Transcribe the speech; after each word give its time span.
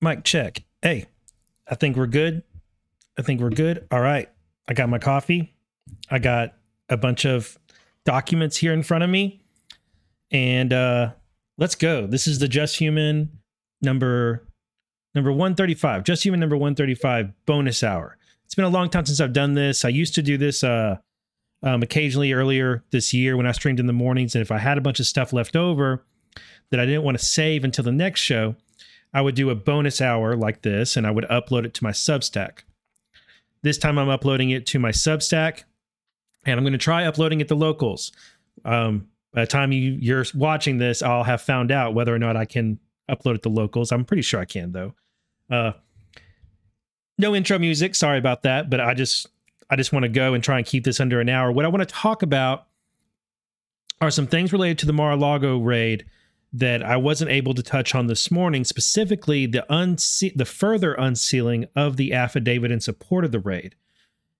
Mic 0.00 0.24
check. 0.24 0.62
Hey, 0.80 1.06
I 1.68 1.74
think 1.74 1.96
we're 1.96 2.06
good. 2.06 2.42
I 3.18 3.22
think 3.22 3.40
we're 3.40 3.50
good. 3.50 3.86
All 3.90 4.00
right. 4.00 4.28
I 4.68 4.74
got 4.74 4.88
my 4.88 4.98
coffee. 4.98 5.54
I 6.10 6.18
got 6.18 6.54
a 6.88 6.96
bunch 6.96 7.24
of 7.24 7.58
documents 8.04 8.56
here 8.56 8.72
in 8.72 8.82
front 8.82 9.04
of 9.04 9.10
me. 9.10 9.42
And 10.30 10.72
uh 10.72 11.12
let's 11.56 11.74
go. 11.74 12.06
This 12.06 12.26
is 12.26 12.38
the 12.38 12.48
Just 12.48 12.76
Human 12.76 13.40
number 13.82 14.46
number 15.14 15.32
135. 15.32 16.04
Just 16.04 16.24
Human 16.24 16.38
number 16.38 16.56
135 16.56 17.32
bonus 17.44 17.82
hour. 17.82 18.16
It's 18.44 18.54
been 18.54 18.64
a 18.64 18.70
long 18.70 18.88
time 18.90 19.04
since 19.04 19.20
I've 19.20 19.32
done 19.32 19.54
this. 19.54 19.84
I 19.84 19.88
used 19.88 20.14
to 20.14 20.22
do 20.22 20.38
this 20.38 20.62
uh 20.62 20.98
um, 21.60 21.82
occasionally 21.82 22.32
earlier 22.32 22.84
this 22.92 23.12
year 23.12 23.36
when 23.36 23.46
I 23.46 23.50
streamed 23.50 23.80
in 23.80 23.86
the 23.86 23.92
mornings. 23.92 24.36
And 24.36 24.42
if 24.42 24.52
I 24.52 24.58
had 24.58 24.78
a 24.78 24.80
bunch 24.80 25.00
of 25.00 25.06
stuff 25.06 25.32
left 25.32 25.56
over 25.56 26.04
that 26.70 26.78
I 26.78 26.86
didn't 26.86 27.02
want 27.02 27.18
to 27.18 27.24
save 27.24 27.64
until 27.64 27.82
the 27.82 27.90
next 27.90 28.20
show, 28.20 28.54
I 29.12 29.20
would 29.20 29.34
do 29.34 29.50
a 29.50 29.54
bonus 29.54 30.00
hour 30.00 30.36
like 30.36 30.62
this 30.62 30.96
and 30.96 31.06
I 31.06 31.10
would 31.10 31.24
upload 31.24 31.64
it 31.64 31.74
to 31.74 31.84
my 31.84 31.90
Substack. 31.90 32.60
This 33.62 33.78
time 33.78 33.98
I'm 33.98 34.08
uploading 34.08 34.50
it 34.50 34.66
to 34.66 34.78
my 34.78 34.90
Substack 34.90 35.64
and 36.44 36.58
I'm 36.58 36.64
going 36.64 36.72
to 36.72 36.78
try 36.78 37.04
uploading 37.04 37.40
it 37.40 37.48
to 37.48 37.54
locals. 37.54 38.12
Um, 38.64 39.08
by 39.32 39.42
the 39.42 39.46
time 39.46 39.72
you, 39.72 39.98
you're 40.00 40.24
watching 40.34 40.78
this, 40.78 41.02
I'll 41.02 41.24
have 41.24 41.42
found 41.42 41.70
out 41.70 41.94
whether 41.94 42.14
or 42.14 42.18
not 42.18 42.36
I 42.36 42.44
can 42.44 42.78
upload 43.10 43.36
it 43.36 43.42
to 43.42 43.48
locals. 43.48 43.92
I'm 43.92 44.04
pretty 44.04 44.22
sure 44.22 44.40
I 44.40 44.44
can 44.44 44.72
though. 44.72 44.94
Uh, 45.50 45.72
no 47.16 47.34
intro 47.34 47.58
music. 47.58 47.94
Sorry 47.94 48.18
about 48.18 48.42
that, 48.42 48.70
but 48.70 48.80
I 48.80 48.94
just 48.94 49.26
I 49.70 49.76
just 49.76 49.92
want 49.92 50.04
to 50.04 50.08
go 50.08 50.34
and 50.34 50.42
try 50.42 50.58
and 50.58 50.66
keep 50.66 50.84
this 50.84 51.00
under 51.00 51.20
an 51.20 51.28
hour. 51.28 51.52
What 51.52 51.64
I 51.64 51.68
want 51.68 51.86
to 51.86 51.94
talk 51.94 52.22
about 52.22 52.66
are 54.00 54.10
some 54.10 54.26
things 54.26 54.52
related 54.52 54.78
to 54.78 54.86
the 54.86 54.92
Mar-a-Lago 54.92 55.58
raid 55.58 56.06
that 56.52 56.82
I 56.82 56.96
wasn't 56.96 57.30
able 57.30 57.54
to 57.54 57.62
touch 57.62 57.94
on 57.94 58.06
this 58.06 58.30
morning, 58.30 58.64
specifically 58.64 59.46
the 59.46 59.66
unse- 59.68 60.34
the 60.34 60.44
further 60.44 60.94
unsealing 60.94 61.66
of 61.76 61.96
the 61.96 62.12
affidavit 62.12 62.70
in 62.70 62.80
support 62.80 63.24
of 63.24 63.32
the 63.32 63.40
raid. 63.40 63.74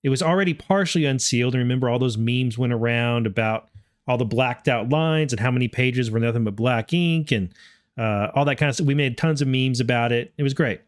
It 0.02 0.08
was 0.08 0.22
already 0.22 0.54
partially 0.54 1.04
unsealed, 1.04 1.54
and 1.54 1.62
remember 1.62 1.88
all 1.88 1.98
those 1.98 2.16
memes 2.16 2.56
went 2.56 2.72
around 2.72 3.26
about 3.26 3.68
all 4.06 4.16
the 4.16 4.24
blacked 4.24 4.68
out 4.68 4.88
lines 4.88 5.32
and 5.32 5.40
how 5.40 5.50
many 5.50 5.68
pages 5.68 6.10
were 6.10 6.20
nothing 6.20 6.44
but 6.44 6.56
black 6.56 6.94
ink 6.94 7.30
and 7.30 7.52
uh, 7.98 8.30
all 8.34 8.44
that 8.46 8.56
kind 8.56 8.70
of 8.70 8.76
stuff. 8.76 8.86
We 8.86 8.94
made 8.94 9.18
tons 9.18 9.42
of 9.42 9.48
memes 9.48 9.80
about 9.80 10.12
it. 10.12 10.32
It 10.38 10.42
was 10.42 10.54
great. 10.54 10.80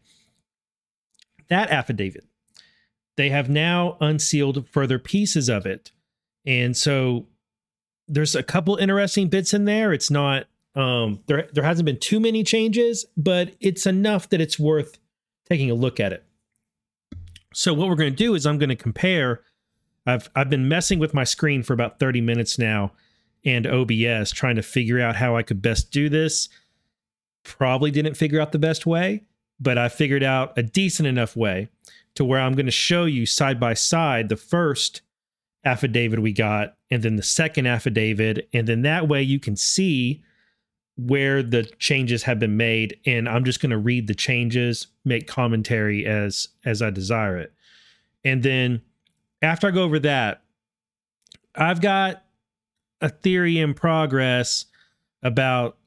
That 1.49 1.69
affidavit 1.69 2.25
they 3.17 3.29
have 3.29 3.49
now 3.49 3.97
unsealed 3.99 4.67
further 4.69 4.97
pieces 4.97 5.49
of 5.49 5.65
it. 5.65 5.91
And 6.45 6.75
so 6.75 7.27
there's 8.07 8.35
a 8.35 8.43
couple 8.43 8.75
interesting 8.77 9.27
bits 9.27 9.53
in 9.53 9.65
there. 9.65 9.93
It's 9.93 10.09
not 10.09 10.47
um 10.75 11.21
there 11.27 11.49
there 11.53 11.63
hasn't 11.63 11.85
been 11.85 11.99
too 11.99 12.19
many 12.19 12.43
changes, 12.43 13.05
but 13.17 13.53
it's 13.59 13.85
enough 13.85 14.29
that 14.29 14.41
it's 14.41 14.57
worth 14.57 14.97
taking 15.49 15.69
a 15.69 15.75
look 15.75 15.99
at 15.99 16.13
it. 16.13 16.23
So 17.53 17.73
what 17.73 17.89
we're 17.89 17.95
going 17.95 18.11
to 18.11 18.15
do 18.15 18.35
is 18.35 18.45
I'm 18.45 18.57
going 18.57 18.69
to 18.69 18.75
compare 18.75 19.41
I've 20.05 20.29
I've 20.35 20.49
been 20.49 20.67
messing 20.67 20.99
with 20.99 21.13
my 21.13 21.23
screen 21.23 21.63
for 21.63 21.73
about 21.73 21.99
30 21.99 22.21
minutes 22.21 22.57
now 22.57 22.93
and 23.43 23.67
OBS 23.67 24.31
trying 24.31 24.55
to 24.55 24.61
figure 24.61 24.99
out 24.99 25.15
how 25.15 25.35
I 25.35 25.43
could 25.43 25.61
best 25.61 25.91
do 25.91 26.09
this. 26.09 26.49
Probably 27.43 27.91
didn't 27.91 28.15
figure 28.15 28.39
out 28.39 28.51
the 28.51 28.59
best 28.59 28.85
way, 28.85 29.23
but 29.59 29.77
I 29.77 29.89
figured 29.89 30.23
out 30.23 30.57
a 30.57 30.63
decent 30.63 31.07
enough 31.07 31.35
way 31.35 31.69
to 32.15 32.25
where 32.25 32.39
I'm 32.39 32.53
going 32.53 32.65
to 32.65 32.71
show 32.71 33.05
you 33.05 33.25
side 33.25 33.59
by 33.59 33.73
side 33.73 34.29
the 34.29 34.37
first 34.37 35.01
affidavit 35.63 36.21
we 36.21 36.33
got 36.33 36.75
and 36.89 37.03
then 37.03 37.15
the 37.15 37.23
second 37.23 37.67
affidavit. 37.67 38.49
And 38.53 38.67
then 38.67 38.81
that 38.83 39.07
way 39.07 39.21
you 39.23 39.39
can 39.39 39.55
see 39.55 40.23
where 41.07 41.41
the 41.41 41.63
changes 41.79 42.23
have 42.23 42.39
been 42.39 42.57
made. 42.57 42.97
And 43.05 43.27
I'm 43.27 43.43
just 43.43 43.61
going 43.61 43.69
to 43.71 43.77
read 43.77 44.07
the 44.07 44.15
changes, 44.15 44.87
make 45.05 45.27
commentary 45.27 46.05
as 46.05 46.49
as 46.65 46.81
I 46.81 46.89
desire 46.89 47.37
it. 47.37 47.53
And 48.23 48.43
then 48.43 48.81
after 49.41 49.67
I 49.67 49.71
go 49.71 49.83
over 49.83 49.99
that, 49.99 50.41
I've 51.55 51.81
got 51.81 52.23
a 53.01 53.09
theory 53.09 53.57
in 53.57 53.73
progress 53.73 54.65
about 55.23 55.77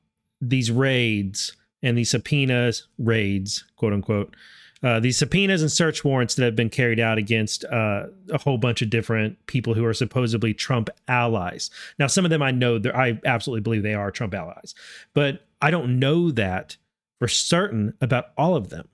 these 0.41 0.71
raids 0.71 1.57
and 1.83 1.97
these 1.97 2.11
subpoenas 2.11 2.89
raids, 2.99 3.65
quote 3.77 3.93
unquote, 3.93 4.35
uh, 4.84 5.00
these 5.00 5.17
subpoenas 5.17 5.62
and 5.62 5.72
search 5.72 6.05
warrants 6.05 6.34
that 6.34 6.45
have 6.45 6.55
been 6.55 6.69
carried 6.69 7.00
out 7.00 7.17
against 7.17 7.65
uh, 7.65 8.06
a 8.31 8.37
whole 8.37 8.59
bunch 8.59 8.83
of 8.83 8.91
different 8.91 9.45
people 9.47 9.72
who 9.72 9.83
are 9.83 9.95
supposedly 9.95 10.53
Trump 10.53 10.91
allies. 11.09 11.71
Now, 11.99 12.06
some 12.06 12.27
of 12.27 12.31
them 12.31 12.43
I 12.43 12.50
know, 12.50 12.78
I 12.94 13.19
absolutely 13.25 13.62
believe 13.62 13.83
they 13.83 13.94
are 13.94 14.11
Trump 14.11 14.34
allies, 14.34 14.75
but 15.15 15.47
I 15.62 15.71
don't 15.71 15.99
know 15.99 16.31
that 16.33 16.77
for 17.19 17.28
certain 17.28 17.94
about 18.03 18.27
all 18.37 18.56
of 18.56 18.69
them. 18.69 18.89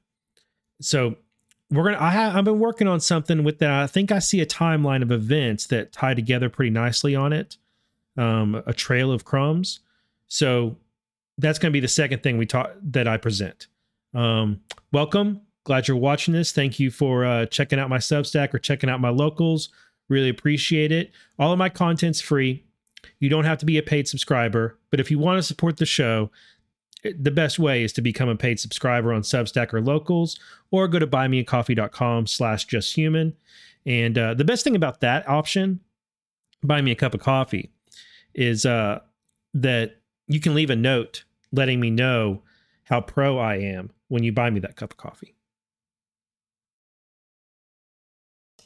So 0.81 1.17
we're 1.73 1.85
gonna. 1.85 2.01
I 2.01 2.11
have. 2.11 2.37
I've 2.37 2.45
been 2.45 2.61
working 2.61 2.87
on 2.87 3.01
something 3.01 3.43
with 3.43 3.59
that. 3.59 3.71
I 3.83 3.87
think 3.87 4.13
I 4.13 4.21
see 4.21 4.41
a 4.41 4.47
timeline 4.47 5.03
of 5.03 5.11
events 5.11 5.67
that 5.67 5.93
tie 5.93 6.15
together 6.15 6.49
pretty 6.49 6.71
nicely 6.71 7.17
on 7.17 7.33
it. 7.33 7.57
Um, 8.17 8.63
a 8.67 8.73
trail 8.73 9.13
of 9.13 9.25
crumbs. 9.25 9.81
So 10.29 10.77
that's 11.39 11.59
going 11.59 11.71
to 11.71 11.73
be 11.73 11.81
the 11.81 11.89
second 11.89 12.23
thing 12.23 12.39
we 12.39 12.47
talk 12.47 12.73
that 12.83 13.09
I 13.09 13.17
present. 13.17 13.67
Um, 14.15 14.61
welcome 14.93 15.43
Glad 15.65 15.89
you're 15.89 15.97
watching 15.97 16.35
this. 16.35 16.53
Thank 16.53 16.81
you 16.81 16.91
for 16.91 17.25
uh, 17.25 17.47
checking 17.47 17.79
out 17.79 17.91
my 17.91 17.99
Substack 17.99 18.55
or 18.55 18.59
checking 18.59 18.91
out 18.91 19.01
my 19.01 19.11
locals. 19.11 19.69
Really 20.09 20.29
appreciate 20.29 20.91
it. 20.91 21.13
All 21.39 21.53
of 21.53 21.59
my 21.59 21.69
content's 21.69 22.21
free. 22.21 22.65
You 23.19 23.29
don't 23.29 23.45
have 23.45 23.59
to 23.59 23.67
be 23.67 23.79
a 23.79 23.83
paid 23.83 24.09
subscriber, 24.09 24.79
but 24.91 25.01
if 25.01 25.11
you 25.11 25.19
want 25.19 25.39
to 25.39 25.43
support 25.43 25.77
the 25.77 25.87
show, 25.87 26.31
the 27.03 27.31
best 27.31 27.59
way 27.59 27.83
is 27.83 27.93
to 27.95 28.03
become 28.03 28.29
a 28.29 28.37
paid 28.37 28.61
subscriber 28.61 29.13
on 29.13 29.23
Substack 29.23 29.73
or 29.73 29.81
Locals, 29.81 30.39
or 30.71 30.89
go 30.89 30.99
to 30.99 31.07
buymeacoffee.com 31.07 32.27
slash 32.27 32.67
justhuman. 32.67 33.35
And 33.87 34.19
uh, 34.19 34.35
the 34.35 34.45
best 34.45 34.65
thing 34.65 34.77
about 34.77 35.01
that 35.01 35.27
option, 35.29 35.81
buy 36.63 36.83
me 36.83 36.91
a 36.91 36.97
cup 36.97 37.15
of 37.15 37.21
coffee, 37.21 37.71
is 38.35 38.67
uh, 38.67 39.01
that 39.55 39.97
you 40.27 40.41
can 40.41 40.55
leave 40.55 40.71
a 40.71 40.77
note 40.77 41.25
letting 41.53 41.81
me 41.81 41.91
know 41.91 42.43
how 42.85 43.01
pro 43.01 43.39
I 43.39 43.57
am 43.57 43.91
when 44.09 44.23
you 44.23 44.33
buy 44.33 44.51
me 44.51 44.61
that 44.61 44.77
cup 44.77 44.93
of 44.93 44.97
coffee. 44.97 45.35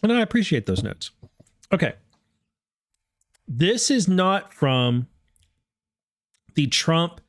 And 0.04 0.12
I 0.12 0.20
appreciate 0.20 0.66
those 0.66 0.82
notes. 0.82 1.10
Okay. 1.72 1.94
This 3.48 3.90
is 3.90 4.06
not 4.06 4.52
from 4.52 5.08
the 6.54 6.66
Trump 6.66 7.20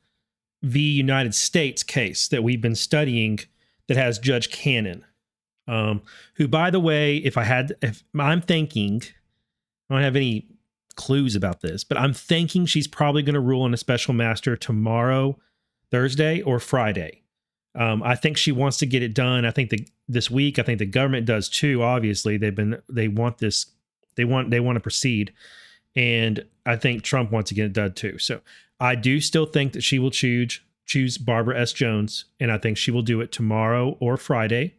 v. 0.62 0.80
United 0.80 1.34
States 1.34 1.82
case 1.82 2.28
that 2.28 2.42
we've 2.42 2.60
been 2.60 2.74
studying 2.74 3.40
that 3.88 3.96
has 3.96 4.18
Judge 4.18 4.50
Cannon, 4.50 5.04
um, 5.66 6.02
who, 6.34 6.48
by 6.48 6.70
the 6.70 6.80
way, 6.80 7.16
if 7.16 7.38
I 7.38 7.44
had, 7.44 7.74
if 7.82 8.04
I'm 8.18 8.40
thinking, 8.40 9.02
I 9.88 9.94
don't 9.94 10.02
have 10.02 10.16
any 10.16 10.46
clues 10.96 11.34
about 11.34 11.60
this, 11.60 11.82
but 11.82 11.98
I'm 11.98 12.12
thinking 12.12 12.66
she's 12.66 12.88
probably 12.88 13.22
going 13.22 13.34
to 13.34 13.40
rule 13.40 13.62
on 13.62 13.74
a 13.74 13.78
special 13.78 14.12
master 14.12 14.56
tomorrow, 14.56 15.38
Thursday, 15.90 16.42
or 16.42 16.58
Friday. 16.58 17.22
Um, 17.76 18.02
I 18.02 18.14
think 18.14 18.38
she 18.38 18.52
wants 18.52 18.78
to 18.78 18.86
get 18.86 19.02
it 19.02 19.14
done. 19.14 19.44
I 19.44 19.50
think 19.50 19.70
the, 19.70 19.86
this 20.08 20.30
week. 20.30 20.58
I 20.58 20.62
think 20.62 20.78
the 20.78 20.86
government 20.86 21.26
does 21.26 21.48
too. 21.48 21.82
Obviously, 21.82 22.38
they've 22.38 22.54
been 22.54 22.80
they 22.88 23.08
want 23.08 23.38
this. 23.38 23.66
They 24.14 24.24
want 24.24 24.50
they 24.50 24.60
want 24.60 24.76
to 24.76 24.80
proceed, 24.80 25.34
and 25.94 26.44
I 26.64 26.76
think 26.76 27.02
Trump 27.02 27.30
wants 27.30 27.50
to 27.50 27.54
get 27.54 27.66
it 27.66 27.72
done 27.74 27.92
too. 27.92 28.18
So 28.18 28.40
I 28.80 28.94
do 28.94 29.20
still 29.20 29.46
think 29.46 29.74
that 29.74 29.82
she 29.82 29.98
will 29.98 30.10
choose 30.10 30.60
choose 30.86 31.18
Barbara 31.18 31.60
S. 31.60 31.72
Jones, 31.72 32.24
and 32.40 32.50
I 32.50 32.56
think 32.56 32.78
she 32.78 32.90
will 32.90 33.02
do 33.02 33.20
it 33.20 33.30
tomorrow 33.30 33.96
or 34.00 34.16
Friday. 34.16 34.74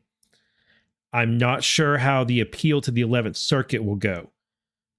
I'm 1.13 1.37
not 1.37 1.63
sure 1.63 1.97
how 1.97 2.23
the 2.23 2.39
appeal 2.39 2.81
to 2.81 2.91
the 2.91 3.01
11th 3.01 3.37
Circuit 3.37 3.83
will 3.83 3.95
go. 3.95 4.29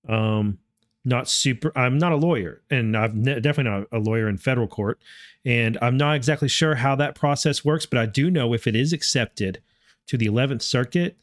Um, 0.09 0.59
not 1.05 1.29
super 1.29 1.73
i'm 1.77 1.97
not 1.97 2.13
a 2.13 2.17
lawyer 2.17 2.61
and 2.71 2.97
i've 2.97 3.15
ne- 3.15 3.41
definitely 3.41 3.71
not 3.71 3.87
a 3.93 3.99
lawyer 3.99 4.29
in 4.29 4.37
federal 4.37 4.67
court 4.67 5.01
and 5.45 5.79
i'm 5.81 5.97
not 5.97 6.17
exactly 6.17 6.49
sure 6.49 6.75
how 6.75 6.95
that 6.95 7.15
process 7.15 7.65
works 7.65 7.87
but 7.87 7.99
i 7.99 8.05
do 8.05 8.31
know 8.31 8.53
if 8.53 8.67
it 8.67 8.77
is 8.77 8.93
accepted 8.93 9.61
to 10.07 10.17
the 10.17 10.27
11th 10.27 10.63
circuit 10.63 11.17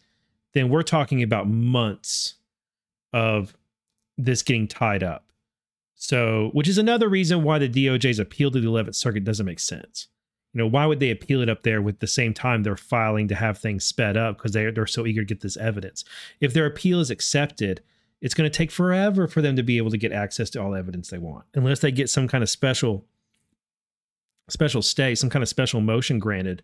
then 0.55 0.69
we're 0.69 0.83
talking 0.83 1.21
about 1.21 1.47
months 1.47 2.35
of 3.13 3.55
this 4.17 4.41
getting 4.41 4.67
tied 4.67 5.03
up. 5.03 5.25
So 5.93 6.49
which 6.53 6.67
is 6.67 6.77
another 6.77 7.07
reason 7.07 7.43
why 7.43 7.59
the 7.59 7.67
doj's 7.67 8.19
appeal 8.19 8.49
to 8.51 8.59
the 8.59 8.67
11th 8.67 8.95
circuit 8.95 9.23
doesn't 9.23 9.45
make 9.45 9.59
sense. 9.59 10.07
You 10.53 10.59
know 10.59 10.67
why 10.67 10.85
would 10.85 11.01
they 11.01 11.11
appeal 11.11 11.41
it 11.41 11.49
up 11.49 11.63
there 11.63 11.81
with 11.81 11.99
the 11.99 12.07
same 12.07 12.33
time 12.33 12.63
they're 12.63 12.77
filing 12.77 13.27
to 13.27 13.35
have 13.35 13.57
things 13.57 13.85
sped 13.85 14.15
up 14.15 14.37
because 14.37 14.53
they're, 14.53 14.71
they're 14.71 14.87
so 14.87 15.05
eager 15.05 15.21
to 15.21 15.25
get 15.25 15.41
this 15.41 15.57
evidence? 15.57 16.05
If 16.39 16.53
their 16.53 16.65
appeal 16.65 17.01
is 17.01 17.11
accepted 17.11 17.83
it's 18.21 18.33
going 18.33 18.49
to 18.49 18.57
take 18.57 18.71
forever 18.71 19.27
for 19.27 19.41
them 19.41 19.55
to 19.55 19.63
be 19.63 19.77
able 19.77 19.91
to 19.91 19.97
get 19.97 20.11
access 20.11 20.49
to 20.49 20.61
all 20.61 20.75
evidence 20.75 21.09
they 21.09 21.17
want 21.17 21.45
unless 21.53 21.79
they 21.79 21.91
get 21.91 22.09
some 22.09 22.27
kind 22.27 22.43
of 22.43 22.49
special 22.49 23.05
special 24.49 24.81
stay 24.81 25.15
some 25.15 25.29
kind 25.29 25.43
of 25.43 25.49
special 25.49 25.81
motion 25.81 26.19
granted 26.19 26.63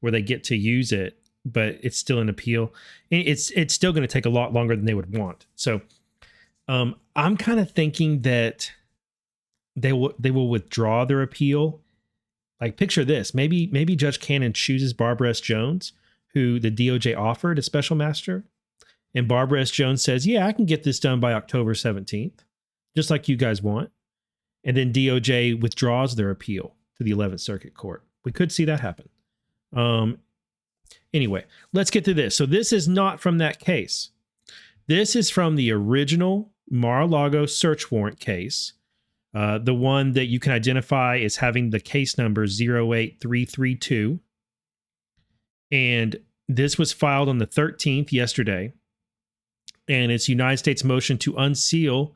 where 0.00 0.12
they 0.12 0.22
get 0.22 0.44
to 0.44 0.56
use 0.56 0.92
it 0.92 1.18
but 1.44 1.78
it's 1.82 1.98
still 1.98 2.18
an 2.18 2.28
appeal 2.28 2.72
it's 3.10 3.50
it's 3.50 3.74
still 3.74 3.92
going 3.92 4.02
to 4.02 4.12
take 4.12 4.26
a 4.26 4.30
lot 4.30 4.52
longer 4.52 4.76
than 4.76 4.84
they 4.84 4.94
would 4.94 5.16
want 5.16 5.46
so 5.54 5.80
um, 6.68 6.94
i'm 7.16 7.36
kind 7.36 7.58
of 7.58 7.70
thinking 7.70 8.22
that 8.22 8.72
they 9.76 9.92
will 9.92 10.14
they 10.18 10.30
will 10.30 10.48
withdraw 10.48 11.04
their 11.04 11.22
appeal 11.22 11.80
Like 12.60 12.76
picture 12.76 13.04
this. 13.04 13.34
Maybe 13.34 13.66
maybe 13.68 13.96
Judge 13.96 14.20
Cannon 14.20 14.52
chooses 14.52 14.92
Barbara 14.92 15.30
S. 15.30 15.40
Jones, 15.40 15.92
who 16.34 16.60
the 16.60 16.70
DOJ 16.70 17.16
offered 17.18 17.58
a 17.58 17.62
special 17.62 17.96
master. 17.96 18.44
And 19.14 19.28
Barbara 19.28 19.60
S. 19.60 19.70
Jones 19.70 20.02
says, 20.02 20.26
Yeah, 20.26 20.46
I 20.46 20.52
can 20.52 20.64
get 20.64 20.82
this 20.82 20.98
done 20.98 21.20
by 21.20 21.32
October 21.32 21.74
17th, 21.74 22.40
just 22.96 23.10
like 23.10 23.28
you 23.28 23.36
guys 23.36 23.62
want. 23.62 23.90
And 24.64 24.76
then 24.76 24.92
DOJ 24.92 25.60
withdraws 25.60 26.14
their 26.16 26.30
appeal 26.30 26.76
to 26.96 27.04
the 27.04 27.10
11th 27.10 27.40
Circuit 27.40 27.74
Court. 27.74 28.04
We 28.24 28.32
could 28.32 28.52
see 28.52 28.64
that 28.64 28.80
happen. 28.80 29.08
Um, 29.74 30.18
anyway, 31.12 31.44
let's 31.72 31.90
get 31.90 32.04
to 32.04 32.14
this. 32.14 32.36
So, 32.36 32.46
this 32.46 32.72
is 32.72 32.88
not 32.88 33.20
from 33.20 33.38
that 33.38 33.58
case. 33.58 34.10
This 34.86 35.16
is 35.16 35.30
from 35.30 35.56
the 35.56 35.72
original 35.72 36.52
Mar 36.70 37.02
a 37.02 37.06
Lago 37.06 37.46
search 37.46 37.90
warrant 37.90 38.18
case, 38.18 38.72
uh, 39.34 39.58
the 39.58 39.74
one 39.74 40.12
that 40.12 40.26
you 40.26 40.40
can 40.40 40.52
identify 40.52 41.18
as 41.18 41.36
having 41.36 41.70
the 41.70 41.80
case 41.80 42.16
number 42.16 42.44
08332. 42.44 44.20
And 45.70 46.16
this 46.48 46.78
was 46.78 46.92
filed 46.92 47.28
on 47.28 47.38
the 47.38 47.46
13th 47.46 48.12
yesterday. 48.12 48.72
And 49.88 50.12
it's 50.12 50.28
United 50.28 50.58
States 50.58 50.84
motion 50.84 51.18
to 51.18 51.36
unseal 51.36 52.14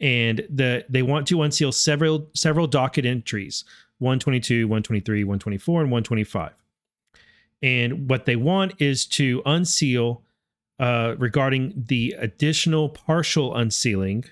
and 0.00 0.44
the 0.50 0.84
they 0.88 1.02
want 1.02 1.28
to 1.28 1.42
unseal 1.42 1.72
several 1.72 2.28
several 2.34 2.66
docket 2.66 3.06
entries 3.06 3.64
122 4.00 4.66
123 4.66 5.24
124 5.24 5.80
and 5.80 5.90
125 5.90 6.52
and 7.62 8.10
what 8.10 8.26
they 8.26 8.36
want 8.36 8.74
is 8.80 9.06
to 9.06 9.40
unseal 9.46 10.22
uh, 10.80 11.14
regarding 11.18 11.72
the 11.76 12.14
additional 12.18 12.88
partial 12.88 13.54
unsealing 13.54 14.24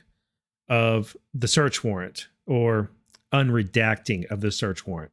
of 0.69 1.17
the 1.33 1.47
search 1.47 1.85
warrant 1.85 2.27
or 2.47 2.91
unredacting 3.33 4.29
of 4.31 4.41
the 4.41 4.51
search 4.51 4.85
warrant. 4.87 5.13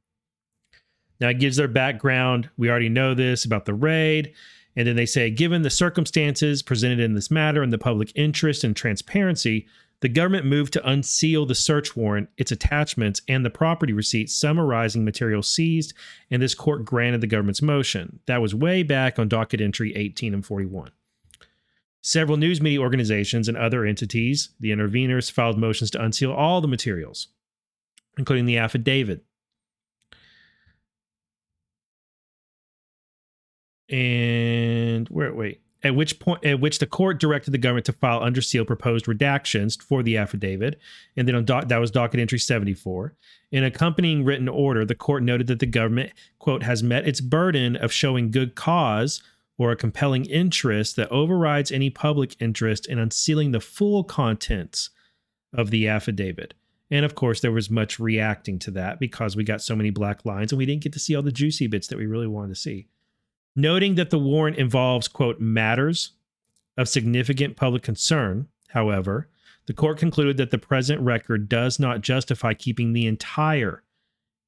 Now 1.20 1.30
it 1.30 1.40
gives 1.40 1.58
their 1.58 1.68
background. 1.68 2.50
We 2.58 2.70
already 2.70 2.90
know 2.90 3.14
this 3.14 3.46
about 3.46 3.66
the 3.66 3.76
raid 3.76 4.34
and 4.78 4.88
then 4.88 4.96
they 4.96 5.06
say 5.06 5.30
given 5.30 5.64
the 5.64 5.70
circumstances 5.70 6.64
presented 6.64 7.02
in 7.02 7.16
this 7.16 7.30
matter 7.30 7.62
and 7.62 7.74
the 7.74 7.78
public 7.78 8.14
interest 8.16 8.64
and 8.64 8.78
transparency 8.78 9.68
the 10.00 10.10
government 10.10 10.46
moved 10.46 10.74
to 10.74 10.90
unseal 10.90 11.48
the 11.48 11.56
search 11.56 11.96
warrant, 11.96 12.30
its 12.38 12.52
attachments, 12.52 13.22
and 13.28 13.44
the 13.44 13.50
property 13.50 13.94
receipts 13.94 14.36
summarizing 14.36 15.04
material 15.04 15.42
seized, 15.42 15.94
and 16.30 16.40
this 16.40 16.54
court 16.54 16.86
granted 16.86 17.22
the 17.22 17.28
government's 17.28 17.64
motion. 17.64 18.20
That 18.28 18.42
was 18.42 18.54
way 18.54 18.84
back 18.84 19.18
on 19.18 19.28
docket 19.28 19.60
entry 19.60 19.96
18 19.96 20.36
and 20.36 20.46
41. 20.46 20.92
Several 22.02 22.38
news 22.38 22.62
media 22.62 22.80
organizations 22.80 23.48
and 23.48 23.58
other 23.58 23.86
entities, 23.86 24.50
the 24.60 24.70
interveners, 24.70 25.32
filed 25.32 25.58
motions 25.58 25.90
to 25.92 26.04
unseal 26.04 26.32
all 26.32 26.62
the 26.62 26.68
materials, 26.68 27.30
including 28.20 28.46
the 28.46 28.58
affidavit. 28.58 29.24
And 33.90 35.08
where, 35.10 35.34
wait, 35.34 35.62
at 35.84 35.96
which 35.96 36.20
point 36.20 36.44
at 36.44 36.60
which 36.60 36.80
the 36.80 36.86
court 36.86 37.20
directed 37.20 37.52
the 37.52 37.58
government 37.58 37.86
to 37.86 37.94
file 37.94 38.22
under 38.22 38.42
seal 38.42 38.66
proposed 38.66 39.06
redactions 39.06 39.82
for 39.82 40.04
the 40.04 40.18
affidavit. 40.18 40.80
And 41.16 41.28
then 41.28 41.36
on 41.36 41.46
doc, 41.46 41.68
that 41.68 41.78
was 41.78 41.92
docket 41.92 42.20
entry 42.20 42.40
74 42.40 43.14
in 43.52 43.64
accompanying 43.64 44.26
written 44.26 44.50
order 44.50 44.86
the 44.86 44.96
court 44.96 45.24
noted 45.24 45.48
that 45.48 45.60
the 45.60 45.66
government 45.66 46.12
quote 46.40 46.64
has 46.64 46.84
met 46.84 47.08
its 47.08 47.22
burden 47.22 47.76
of 47.76 47.92
showing 47.92 48.32
good 48.32 48.56
cause 48.56 49.22
or 49.58 49.72
a 49.72 49.76
compelling 49.76 50.26
interest 50.26 50.96
that 50.96 51.12
overrides 51.12 51.72
any 51.72 51.90
public 51.90 52.36
interest 52.40 52.86
in 52.88 53.00
unsealing 53.00 53.52
the 53.52 53.60
full 53.60 54.04
contents 54.04 54.90
of 55.54 55.72
the 55.72 55.88
affidavit. 55.88 56.54
And 56.92 57.06
of 57.06 57.16
course 57.16 57.40
there 57.42 57.52
was 57.52 57.70
much 57.70 58.00
reacting 58.00 58.60
to 58.60 58.72
that 58.72 59.00
because 59.00 59.36
we 59.36 59.44
got 59.44 59.62
so 59.62 59.76
many 59.76 59.90
black 59.90 60.26
lines 60.26 60.52
and 60.52 60.58
we 60.58 60.66
didn't 60.66 60.84
get 60.84 60.94
to 60.94 61.00
see 61.00 61.16
all 61.16 61.24
the 61.24 61.32
juicy 61.32 61.68
bits 61.68 61.88
that 61.88 61.98
we 61.98 62.06
really 62.06 62.28
wanted 62.28 62.50
to 62.50 62.60
see 62.60 62.88
Noting 63.60 63.96
that 63.96 64.12
the 64.12 64.20
warrant 64.20 64.58
involves, 64.58 65.08
quote, 65.08 65.40
matters 65.40 66.12
of 66.78 66.88
significant 66.88 67.58
public 67.58 67.82
concern, 67.82 68.50
however, 68.70 69.30
the 69.66 69.74
court 69.74 69.98
concluded 69.98 70.38
that 70.38 70.52
the 70.52 70.60
present 70.60 71.02
record 71.02 71.50
does 71.50 71.80
not 71.80 72.02
justify 72.02 72.54
keeping 72.54 72.94
the 72.94 73.08
entire 73.08 73.82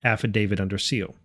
affidavit 0.04 0.60
under 0.60 0.78
seal. 0.78 1.16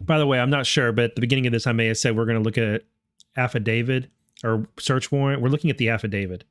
By 0.00 0.18
the 0.18 0.26
way, 0.26 0.40
I'm 0.40 0.50
not 0.50 0.66
sure, 0.66 0.90
but 0.90 1.04
at 1.04 1.14
the 1.14 1.20
beginning 1.20 1.46
of 1.46 1.52
this, 1.52 1.68
I 1.68 1.72
may 1.72 1.86
have 1.86 1.98
said 1.98 2.16
we're 2.16 2.24
going 2.24 2.38
to 2.38 2.44
look 2.44 2.58
at 2.58 2.82
affidavit 3.36 4.10
or 4.42 4.66
search 4.76 5.12
warrant. 5.12 5.40
We're 5.40 5.50
looking 5.50 5.70
at 5.70 5.78
the 5.78 5.88
affidavit. 5.88 6.42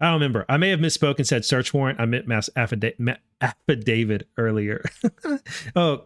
I 0.00 0.06
don't 0.06 0.14
remember. 0.14 0.44
I 0.48 0.58
may 0.58 0.70
have 0.70 0.80
misspoken 0.80 1.18
and 1.18 1.26
said 1.26 1.44
search 1.44 1.72
warrant. 1.72 2.00
I 2.00 2.04
meant 2.04 2.28
mass 2.28 2.50
affidavit, 2.54 3.00
ma- 3.00 3.14
affidavit 3.40 4.28
earlier. 4.36 4.84
oh, 5.76 6.04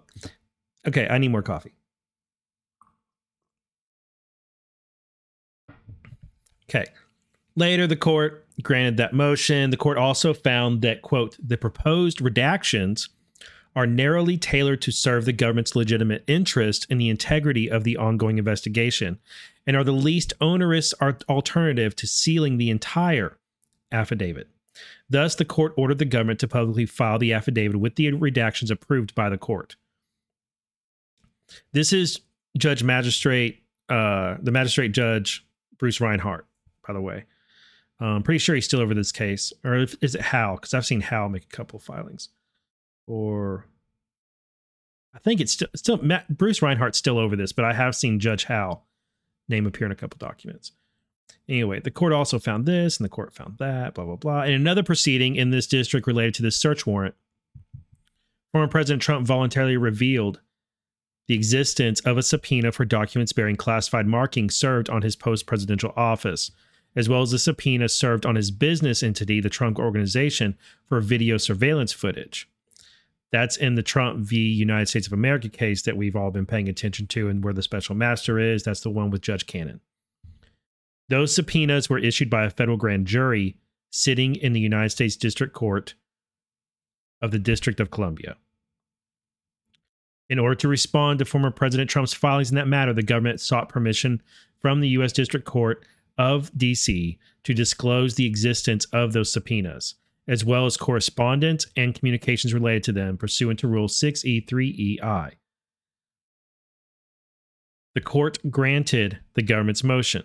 okay. 0.87 1.09
I 1.09 1.19
need 1.19 1.33
more 1.33 1.43
coffee. 1.43 1.75
Okay. 6.69 6.87
Later, 7.57 7.89
the 7.89 7.97
court 7.97 8.47
granted 8.63 8.97
that 8.99 9.13
motion. 9.13 9.71
The 9.71 9.77
court 9.77 9.99
also 9.99 10.33
found 10.33 10.83
that, 10.83 11.03
quote, 11.03 11.37
the 11.43 11.57
proposed 11.57 12.19
redactions 12.19 13.09
are 13.75 13.87
narrowly 13.87 14.37
tailored 14.37 14.83
to 14.83 14.93
serve 14.93 15.25
the 15.25 15.33
government's 15.33 15.75
legitimate 15.75 16.23
interest 16.29 16.87
in 16.91 16.99
the 16.99 17.09
integrity 17.09 17.69
of 17.69 17.83
the 17.83 17.97
ongoing 17.97 18.39
investigation 18.39 19.19
and 19.67 19.77
are 19.77 19.85
the 19.85 19.93
least 19.93 20.33
onerous 20.41 20.93
alternative 20.95 21.95
to 21.97 22.07
sealing 22.07 22.57
the 22.57 22.71
entire 22.71 23.37
affidavit. 23.93 24.49
Thus, 25.09 25.35
the 25.35 25.45
court 25.45 25.75
ordered 25.77 25.99
the 25.99 26.05
government 26.05 26.41
to 26.41 26.49
publicly 26.49 26.87
file 26.87 27.19
the 27.19 27.33
affidavit 27.33 27.79
with 27.79 27.97
the 27.97 28.13
redactions 28.13 28.71
approved 28.71 29.15
by 29.15 29.29
the 29.29 29.39
court. 29.39 29.77
This 31.73 31.93
is 31.93 32.21
Judge 32.57 32.83
Magistrate, 32.83 33.63
uh, 33.89 34.37
the 34.41 34.53
Magistrate 34.53 34.93
Judge 34.93 35.45
Bruce 35.79 36.01
Reinhart, 36.01 36.47
by 36.87 36.93
the 36.93 37.01
way. 37.01 37.25
I'm 37.99 38.09
um, 38.17 38.23
pretty 38.23 38.39
sure 38.39 38.55
he's 38.55 38.65
still 38.65 38.81
over 38.81 38.95
this 38.95 39.13
case. 39.13 39.53
Or 39.63 39.75
is 39.77 40.15
it 40.15 40.21
Howell? 40.23 40.57
Because 40.57 40.73
I've 40.73 40.87
seen 40.87 41.03
Howell 41.03 41.29
make 41.29 41.45
a 41.45 41.57
couple 41.57 41.79
filings. 41.79 42.31
Or 43.07 43.67
I 45.15 45.19
think 45.19 45.41
it's 45.41 45.53
still, 45.53 45.69
still 45.75 45.97
Matt, 45.99 46.29
Bruce 46.35 46.63
Reinhart's 46.63 46.97
still 46.97 47.19
over 47.19 47.37
this, 47.37 47.53
but 47.53 47.65
I 47.65 47.75
have 47.75 47.95
seen 47.95 48.19
Judge 48.19 48.45
Howell 48.45 48.85
name 49.49 49.67
appear 49.67 49.85
in 49.85 49.93
a 49.93 49.97
couple 49.97 50.17
documents. 50.19 50.73
Anyway, 51.49 51.81
the 51.81 51.91
court 51.91 52.13
also 52.13 52.39
found 52.39 52.67
this 52.67 52.99
and 52.99 53.05
the 53.05 53.11
court 53.11 53.33
found 53.33 53.59
that, 53.59 53.95
blah, 53.95 54.05
blah, 54.05 54.17
blah. 54.17 54.43
In 54.43 54.53
another 54.53 54.83
proceeding 54.83 55.37
in 55.37 55.51
this 55.51 55.67
district 55.67 56.07
related 56.07 56.35
to 56.35 56.43
this 56.43 56.57
search 56.57 56.87
warrant, 56.87 57.15
former 58.53 58.69
President 58.69 59.03
Trump 59.03 59.27
voluntarily 59.27 59.77
revealed 59.77 60.41
the 61.29 61.35
existence 61.35 62.01
of 62.01 62.19
a 62.19 62.23
subpoena 62.23 62.73
for 62.73 62.85
documents 62.85 63.33
bearing 63.33 63.57
classified 63.57 64.07
markings 64.07 64.57
served 64.57 64.91
on 64.91 65.03
his 65.03 65.15
post 65.15 65.47
presidential 65.47 65.93
office, 65.97 66.51
as 66.97 67.09
well 67.09 67.23
as 67.23 67.33
a 67.33 67.39
subpoena 67.39 67.89
served 67.89 68.27
on 68.27 68.35
his 68.35 68.51
business 68.51 69.03
entity, 69.03 69.41
the 69.41 69.49
Trump 69.49 69.79
Organization, 69.79 70.59
for 70.87 71.01
video 71.01 71.37
surveillance 71.37 71.93
footage. 71.93 72.49
That's 73.31 73.57
in 73.57 73.77
the 73.77 73.83
Trump 73.83 74.19
v. 74.27 74.39
United 74.39 74.89
States 74.89 75.07
of 75.07 75.13
America 75.13 75.49
case 75.49 75.83
that 75.83 75.97
we've 75.97 76.17
all 76.17 76.33
been 76.33 76.47
paying 76.47 76.69
attention 76.69 77.07
to 77.09 77.29
and 77.29 77.45
where 77.45 77.53
the 77.53 77.63
special 77.63 77.95
master 77.95 78.41
is. 78.41 78.65
That's 78.65 78.81
the 78.81 78.91
one 78.91 79.11
with 79.11 79.23
Judge 79.23 79.47
Cannon. 79.47 79.81
Those 81.11 81.35
subpoenas 81.35 81.91
were 81.91 81.99
issued 81.99 82.31
by 82.31 82.45
a 82.45 82.51
federal 82.51 82.77
grand 82.77 83.07
jury 83.07 83.57
sitting 83.91 84.37
in 84.37 84.53
the 84.53 84.61
United 84.61 84.91
States 84.91 85.17
District 85.17 85.53
Court 85.53 85.95
of 87.21 87.33
the 87.33 87.39
District 87.39 87.81
of 87.81 87.91
Columbia. 87.91 88.37
In 90.29 90.39
order 90.39 90.55
to 90.55 90.69
respond 90.69 91.19
to 91.19 91.25
former 91.25 91.51
President 91.51 91.91
Trump's 91.91 92.15
filings 92.15 92.51
in 92.51 92.55
that 92.55 92.69
matter, 92.69 92.93
the 92.93 93.03
government 93.03 93.41
sought 93.41 93.69
permission 93.69 94.23
from 94.61 94.81
the 94.81 94.89
U.S. 94.91 95.13
District 95.13 95.45
Court 95.45 95.85
of 96.17 96.57
D.C. 96.57 97.19
to 97.43 97.55
disclose 97.55 98.15
the 98.15 98.27
existence 98.27 98.85
of 98.93 99.13
those 99.13 99.33
subpoenas, 99.33 99.97
as 100.29 100.45
well 100.45 100.65
as 100.65 100.77
correspondence 100.77 101.67
and 101.77 101.93
communications 101.93 102.55
related 102.55 102.85
to 102.85 102.93
them 102.93 103.17
pursuant 103.17 103.59
to 103.59 103.67
Rule 103.67 103.89
6E3EI. 103.89 105.33
The 107.95 108.01
court 108.01 108.39
granted 108.49 109.19
the 109.35 109.43
government's 109.43 109.83
motion 109.83 110.23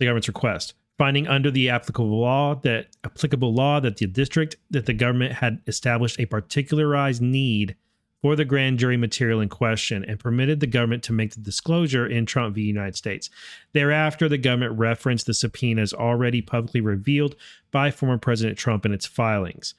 the 0.00 0.06
government's 0.06 0.28
request, 0.28 0.74
finding 0.98 1.28
under 1.28 1.50
the 1.50 1.70
applicable 1.70 2.20
law 2.20 2.56
that 2.56 2.88
applicable 3.04 3.54
law 3.54 3.78
that 3.78 3.98
the 3.98 4.06
district 4.06 4.56
that 4.70 4.86
the 4.86 4.92
government 4.92 5.34
had 5.34 5.60
established 5.68 6.18
a 6.18 6.26
particularized 6.26 7.22
need 7.22 7.76
for 8.22 8.34
the 8.36 8.44
grand 8.44 8.78
jury 8.78 8.96
material 8.96 9.40
in 9.40 9.48
question 9.48 10.04
and 10.04 10.18
permitted 10.18 10.60
the 10.60 10.66
government 10.66 11.02
to 11.02 11.12
make 11.12 11.34
the 11.34 11.40
disclosure 11.40 12.06
in 12.06 12.26
Trump 12.26 12.54
v. 12.54 12.62
United 12.62 12.96
States. 12.96 13.30
Thereafter, 13.72 14.28
the 14.28 14.36
government 14.36 14.78
referenced 14.78 15.26
the 15.26 15.34
subpoenas 15.34 15.94
already 15.94 16.42
publicly 16.42 16.80
revealed 16.80 17.36
by 17.70 17.90
former 17.90 18.18
President 18.18 18.58
Trump 18.58 18.84
in 18.84 18.92
its 18.92 19.06
filings. 19.06 19.74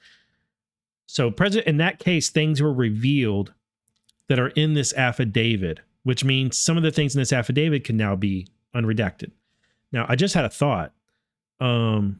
So, 1.05 1.29
President, 1.29 1.67
in 1.67 1.77
that 1.77 1.99
case, 1.99 2.29
things 2.29 2.61
were 2.61 2.73
revealed 2.73 3.53
that 4.27 4.39
are 4.39 4.49
in 4.49 4.73
this 4.73 4.93
affidavit, 4.93 5.81
which 6.03 6.23
means 6.23 6.57
some 6.57 6.77
of 6.77 6.83
the 6.83 6.91
things 6.91 7.15
in 7.15 7.21
this 7.21 7.33
affidavit 7.33 7.83
can 7.83 7.97
now 7.97 8.15
be 8.15 8.47
unredacted. 8.73 9.31
Now, 9.91 10.05
I 10.07 10.15
just 10.15 10.33
had 10.33 10.45
a 10.45 10.49
thought. 10.49 10.93
Um, 11.59 12.19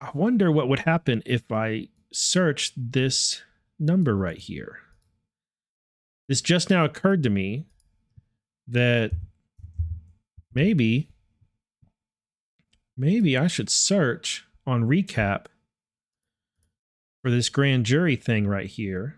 I 0.00 0.10
wonder 0.14 0.50
what 0.50 0.68
would 0.68 0.80
happen 0.80 1.22
if 1.24 1.50
I 1.50 1.88
search 2.12 2.72
this 2.76 3.42
number 3.78 4.16
right 4.16 4.38
here. 4.38 4.78
This 6.28 6.40
just 6.40 6.70
now 6.70 6.84
occurred 6.84 7.22
to 7.22 7.30
me 7.30 7.66
that 8.68 9.12
maybe 10.54 11.08
maybe 12.96 13.36
I 13.36 13.46
should 13.46 13.68
search 13.68 14.46
on 14.66 14.84
recap 14.84 15.46
for 17.22 17.30
this 17.30 17.48
grand 17.48 17.84
jury 17.86 18.16
thing 18.16 18.46
right 18.46 18.66
here 18.66 19.16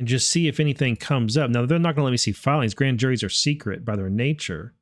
and 0.00 0.08
just 0.08 0.30
see 0.30 0.48
if 0.48 0.58
anything 0.58 0.96
comes 0.96 1.36
up. 1.36 1.50
Now, 1.50 1.66
they're 1.66 1.78
not 1.78 1.94
going 1.94 2.00
to 2.00 2.04
let 2.06 2.10
me 2.10 2.16
see 2.16 2.32
filings. 2.32 2.72
Grand 2.72 2.98
juries 2.98 3.22
are 3.22 3.28
secret 3.28 3.84
by 3.84 3.96
their 3.96 4.08
nature, 4.08 4.72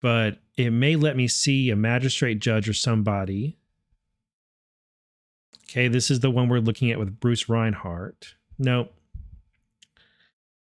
but 0.00 0.38
it 0.56 0.70
may 0.70 0.96
let 0.96 1.14
me 1.14 1.28
see 1.28 1.68
a 1.68 1.76
magistrate 1.76 2.40
judge 2.40 2.70
or 2.70 2.72
somebody. 2.72 3.58
Okay, 5.64 5.88
this 5.88 6.10
is 6.10 6.20
the 6.20 6.30
one 6.30 6.48
we're 6.48 6.58
looking 6.58 6.90
at 6.90 6.98
with 6.98 7.20
Bruce 7.20 7.50
Reinhart. 7.50 8.34
Nope, 8.58 8.94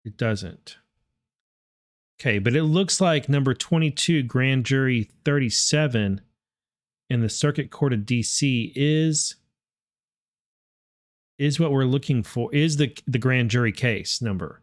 it 0.05 0.17
doesn't. 0.17 0.77
Okay, 2.21 2.39
but 2.39 2.55
it 2.55 2.65
looks 2.65 3.01
like 3.01 3.29
number 3.29 3.53
22, 3.53 4.23
Grand 4.23 4.65
Jury 4.65 5.11
37 5.25 6.21
in 7.11 7.21
the 7.21 7.29
Circuit 7.29 7.73
Court 7.73 7.93
of 7.93 8.01
DC 8.01 8.73
is 8.77 9.35
is 11.39 11.61
what 11.61 11.71
we're 11.71 11.85
looking 11.85 12.23
for 12.23 12.53
is 12.55 12.77
the 12.77 12.97
the 13.07 13.19
grand 13.19 13.51
jury 13.51 13.73
case 13.73 14.21
number. 14.21 14.63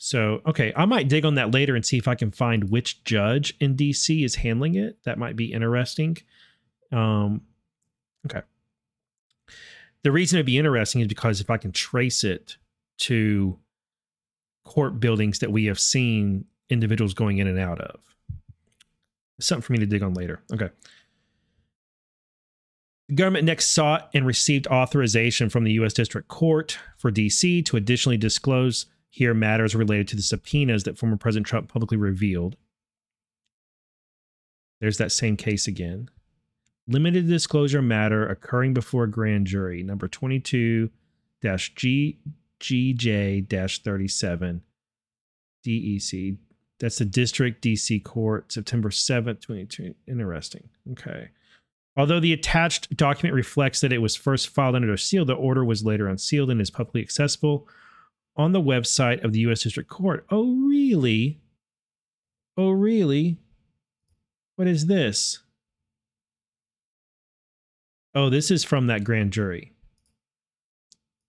So, 0.00 0.40
okay, 0.46 0.72
I 0.76 0.84
might 0.84 1.08
dig 1.08 1.24
on 1.24 1.34
that 1.34 1.52
later 1.52 1.74
and 1.74 1.84
see 1.84 1.98
if 1.98 2.06
I 2.06 2.14
can 2.14 2.30
find 2.30 2.70
which 2.70 3.02
judge 3.02 3.54
in 3.58 3.76
DC 3.76 4.24
is 4.24 4.36
handling 4.36 4.76
it. 4.76 4.96
That 5.04 5.18
might 5.18 5.36
be 5.36 5.52
interesting. 5.52 6.16
Um 6.92 7.42
okay. 8.26 8.42
The 10.04 10.12
reason 10.12 10.36
it'd 10.36 10.46
be 10.46 10.58
interesting 10.58 11.00
is 11.00 11.08
because 11.08 11.40
if 11.40 11.50
I 11.50 11.56
can 11.56 11.72
trace 11.72 12.22
it 12.22 12.56
to 12.98 13.58
court 14.64 15.00
buildings 15.00 15.38
that 15.40 15.50
we 15.50 15.64
have 15.64 15.80
seen 15.80 16.44
individuals 16.68 17.14
going 17.14 17.38
in 17.38 17.46
and 17.46 17.58
out 17.58 17.80
of. 17.80 18.00
Something 19.40 19.62
for 19.62 19.72
me 19.72 19.78
to 19.78 19.86
dig 19.86 20.02
on 20.02 20.14
later. 20.14 20.42
Okay. 20.52 20.68
The 23.08 23.14
government 23.14 23.44
next 23.44 23.70
sought 23.70 24.10
and 24.12 24.26
received 24.26 24.66
authorization 24.66 25.48
from 25.48 25.64
the 25.64 25.72
U.S. 25.72 25.94
District 25.94 26.28
Court 26.28 26.78
for 26.98 27.10
D.C. 27.10 27.62
to 27.62 27.76
additionally 27.76 28.18
disclose 28.18 28.86
here 29.08 29.32
matters 29.32 29.74
related 29.74 30.08
to 30.08 30.16
the 30.16 30.22
subpoenas 30.22 30.84
that 30.84 30.98
former 30.98 31.16
President 31.16 31.46
Trump 31.46 31.68
publicly 31.68 31.96
revealed. 31.96 32.56
There's 34.80 34.98
that 34.98 35.10
same 35.10 35.36
case 35.36 35.66
again. 35.66 36.10
Limited 36.86 37.26
disclosure 37.26 37.82
matter 37.82 38.28
occurring 38.28 38.74
before 38.74 39.04
a 39.04 39.10
grand 39.10 39.46
jury, 39.46 39.82
number 39.82 40.06
22 40.06 40.90
GJ 41.42 43.82
37 43.82 44.62
DEC. 45.66 46.36
That's 46.78 46.98
the 46.98 47.04
District 47.04 47.64
DC 47.64 48.04
Court, 48.04 48.52
September 48.52 48.90
7th, 48.90 49.40
2020. 49.40 49.94
Interesting. 50.06 50.68
Okay. 50.92 51.30
Although 51.98 52.20
the 52.20 52.32
attached 52.32 52.96
document 52.96 53.34
reflects 53.34 53.80
that 53.80 53.92
it 53.92 53.98
was 53.98 54.14
first 54.14 54.50
filed 54.50 54.76
under 54.76 54.96
seal, 54.96 55.24
the 55.24 55.34
order 55.34 55.64
was 55.64 55.84
later 55.84 56.06
unsealed 56.06 56.48
and 56.48 56.60
is 56.60 56.70
publicly 56.70 57.02
accessible 57.02 57.66
on 58.36 58.52
the 58.52 58.62
website 58.62 59.24
of 59.24 59.32
the 59.32 59.40
U.S. 59.40 59.64
District 59.64 59.90
Court. 59.90 60.24
Oh, 60.30 60.54
really? 60.68 61.40
Oh, 62.56 62.70
really? 62.70 63.36
What 64.54 64.68
is 64.68 64.86
this? 64.86 65.40
Oh, 68.14 68.30
this 68.30 68.52
is 68.52 68.62
from 68.62 68.86
that 68.86 69.02
grand 69.02 69.32
jury. 69.32 69.72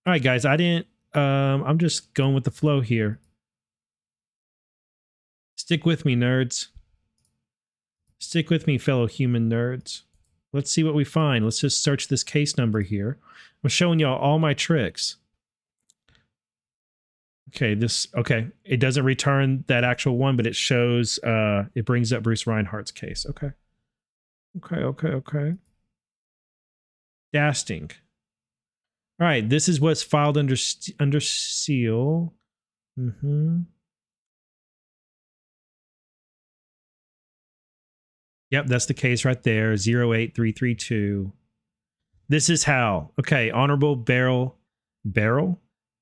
All 0.05 0.13
right, 0.13 0.21
guys, 0.21 0.45
I 0.45 0.55
didn't. 0.55 0.85
Um, 1.15 1.63
I'm 1.63 1.79
just 1.79 2.13
going 2.13 2.35
with 2.35 2.43
the 2.43 2.51
flow 2.51 2.81
here. 2.81 3.19
Stick 5.55 5.83
with 5.83 6.05
me, 6.05 6.15
nerds. 6.15 6.67
Stick 8.19 8.51
with 8.51 8.67
me, 8.67 8.77
fellow 8.77 9.07
human 9.07 9.49
nerds. 9.49 10.03
Let's 10.51 10.71
see 10.71 10.83
what 10.83 10.95
we 10.95 11.03
find. 11.03 11.43
Let's 11.43 11.59
just 11.61 11.83
search 11.83 12.07
this 12.07 12.23
case 12.23 12.57
number 12.57 12.81
here. 12.81 13.17
I'm 13.63 13.69
showing 13.69 13.99
y'all 13.99 14.17
all 14.17 14.39
my 14.39 14.53
tricks. 14.53 15.17
Okay, 17.49 17.73
this 17.73 18.07
okay. 18.15 18.47
It 18.63 18.77
doesn't 18.77 19.05
return 19.05 19.63
that 19.67 19.83
actual 19.83 20.17
one, 20.17 20.35
but 20.35 20.45
it 20.47 20.55
shows 20.55 21.17
uh 21.19 21.65
it 21.75 21.85
brings 21.85 22.13
up 22.13 22.23
Bruce 22.23 22.45
Reinhart's 22.45 22.91
case. 22.91 23.25
Okay. 23.27 23.51
Okay, 24.57 24.77
okay, 24.77 25.07
okay. 25.09 25.53
Dasting. 27.33 27.91
All 29.19 29.27
right, 29.27 29.47
this 29.47 29.67
is 29.67 29.79
what's 29.81 30.03
filed 30.03 30.37
under 30.37 30.55
under 30.99 31.19
seal. 31.19 32.33
Mhm. 32.97 33.65
Yep, 38.51 38.67
that's 38.67 38.87
the 38.87 38.93
case 38.93 39.25
right 39.25 39.41
there. 39.43 39.73
08332. 39.73 41.31
This 42.27 42.49
is 42.49 42.63
how. 42.63 43.11
Okay, 43.19 43.51
Honorable 43.51 43.95
Beryl 43.95 44.55
Beryl? 45.05 45.59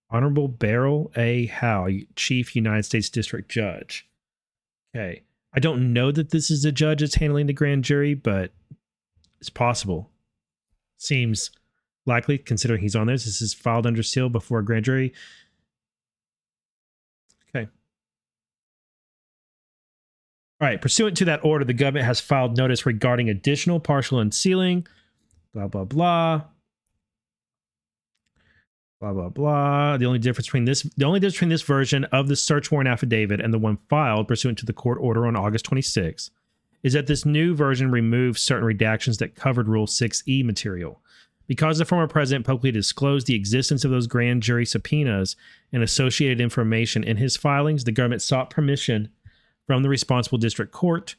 Honorable 0.09 0.47
Beryl 0.47 1.11
A. 1.17 1.47
Howell, 1.47 1.99
Chief 2.15 2.55
United 2.55 2.83
States 2.83 3.09
District 3.09 3.49
Judge. 3.49 4.07
Okay. 4.95 5.23
I 5.53 5.59
don't 5.59 5.91
know 5.91 6.11
that 6.11 6.29
this 6.29 6.51
is 6.51 6.65
a 6.65 6.71
judge 6.71 7.01
that's 7.01 7.15
handling 7.15 7.47
the 7.47 7.53
grand 7.53 7.83
jury, 7.83 8.13
but 8.13 8.51
it's 9.39 9.49
possible. 9.49 10.11
Seems 10.97 11.51
likely 12.05 12.37
considering 12.37 12.81
he's 12.81 12.95
on 12.95 13.07
this. 13.07 13.25
This 13.25 13.41
is 13.41 13.53
filed 13.53 13.87
under 13.87 14.03
seal 14.03 14.29
before 14.29 14.59
a 14.59 14.65
grand 14.65 14.85
jury. 14.85 15.13
All 20.59 20.67
right, 20.67 20.81
pursuant 20.81 21.15
to 21.17 21.25
that 21.25 21.45
order, 21.45 21.63
the 21.63 21.73
government 21.73 22.05
has 22.05 22.19
filed 22.19 22.57
notice 22.57 22.85
regarding 22.85 23.29
additional 23.29 23.79
partial 23.79 24.19
unsealing, 24.19 24.87
blah, 25.53 25.67
blah, 25.67 25.85
blah. 25.85 26.41
Blah 28.99 29.13
blah 29.13 29.29
blah. 29.29 29.97
The 29.97 30.07
only 30.07 30.17
difference 30.17 30.47
between 30.47 30.65
this 30.65 30.81
the 30.81 31.05
only 31.05 31.19
difference 31.19 31.35
between 31.35 31.49
this 31.49 31.61
version 31.61 32.05
of 32.05 32.27
the 32.27 32.35
search 32.35 32.71
warrant 32.71 32.87
affidavit 32.89 33.39
and 33.39 33.53
the 33.53 33.59
one 33.59 33.77
filed 33.89 34.27
pursuant 34.27 34.57
to 34.57 34.65
the 34.65 34.73
court 34.73 34.97
order 34.99 35.27
on 35.27 35.35
August 35.35 35.65
26 35.65 36.31
is 36.81 36.93
that 36.93 37.05
this 37.05 37.23
new 37.23 37.53
version 37.53 37.91
removes 37.91 38.41
certain 38.41 38.67
redactions 38.67 39.19
that 39.19 39.35
covered 39.35 39.67
Rule 39.67 39.85
6E 39.85 40.43
material. 40.43 41.01
Because 41.45 41.77
the 41.77 41.85
former 41.85 42.07
president 42.07 42.45
publicly 42.45 42.71
disclosed 42.71 43.27
the 43.27 43.35
existence 43.35 43.85
of 43.85 43.91
those 43.91 44.07
grand 44.07 44.41
jury 44.41 44.65
subpoenas 44.65 45.35
and 45.71 45.83
associated 45.83 46.41
information 46.41 47.03
in 47.03 47.17
his 47.17 47.37
filings, 47.37 47.83
the 47.83 47.91
government 47.91 48.21
sought 48.21 48.49
permission 48.49 49.09
from 49.67 49.83
the 49.83 49.89
responsible 49.89 50.37
district 50.37 50.71
court 50.71 51.15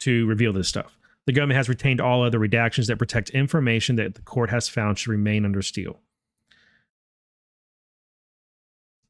to 0.00 0.26
reveal 0.26 0.52
this 0.52 0.68
stuff. 0.68 0.98
The 1.26 1.32
government 1.32 1.56
has 1.56 1.68
retained 1.68 2.00
all 2.00 2.24
other 2.24 2.40
redactions 2.40 2.88
that 2.88 2.98
protect 2.98 3.30
information 3.30 3.96
that 3.96 4.16
the 4.16 4.22
court 4.22 4.50
has 4.50 4.68
found 4.68 4.98
should 4.98 5.10
remain 5.10 5.44
under 5.44 5.62
seal. 5.62 6.00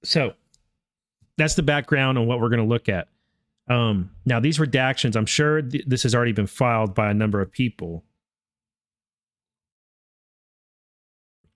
So 0.05 0.35
that's 1.39 1.55
the 1.55 1.63
background 1.63 2.19
on 2.19 2.27
what 2.27 2.41
we're 2.41 2.51
going 2.51 2.61
to 2.61 2.67
look 2.67 2.89
at. 2.89 3.09
Um, 3.69 4.11
now, 4.27 4.41
these 4.41 4.59
redactions, 4.59 5.17
I'm 5.17 5.27
sure 5.27 5.63
th- 5.63 5.85
this 5.87 6.03
has 6.03 6.15
already 6.15 6.33
been 6.33 6.49
filed 6.49 6.95
by 6.95 7.11
a 7.11 7.15
number 7.15 7.41
of 7.41 7.51
people. 7.51 8.05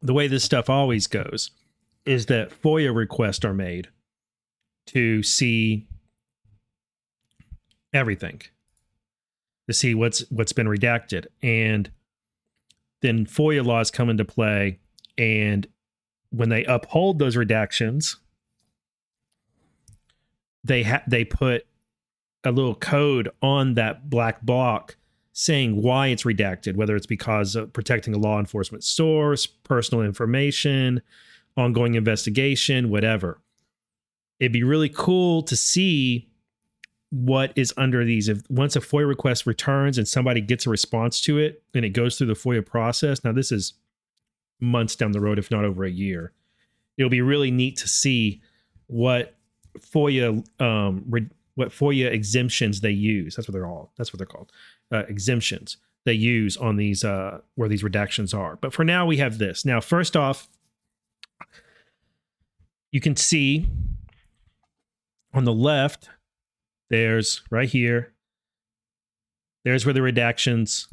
The 0.01 0.15
way 0.15 0.29
this 0.29 0.45
stuff 0.45 0.71
always 0.71 1.09
goes 1.09 1.51
is 2.07 2.27
that 2.27 2.63
FOIA 2.63 2.95
requests 2.95 3.45
are 3.45 3.53
made 3.53 3.89
to 4.87 5.23
see 5.23 5.89
everything 7.97 8.43
to 9.67 9.75
see 9.75 9.95
what's 9.95 10.21
what's 10.31 10.53
been 10.53 10.67
redacted. 10.67 11.27
And 11.43 11.91
then 13.03 13.27
FOIA 13.27 13.65
laws 13.65 13.91
come 13.91 14.09
into 14.09 14.25
play 14.25 14.79
and 15.19 15.67
when 16.31 16.49
they 16.49 16.65
uphold 16.65 17.19
those 17.19 17.37
redactions 17.37 18.17
they 20.65 20.83
ha- 20.83 21.03
they 21.07 21.25
put 21.25 21.67
a 22.45 22.51
little 22.51 22.75
code 22.75 23.29
on 23.43 23.75
that 23.75 24.11
black 24.11 24.43
block 24.43 24.97
saying 25.33 25.81
why 25.81 26.09
it's 26.09 26.25
redacted 26.25 26.75
whether 26.77 26.97
it's 26.97 27.07
because 27.07 27.55
of 27.55 27.73
protecting 27.73 28.15
a 28.15 28.19
law 28.19 28.39
enforcement 28.39 28.83
source 28.83 29.47
personal 29.47 30.05
information 30.05 31.01
ongoing 31.57 31.95
investigation 31.95 32.91
whatever. 32.91 33.41
It'd 34.39 34.53
be 34.53 34.65
really 34.65 34.91
cool 34.91 35.43
to 35.45 35.57
see 35.57 36.29
what 37.17 37.53
is 37.57 37.73
under 37.77 38.05
these. 38.05 38.29
If 38.29 38.43
once 38.51 38.77
a 38.77 38.81
FOIA 38.81 39.09
request 39.09 39.47
returns 39.47 39.97
and 39.97 40.07
somebody 40.07 40.41
gets 40.41 40.67
a 40.67 40.71
response 40.71 41.21
to 41.23 41.39
it 41.39 41.63
and 41.75 41.85
it 41.85 41.91
goes 41.91 42.19
through 42.19 42.27
the 42.27 42.35
FOIA 42.35 42.65
process, 42.65 43.25
now 43.25 43.33
this 43.33 43.51
is 43.51 43.75
months 44.61 44.97
down 44.97 45.13
the 45.13 45.21
road, 45.21 45.39
if 45.39 45.51
not 45.51 45.65
over 45.65 45.85
a 45.85 45.91
year. 45.91 46.33
It'll 46.99 47.11
be 47.11 47.23
really 47.23 47.51
neat 47.51 47.77
to 47.79 47.89
see 47.89 48.43
what 48.87 49.35
FOIA 49.79 50.45
um, 50.61 51.05
re- 51.09 51.29
what 51.55 51.71
FOIA 51.71 52.11
exemptions 52.11 52.81
they 52.81 52.91
use. 52.91 53.37
That's 53.37 53.49
what 53.49 53.55
they're 53.55 53.67
all. 53.67 53.93
That's 53.97 54.13
what 54.13 54.19
they're 54.19 54.27
called. 54.27 54.53
Uh, 54.93 55.05
exemptions 55.09 55.79
they 56.05 56.13
use 56.13 56.57
on 56.57 56.77
these 56.77 57.03
uh 57.05 57.41
where 57.57 57.69
these 57.69 57.83
redactions 57.83 58.37
are. 58.37 58.57
But 58.57 58.73
for 58.73 58.85
now 58.85 59.07
we 59.07 59.17
have 59.17 59.39
this. 59.39 59.65
Now 59.65 59.81
first 59.81 60.17
off 60.17 60.49
you 62.93 63.01
can 63.01 63.17
see 63.17 63.67
on 65.35 65.45
the 65.45 65.53
left 65.53 66.09
there's 66.91 67.43
right 67.51 67.69
here 67.69 68.13
there's 69.67 69.85
where 69.85 69.93
the 69.93 69.99
redactions 69.99 70.87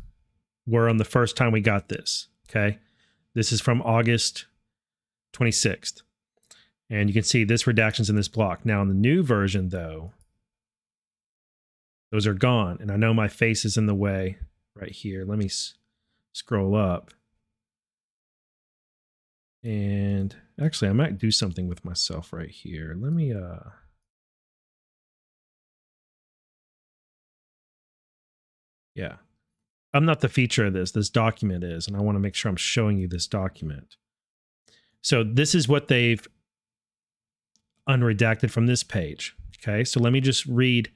were 0.66 0.90
on 0.90 0.98
the 0.98 1.06
first 1.06 1.38
time 1.38 1.52
we 1.52 1.62
got 1.62 1.90
this, 1.90 2.28
okay? 2.50 2.80
This 3.36 3.52
is 3.52 3.62
from 3.62 3.84
August 3.84 4.48
26th. 5.34 6.02
And 6.90 7.08
you 7.08 7.14
can 7.14 7.22
see 7.22 7.44
this 7.44 7.64
redactions 7.64 8.10
in 8.10 8.16
this 8.16 8.28
block. 8.28 8.66
Now 8.66 8.82
in 8.82 8.88
the 8.88 8.96
new 8.96 9.22
version 9.22 9.70
though, 9.70 10.14
those 12.12 12.26
are 12.26 12.34
gone. 12.34 12.80
And 12.82 12.90
I 12.90 12.96
know 12.96 13.14
my 13.14 13.28
face 13.28 13.64
is 13.64 13.78
in 13.78 13.86
the 13.86 13.94
way 13.94 14.38
right 14.76 14.92
here. 14.92 15.24
Let 15.24 15.38
me 15.38 15.46
s- 15.46 15.76
scroll 16.34 16.76
up. 16.76 17.12
And 19.64 20.36
actually, 20.60 20.90
I 20.90 20.94
might 20.94 21.20
do 21.20 21.30
something 21.30 21.68
with 21.68 21.86
myself 21.86 22.34
right 22.34 22.50
here. 22.50 22.96
Let 23.00 23.14
me 23.14 23.34
uh 23.34 23.70
Yeah. 28.96 29.16
I'm 29.94 30.06
not 30.06 30.22
the 30.22 30.30
feature 30.30 30.66
of 30.66 30.74
this. 30.74 30.92
This 30.92 31.10
document 31.10 31.64
is, 31.64 31.88
and 31.88 31.96
I 31.96 32.02
want 32.02 32.16
to 32.16 32.20
make 32.20 32.36
sure 32.36 32.50
I'm 32.50 32.56
showing 32.56 32.98
you 32.98 33.08
this 33.08 33.28
document. 33.28 33.96
So 35.02 35.24
this 35.24 35.54
is 35.54 35.68
what 35.68 35.88
they've 35.88 36.26
unredacted 37.88 38.50
from 38.50 38.66
this 38.66 38.84
page. 38.84 39.36
Okay. 39.60 39.84
So 39.84 40.00
let 40.00 40.14
me 40.14 40.22
just 40.22 40.46
read 40.46 40.92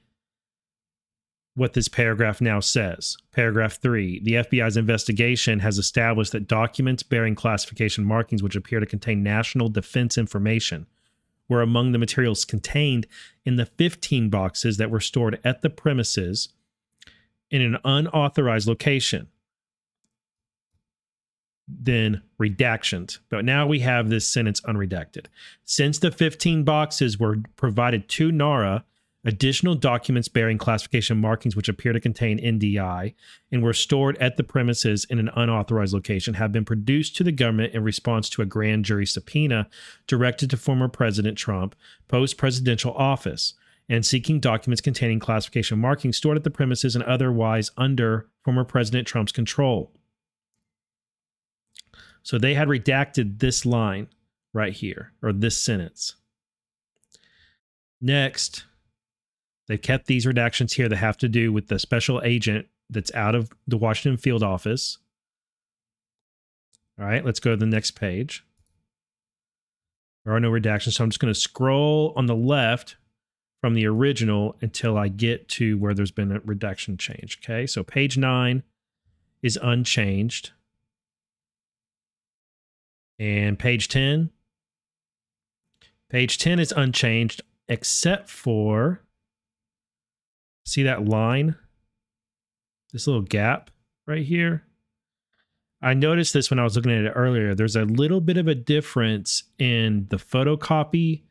what 1.54 1.74
this 1.74 1.88
paragraph 1.88 2.40
now 2.40 2.60
says. 2.60 3.16
Paragraph 3.32 3.80
three 3.80 4.20
The 4.20 4.34
FBI's 4.34 4.76
investigation 4.76 5.58
has 5.58 5.78
established 5.78 6.32
that 6.32 6.48
documents 6.48 7.02
bearing 7.02 7.34
classification 7.34 8.04
markings 8.04 8.42
which 8.42 8.56
appear 8.56 8.80
to 8.80 8.86
contain 8.86 9.22
national 9.22 9.68
defense 9.68 10.16
information 10.16 10.86
were 11.48 11.62
among 11.62 11.92
the 11.92 11.98
materials 11.98 12.44
contained 12.44 13.06
in 13.44 13.56
the 13.56 13.66
15 13.66 14.28
boxes 14.28 14.76
that 14.76 14.90
were 14.90 15.00
stored 15.00 15.40
at 15.44 15.62
the 15.62 15.70
premises 15.70 16.50
in 17.50 17.62
an 17.62 17.78
unauthorized 17.84 18.68
location. 18.68 19.28
Then 21.66 22.22
redactions. 22.40 23.18
But 23.28 23.44
now 23.44 23.66
we 23.66 23.80
have 23.80 24.08
this 24.08 24.26
sentence 24.26 24.60
unredacted. 24.62 25.26
Since 25.64 25.98
the 25.98 26.10
15 26.10 26.64
boxes 26.64 27.18
were 27.18 27.38
provided 27.56 28.08
to 28.10 28.32
NARA, 28.32 28.84
additional 29.24 29.74
documents 29.74 30.28
bearing 30.28 30.58
classification 30.58 31.20
markings 31.20 31.56
which 31.56 31.68
appear 31.68 31.92
to 31.92 32.00
contain 32.00 32.38
NDI 32.38 33.14
and 33.50 33.62
were 33.62 33.72
stored 33.72 34.16
at 34.18 34.36
the 34.36 34.44
premises 34.44 35.04
in 35.10 35.18
an 35.18 35.30
unauthorized 35.34 35.92
location 35.92 36.34
have 36.34 36.52
been 36.52 36.64
produced 36.64 37.16
to 37.16 37.24
the 37.24 37.32
government 37.32 37.74
in 37.74 37.82
response 37.82 38.30
to 38.30 38.42
a 38.42 38.46
grand 38.46 38.84
jury 38.84 39.04
subpoena 39.04 39.68
directed 40.06 40.48
to 40.50 40.56
former 40.56 40.88
President 40.88 41.36
Trump 41.36 41.74
post 42.06 42.38
presidential 42.38 42.94
office 42.94 43.54
and 43.88 44.04
seeking 44.04 44.40
documents 44.40 44.80
containing 44.80 45.18
classification 45.18 45.78
markings 45.78 46.16
stored 46.16 46.36
at 46.36 46.44
the 46.44 46.50
premises 46.50 46.94
and 46.94 47.04
otherwise 47.04 47.70
under 47.76 48.28
former 48.44 48.64
President 48.64 49.06
Trump's 49.06 49.32
control. 49.32 49.92
So 52.22 52.36
they 52.36 52.54
had 52.54 52.68
redacted 52.68 53.38
this 53.38 53.64
line 53.64 54.08
right 54.52 54.72
here, 54.72 55.12
or 55.22 55.32
this 55.32 55.56
sentence. 55.62 56.16
Next, 58.00 58.64
they've 59.66 59.80
kept 59.80 60.06
these 60.06 60.26
redactions 60.26 60.74
here 60.74 60.88
that 60.88 60.96
have 60.96 61.16
to 61.18 61.28
do 61.28 61.52
with 61.52 61.68
the 61.68 61.78
special 61.78 62.20
agent 62.22 62.66
that's 62.90 63.14
out 63.14 63.34
of 63.34 63.50
the 63.66 63.78
Washington 63.78 64.18
field 64.18 64.42
office. 64.42 64.98
All 66.98 67.06
right, 67.06 67.24
let's 67.24 67.40
go 67.40 67.50
to 67.50 67.56
the 67.56 67.66
next 67.66 67.92
page. 67.92 68.44
There 70.24 70.34
are 70.34 70.40
no 70.40 70.50
redactions, 70.50 70.94
so 70.94 71.04
I'm 71.04 71.10
just 71.10 71.20
going 71.20 71.32
to 71.32 71.38
scroll 71.38 72.12
on 72.16 72.26
the 72.26 72.36
left 72.36 72.96
from 73.60 73.74
the 73.74 73.86
original 73.86 74.56
until 74.60 74.96
I 74.96 75.08
get 75.08 75.48
to 75.50 75.76
where 75.78 75.94
there's 75.94 76.10
been 76.10 76.32
a 76.32 76.40
reduction 76.40 76.96
change. 76.96 77.38
Okay, 77.42 77.66
so 77.66 77.82
page 77.82 78.16
nine 78.16 78.62
is 79.42 79.58
unchanged. 79.60 80.52
And 83.18 83.58
page 83.58 83.88
10, 83.88 84.30
page 86.08 86.38
10 86.38 86.60
is 86.60 86.72
unchanged 86.72 87.42
except 87.66 88.30
for, 88.30 89.02
see 90.64 90.84
that 90.84 91.04
line? 91.04 91.56
This 92.92 93.08
little 93.08 93.22
gap 93.22 93.70
right 94.06 94.24
here. 94.24 94.62
I 95.82 95.94
noticed 95.94 96.32
this 96.32 96.48
when 96.48 96.58
I 96.58 96.64
was 96.64 96.76
looking 96.76 96.92
at 96.92 97.04
it 97.04 97.12
earlier. 97.14 97.54
There's 97.54 97.76
a 97.76 97.84
little 97.84 98.20
bit 98.20 98.36
of 98.36 98.48
a 98.48 98.54
difference 98.54 99.44
in 99.58 100.06
the 100.10 100.16
photocopy 100.16 101.22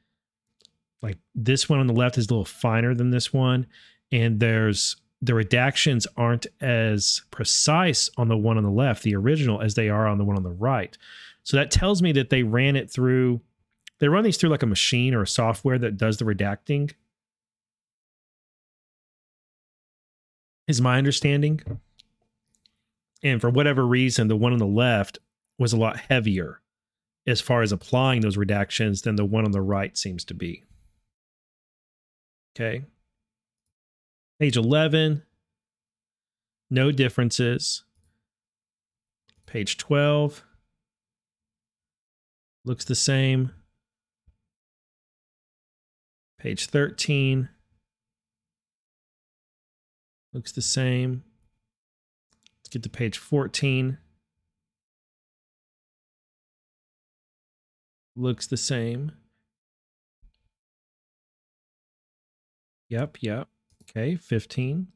like 1.01 1.17
this 1.35 1.69
one 1.69 1.79
on 1.79 1.87
the 1.87 1.93
left 1.93 2.17
is 2.17 2.27
a 2.27 2.29
little 2.29 2.45
finer 2.45 2.93
than 2.93 3.11
this 3.11 3.31
one 3.33 3.67
and 4.11 4.39
there's 4.39 4.95
the 5.21 5.33
redactions 5.33 6.05
aren't 6.15 6.47
as 6.61 7.23
precise 7.31 8.09
on 8.17 8.27
the 8.27 8.37
one 8.37 8.57
on 8.57 8.63
the 8.63 8.69
left 8.69 9.03
the 9.03 9.15
original 9.15 9.61
as 9.61 9.73
they 9.73 9.89
are 9.89 10.07
on 10.07 10.17
the 10.17 10.23
one 10.23 10.37
on 10.37 10.43
the 10.43 10.49
right. 10.49 10.97
So 11.43 11.57
that 11.57 11.71
tells 11.71 12.01
me 12.01 12.11
that 12.13 12.29
they 12.29 12.43
ran 12.43 12.75
it 12.75 12.91
through 12.91 13.41
they 13.99 14.07
run 14.07 14.23
these 14.23 14.37
through 14.37 14.51
like 14.51 14.63
a 14.63 14.67
machine 14.67 15.15
or 15.15 15.23
a 15.23 15.27
software 15.27 15.79
that 15.79 15.97
does 15.97 16.17
the 16.17 16.25
redacting. 16.25 16.93
Is 20.67 20.81
my 20.81 20.97
understanding. 20.97 21.61
And 23.23 23.41
for 23.41 23.49
whatever 23.49 23.87
reason 23.87 24.27
the 24.27 24.35
one 24.35 24.53
on 24.53 24.59
the 24.59 24.67
left 24.67 25.17
was 25.57 25.73
a 25.73 25.77
lot 25.77 25.97
heavier 25.97 26.61
as 27.25 27.41
far 27.41 27.63
as 27.63 27.71
applying 27.71 28.21
those 28.21 28.37
redactions 28.37 29.01
than 29.01 29.15
the 29.15 29.25
one 29.25 29.45
on 29.45 29.51
the 29.51 29.61
right 29.61 29.97
seems 29.97 30.23
to 30.25 30.35
be 30.35 30.63
Okay. 32.59 32.85
Page 34.39 34.57
11, 34.57 35.21
no 36.71 36.91
differences. 36.91 37.83
Page 39.45 39.77
12 39.77 40.43
looks 42.65 42.83
the 42.83 42.95
same. 42.95 43.51
Page 46.39 46.65
13 46.65 47.49
looks 50.33 50.51
the 50.51 50.63
same. 50.63 51.23
Let's 52.57 52.69
get 52.69 52.81
to 52.81 52.89
page 52.89 53.19
14. 53.19 53.99
Looks 58.15 58.47
the 58.47 58.57
same. 58.57 59.11
Yep, 62.89 63.17
yep. 63.21 63.47
Okay, 63.83 64.15
15. 64.15 64.87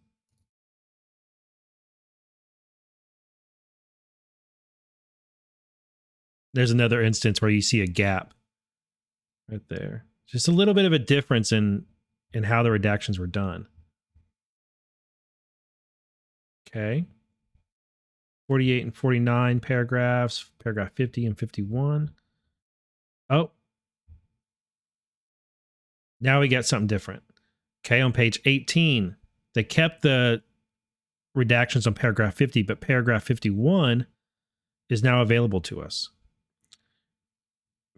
There's 6.53 6.71
another 6.71 7.01
instance 7.01 7.41
where 7.41 7.51
you 7.51 7.61
see 7.61 7.81
a 7.81 7.87
gap 7.87 8.33
right 9.49 9.61
there. 9.69 10.05
Just 10.27 10.47
a 10.47 10.51
little 10.51 10.73
bit 10.73 10.85
of 10.85 10.93
a 10.93 10.99
difference 10.99 11.51
in 11.51 11.85
in 12.33 12.43
how 12.43 12.63
the 12.63 12.69
redactions 12.69 13.19
were 13.19 13.27
done. 13.27 13.67
Okay. 16.67 17.05
48 18.47 18.83
and 18.83 18.95
49 18.95 19.59
paragraphs, 19.59 20.49
paragraph 20.61 20.91
50 20.95 21.25
and 21.25 21.37
51. 21.39 22.11
Oh. 23.29 23.51
Now 26.19 26.41
we 26.41 26.47
got 26.47 26.65
something 26.65 26.87
different. 26.87 27.23
Okay, 27.85 28.01
on 28.01 28.11
page 28.11 28.39
18, 28.45 29.15
they 29.53 29.63
kept 29.63 30.01
the 30.01 30.41
redactions 31.35 31.87
on 31.87 31.93
paragraph 31.93 32.35
50, 32.35 32.63
but 32.63 32.81
paragraph 32.81 33.23
51 33.23 34.05
is 34.89 35.03
now 35.03 35.21
available 35.21 35.61
to 35.61 35.81
us. 35.81 36.09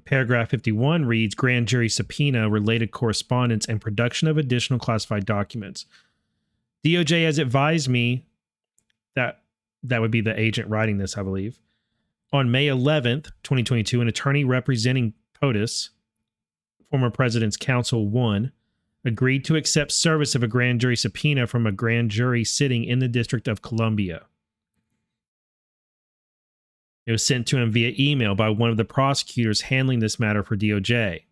Paragraph 0.05 0.49
51 0.49 1.05
reads 1.05 1.33
Grand 1.33 1.67
jury 1.67 1.89
subpoena, 1.89 2.49
related 2.49 2.91
correspondence, 2.91 3.65
and 3.65 3.79
production 3.79 4.27
of 4.27 4.37
additional 4.37 4.79
classified 4.79 5.25
documents. 5.25 5.85
DOJ 6.85 7.23
has 7.23 7.37
advised 7.37 7.87
me 7.87 8.25
that 9.15 9.43
that 9.83 10.01
would 10.01 10.11
be 10.11 10.21
the 10.21 10.37
agent 10.37 10.69
writing 10.69 10.97
this, 10.97 11.17
I 11.17 11.23
believe. 11.23 11.59
On 12.33 12.51
May 12.51 12.67
11th, 12.67 13.25
2022, 13.43 14.01
an 14.01 14.07
attorney 14.07 14.43
representing 14.43 15.13
POTUS, 15.41 15.89
former 16.89 17.09
president's 17.09 17.57
counsel 17.57 18.07
one, 18.07 18.51
agreed 19.05 19.43
to 19.45 19.55
accept 19.55 19.91
service 19.91 20.35
of 20.35 20.43
a 20.43 20.47
grand 20.47 20.79
jury 20.81 20.95
subpoena 20.95 21.45
from 21.47 21.67
a 21.67 21.71
grand 21.71 22.09
jury 22.11 22.43
sitting 22.43 22.83
in 22.83 22.99
the 22.99 23.07
District 23.07 23.47
of 23.47 23.61
Columbia. 23.61 24.23
It 27.05 27.11
was 27.11 27.25
sent 27.25 27.47
to 27.47 27.57
him 27.57 27.69
via 27.71 27.93
email 27.99 28.33
by 28.33 28.49
one 28.49 28.69
of 28.69 28.77
the 28.77 28.85
prosecutors 28.85 29.61
handling 29.61 29.99
this 29.99 30.19
matter 30.19 30.41
for 30.41 30.55
DOJ. 30.55 31.23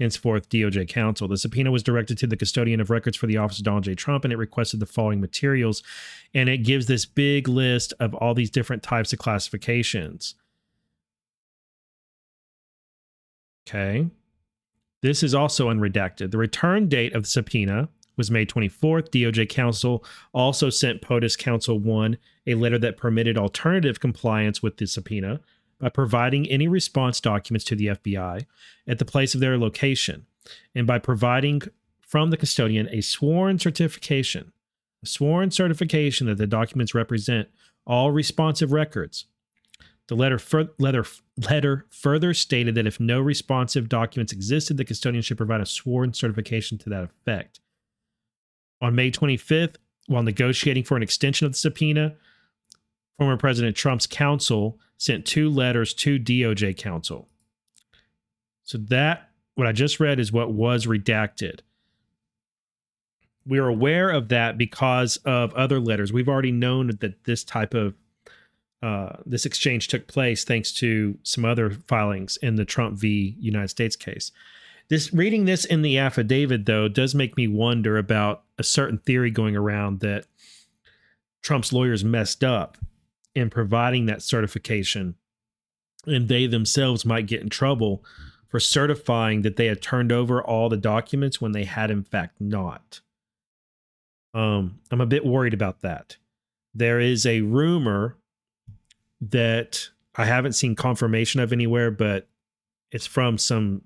henceforth 0.00 0.48
DOJ 0.48 0.88
counsel. 0.88 1.28
The 1.28 1.36
subpoena 1.36 1.70
was 1.70 1.82
directed 1.82 2.18
to 2.18 2.26
the 2.26 2.36
custodian 2.36 2.80
of 2.80 2.90
records 2.90 3.16
for 3.16 3.26
the 3.26 3.36
office 3.36 3.58
of 3.58 3.64
Donald 3.64 3.84
J. 3.84 3.94
Trump, 3.94 4.24
and 4.24 4.32
it 4.32 4.36
requested 4.36 4.80
the 4.80 4.86
following 4.86 5.20
materials. 5.20 5.82
And 6.34 6.48
it 6.48 6.58
gives 6.58 6.86
this 6.86 7.04
big 7.04 7.46
list 7.46 7.92
of 8.00 8.14
all 8.14 8.34
these 8.34 8.50
different 8.50 8.82
types 8.82 9.12
of 9.12 9.18
classifications. 9.18 10.34
Okay. 13.68 14.08
This 15.02 15.22
is 15.22 15.34
also 15.34 15.68
unredacted. 15.68 16.30
The 16.30 16.38
return 16.38 16.88
date 16.88 17.14
of 17.14 17.22
the 17.22 17.28
subpoena 17.28 17.88
was 18.16 18.30
May 18.30 18.44
24th. 18.44 19.10
DOJ 19.10 19.48
counsel 19.48 20.04
also 20.34 20.68
sent 20.68 21.00
POTUS 21.00 21.38
Counsel 21.38 21.78
1 21.78 22.18
a 22.46 22.54
letter 22.54 22.78
that 22.78 22.96
permitted 22.96 23.38
alternative 23.38 24.00
compliance 24.00 24.62
with 24.62 24.76
the 24.76 24.86
subpoena 24.86 25.40
by 25.78 25.88
providing 25.88 26.46
any 26.48 26.68
response 26.68 27.20
documents 27.20 27.64
to 27.64 27.74
the 27.74 27.86
FBI 27.86 28.44
at 28.86 28.98
the 28.98 29.04
place 29.04 29.34
of 29.34 29.40
their 29.40 29.56
location 29.56 30.26
and 30.74 30.86
by 30.86 30.98
providing 30.98 31.62
from 32.00 32.30
the 32.30 32.36
custodian 32.36 32.88
a 32.90 33.00
sworn 33.00 33.58
certification, 33.58 34.52
a 35.02 35.06
sworn 35.06 35.50
certification 35.50 36.26
that 36.26 36.36
the 36.36 36.46
documents 36.46 36.94
represent 36.94 37.48
all 37.86 38.10
responsive 38.10 38.72
records. 38.72 39.26
The 40.08 40.16
letter, 40.16 40.38
fur- 40.38 40.70
letter, 40.78 41.04
letter 41.48 41.86
further 41.90 42.34
stated 42.34 42.74
that 42.74 42.86
if 42.86 43.00
no 43.00 43.20
responsive 43.20 43.88
documents 43.88 44.32
existed, 44.32 44.76
the 44.76 44.84
custodian 44.84 45.22
should 45.22 45.36
provide 45.36 45.60
a 45.60 45.66
sworn 45.66 46.12
certification 46.12 46.78
to 46.78 46.90
that 46.90 47.04
effect. 47.04 47.60
On 48.80 48.94
May 48.94 49.10
25th, 49.10 49.76
while 50.06 50.22
negotiating 50.22 50.84
for 50.84 50.96
an 50.96 51.02
extension 51.02 51.46
of 51.46 51.52
the 51.52 51.58
subpoena, 51.58 52.16
former 53.18 53.36
President 53.36 53.76
Trump's 53.76 54.06
counsel 54.06 54.78
sent 54.96 55.26
two 55.26 55.48
letters 55.48 55.94
to 55.94 56.18
DOJ 56.18 56.76
counsel. 56.76 57.28
So 58.64 58.78
that 58.88 59.30
what 59.54 59.66
I 59.66 59.72
just 59.72 60.00
read 60.00 60.20
is 60.20 60.32
what 60.32 60.52
was 60.52 60.86
redacted. 60.86 61.60
We 63.46 63.58
are 63.58 63.68
aware 63.68 64.10
of 64.10 64.28
that 64.28 64.58
because 64.58 65.16
of 65.18 65.52
other 65.54 65.80
letters. 65.80 66.12
We've 66.12 66.28
already 66.28 66.52
known 66.52 66.90
that 67.00 67.24
this 67.24 67.44
type 67.44 67.74
of 67.74 67.94
uh, 68.82 69.16
this 69.26 69.44
exchange 69.44 69.88
took 69.88 70.06
place 70.06 70.44
thanks 70.44 70.72
to 70.72 71.18
some 71.22 71.44
other 71.44 71.70
filings 71.70 72.38
in 72.38 72.56
the 72.56 72.64
Trump 72.64 72.98
v. 72.98 73.36
United 73.38 73.68
States 73.68 73.96
case. 73.96 74.32
This 74.88 75.12
reading 75.12 75.44
this 75.44 75.64
in 75.64 75.82
the 75.82 75.98
affidavit 75.98 76.66
though 76.66 76.88
does 76.88 77.14
make 77.14 77.36
me 77.36 77.46
wonder 77.46 77.98
about 77.98 78.42
a 78.58 78.64
certain 78.64 78.98
theory 78.98 79.30
going 79.30 79.54
around 79.54 80.00
that 80.00 80.24
Trump's 81.42 81.72
lawyers 81.72 82.04
messed 82.04 82.42
up 82.42 82.76
in 83.34 83.50
providing 83.50 84.06
that 84.06 84.22
certification 84.22 85.14
and 86.06 86.28
they 86.28 86.46
themselves 86.46 87.04
might 87.04 87.26
get 87.26 87.42
in 87.42 87.50
trouble 87.50 88.04
for 88.48 88.58
certifying 88.58 89.42
that 89.42 89.56
they 89.56 89.66
had 89.66 89.80
turned 89.80 90.10
over 90.10 90.42
all 90.42 90.68
the 90.68 90.76
documents 90.76 91.40
when 91.40 91.52
they 91.52 91.64
had 91.64 91.90
in 91.90 92.02
fact 92.02 92.40
not. 92.40 93.00
Um, 94.34 94.80
I'm 94.90 95.00
a 95.00 95.06
bit 95.06 95.24
worried 95.24 95.54
about 95.54 95.82
that. 95.82 96.16
There 96.74 97.00
is 97.00 97.26
a 97.26 97.42
rumor 97.42 98.16
that 99.20 99.88
I 100.14 100.24
haven't 100.24 100.52
seen 100.52 100.74
confirmation 100.74 101.40
of 101.40 101.52
anywhere, 101.52 101.90
but 101.90 102.28
it's 102.90 103.06
from 103.06 103.38
some 103.38 103.82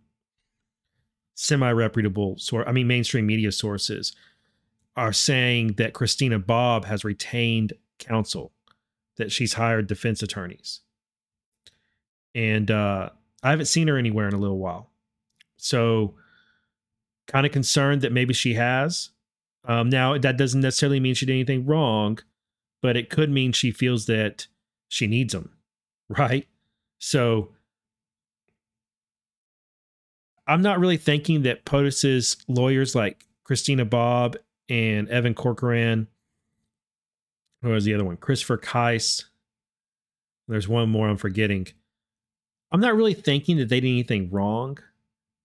semi 1.34 1.70
reputable 1.70 2.38
source, 2.38 2.64
I 2.66 2.72
mean, 2.72 2.86
mainstream 2.86 3.26
media 3.26 3.52
sources 3.52 4.14
are 4.96 5.12
saying 5.12 5.74
that 5.74 5.92
Christina 5.92 6.38
Bobb 6.38 6.84
has 6.84 7.04
retained 7.04 7.72
counsel 7.98 8.52
that 9.16 9.32
she's 9.32 9.54
hired 9.54 9.86
defense 9.86 10.22
attorneys. 10.22 10.80
And 12.34 12.70
uh, 12.70 13.10
I 13.42 13.50
haven't 13.50 13.66
seen 13.66 13.88
her 13.88 13.96
anywhere 13.96 14.28
in 14.28 14.34
a 14.34 14.38
little 14.38 14.58
while. 14.58 14.90
So, 15.56 16.14
kind 17.26 17.46
of 17.46 17.52
concerned 17.52 18.02
that 18.02 18.12
maybe 18.12 18.34
she 18.34 18.54
has. 18.54 19.10
Um, 19.64 19.88
now, 19.88 20.18
that 20.18 20.36
doesn't 20.36 20.60
necessarily 20.60 21.00
mean 21.00 21.14
she 21.14 21.26
did 21.26 21.32
anything 21.32 21.64
wrong, 21.64 22.18
but 22.82 22.96
it 22.96 23.08
could 23.08 23.30
mean 23.30 23.52
she 23.52 23.70
feels 23.70 24.06
that 24.06 24.46
she 24.94 25.06
needs 25.06 25.32
them, 25.32 25.50
right? 26.08 26.46
So, 26.98 27.50
I'm 30.46 30.62
not 30.62 30.78
really 30.78 30.98
thinking 30.98 31.42
that 31.42 31.64
POTUS's 31.64 32.36
lawyers 32.48 32.94
like 32.94 33.24
Christina 33.44 33.84
Bobb 33.84 34.36
and 34.68 35.08
Evan 35.08 35.34
Corcoran 35.34 36.06
who 37.64 37.70
was 37.70 37.84
the 37.84 37.94
other 37.94 38.04
one? 38.04 38.18
Christopher 38.18 38.58
Kise. 38.58 39.24
There's 40.46 40.68
one 40.68 40.90
more 40.90 41.08
I'm 41.08 41.16
forgetting. 41.16 41.68
I'm 42.70 42.80
not 42.80 42.94
really 42.94 43.14
thinking 43.14 43.56
that 43.56 43.70
they 43.70 43.80
did 43.80 43.88
anything 43.88 44.30
wrong, 44.30 44.78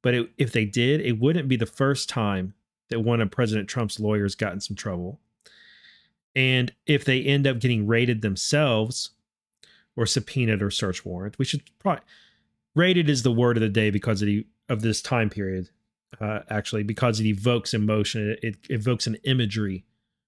but 0.03 0.13
it, 0.13 0.29
if 0.38 0.51
they 0.51 0.65
did, 0.65 0.99
it 0.99 1.17
wouldn't 1.17 1.47
be 1.47 1.55
the 1.55 1.65
first 1.65 2.09
time 2.09 2.53
that 2.89 2.99
one 2.99 3.21
of 3.21 3.31
President 3.31 3.69
Trump's 3.69 4.01
lawyers 4.01 4.35
got 4.35 4.51
in 4.51 4.59
some 4.59 4.75
trouble. 4.75 5.21
And 6.35 6.73
if 6.85 7.05
they 7.05 7.21
end 7.21 7.47
up 7.47 7.59
getting 7.59 7.88
raided 7.88 8.21
themselves 8.21 9.12
or 9.99 10.05
subpoenaed 10.05 10.62
or 10.62 10.71
search 10.71 11.05
warrant, 11.05 11.38
we 11.38 11.45
should 11.45 11.62
probably 11.79 12.03
raided 12.75 13.09
is 13.09 13.23
the 13.23 13.31
word 13.31 13.57
of 13.57 13.62
the 13.62 13.69
day 13.69 13.89
because 13.89 14.21
of, 14.21 14.27
the, 14.27 14.47
of 14.69 14.81
this 14.81 15.01
time 15.01 15.29
period. 15.29 15.69
Uh, 16.19 16.39
actually, 16.49 16.83
because 16.83 17.19
it 17.19 17.25
evokes 17.25 17.73
emotion, 17.73 18.31
it, 18.31 18.43
it 18.43 18.57
evokes 18.69 19.05
an 19.05 19.15
imagery. 19.25 19.85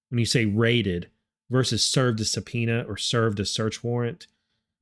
When 0.09 0.19
you 0.19 0.25
say 0.25 0.45
raided, 0.45 1.09
versus 1.51 1.83
served 1.83 2.19
a 2.21 2.25
subpoena 2.25 2.85
or 2.87 2.97
served 2.97 3.39
a 3.39 3.45
search 3.45 3.83
warrant, 3.83 4.25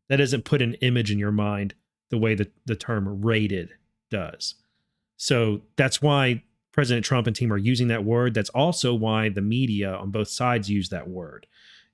that 0.08 0.18
doesn't 0.18 0.46
put 0.46 0.62
an 0.62 0.76
image 0.76 1.12
in 1.12 1.20
your 1.20 1.32
mind 1.32 1.74
the 2.10 2.18
way 2.18 2.36
that 2.36 2.52
the 2.66 2.76
term 2.76 3.22
raided 3.22 3.70
does. 4.10 4.56
So 5.18 5.62
that's 5.76 6.02
why 6.02 6.44
President 6.72 7.06
Trump 7.06 7.28
and 7.28 7.36
team 7.36 7.52
are 7.52 7.58
using 7.58 7.88
that 7.90 8.06
word. 8.06 8.34
That's 8.34 8.50
also 8.52 8.94
why 8.94 9.30
the 9.30 9.42
media 9.42 9.94
on 9.94 10.12
both 10.12 10.30
sides 10.30 10.70
use 10.70 10.90
that 10.90 11.10
word. 11.10 11.48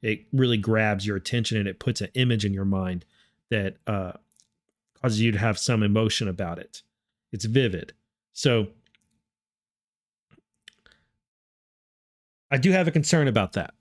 It 0.05 0.27
really 0.31 0.57
grabs 0.57 1.07
your 1.07 1.17
attention 1.17 1.57
and 1.57 1.67
it 1.67 1.79
puts 1.79 1.99
an 1.99 2.09
image 2.13 2.45
in 2.45 2.53
your 2.53 2.63
mind 2.63 3.05
that 3.49 3.77
uh, 3.87 4.11
causes 5.01 5.19
you 5.19 5.31
to 5.31 5.39
have 5.39 5.57
some 5.57 5.81
emotion 5.81 6.27
about 6.27 6.59
it. 6.59 6.83
It's 7.31 7.45
vivid. 7.45 7.91
So 8.31 8.67
I 12.51 12.57
do 12.57 12.71
have 12.71 12.87
a 12.87 12.91
concern 12.91 13.27
about 13.27 13.53
that. 13.53 13.73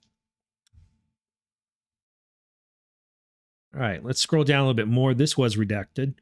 All 3.75 3.81
right, 3.81 4.03
let's 4.03 4.19
scroll 4.19 4.43
down 4.43 4.61
a 4.61 4.63
little 4.63 4.73
bit 4.73 4.87
more. 4.87 5.13
This 5.13 5.37
was 5.37 5.57
redacted. 5.57 6.15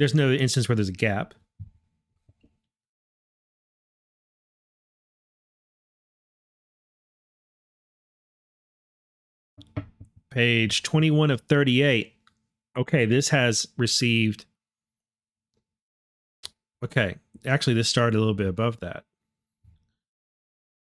There's 0.00 0.14
no 0.14 0.32
instance 0.32 0.68
where 0.68 0.74
there's 0.74 0.88
a 0.88 0.92
gap. 0.92 1.34
Page 10.32 10.82
21 10.82 11.30
of 11.30 11.42
38. 11.42 12.14
Okay, 12.76 13.04
this 13.04 13.28
has 13.28 13.66
received. 13.76 14.46
Okay, 16.82 17.16
actually, 17.44 17.74
this 17.74 17.88
started 17.88 18.16
a 18.16 18.20
little 18.20 18.34
bit 18.34 18.46
above 18.46 18.80
that. 18.80 19.04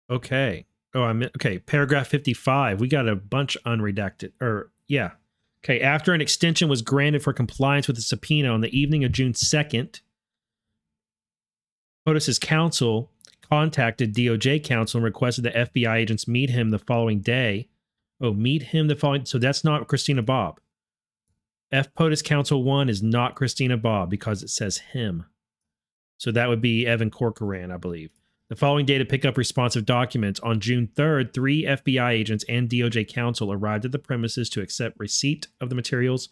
Okay. 0.09 0.65
Oh, 0.93 1.03
I'm 1.03 1.23
okay. 1.23 1.59
Paragraph 1.59 2.07
55. 2.07 2.79
We 2.79 2.87
got 2.87 3.07
a 3.07 3.15
bunch 3.15 3.57
unredacted. 3.65 4.31
Or, 4.41 4.71
yeah. 4.87 5.11
Okay. 5.63 5.81
After 5.81 6.13
an 6.13 6.21
extension 6.21 6.67
was 6.67 6.81
granted 6.81 7.23
for 7.23 7.33
compliance 7.33 7.87
with 7.87 7.95
the 7.95 8.01
subpoena 8.01 8.49
on 8.49 8.61
the 8.61 8.77
evening 8.77 9.03
of 9.03 9.11
June 9.11 9.33
2nd, 9.33 10.01
POTUS's 12.05 12.39
counsel 12.39 13.11
contacted 13.49 14.15
DOJ 14.15 14.63
counsel 14.63 14.97
and 14.97 15.05
requested 15.05 15.45
that 15.45 15.73
FBI 15.73 15.95
agents 15.97 16.27
meet 16.27 16.49
him 16.49 16.69
the 16.69 16.79
following 16.79 17.19
day. 17.19 17.67
Oh, 18.21 18.33
meet 18.33 18.61
him 18.61 18.87
the 18.87 18.95
following. 18.95 19.25
So 19.25 19.39
that's 19.39 19.63
not 19.63 19.87
Christina 19.87 20.21
Bobb. 20.21 20.59
F 21.71 21.93
POTUS 21.95 22.23
counsel 22.23 22.63
one 22.63 22.89
is 22.89 23.01
not 23.01 23.35
Christina 23.35 23.77
Bobb 23.77 24.09
because 24.09 24.43
it 24.43 24.49
says 24.49 24.77
him. 24.77 25.25
So 26.17 26.31
that 26.31 26.49
would 26.49 26.61
be 26.61 26.85
Evan 26.85 27.09
Corcoran, 27.09 27.71
I 27.71 27.77
believe. 27.77 28.11
The 28.49 28.57
following 28.57 28.85
day 28.85 28.97
to 28.97 29.05
pick 29.05 29.23
up 29.23 29.37
responsive 29.37 29.85
documents, 29.85 30.39
on 30.41 30.59
June 30.59 30.89
3rd, 30.93 31.33
three 31.33 31.63
FBI 31.63 32.11
agents 32.11 32.43
and 32.49 32.69
DOJ 32.69 33.07
counsel 33.07 33.51
arrived 33.51 33.85
at 33.85 33.93
the 33.93 33.97
premises 33.97 34.49
to 34.49 34.61
accept 34.61 34.99
receipt 34.99 35.47
of 35.61 35.69
the 35.69 35.75
materials. 35.75 36.27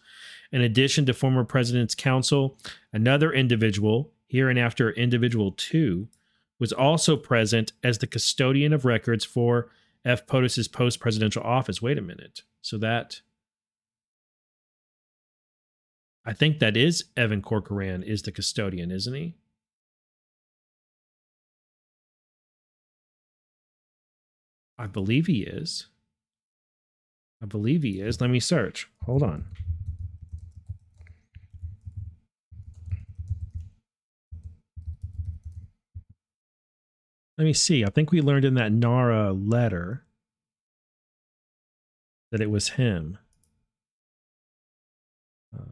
In 0.52 0.60
addition 0.60 1.06
to 1.06 1.14
former 1.14 1.44
president's 1.44 1.94
counsel, 1.94 2.58
another 2.92 3.32
individual, 3.32 4.12
here 4.26 4.50
and 4.50 4.58
after 4.58 4.90
individual 4.90 5.52
two, 5.52 6.08
was 6.58 6.74
also 6.74 7.16
present 7.16 7.72
as 7.82 7.98
the 7.98 8.06
custodian 8.06 8.74
of 8.74 8.84
records 8.84 9.24
for 9.24 9.70
F. 10.04 10.26
POTUS's 10.26 10.68
post 10.68 11.00
presidential 11.00 11.42
office. 11.42 11.82
Wait 11.82 11.98
a 11.98 12.02
minute. 12.02 12.42
So 12.62 12.78
that. 12.78 13.20
I 16.24 16.32
think 16.32 16.58
that 16.58 16.76
is 16.76 17.06
Evan 17.16 17.42
Corcoran 17.42 18.02
is 18.02 18.22
the 18.22 18.32
custodian, 18.32 18.90
isn't 18.90 19.14
he? 19.14 19.34
I 24.78 24.86
believe 24.86 25.26
he 25.26 25.42
is. 25.42 25.86
I 27.42 27.46
believe 27.46 27.82
he 27.82 28.00
is. 28.00 28.20
Let 28.20 28.30
me 28.30 28.40
search. 28.40 28.88
Hold 29.04 29.22
on. 29.22 29.46
Let 37.40 37.46
me 37.46 37.54
see. 37.54 37.86
I 37.86 37.88
think 37.88 38.12
we 38.12 38.20
learned 38.20 38.44
in 38.44 38.52
that 38.56 38.70
NARA 38.70 39.32
letter 39.32 40.04
that 42.30 42.42
it 42.42 42.50
was 42.50 42.68
him. 42.68 43.16
Uh, 45.56 45.62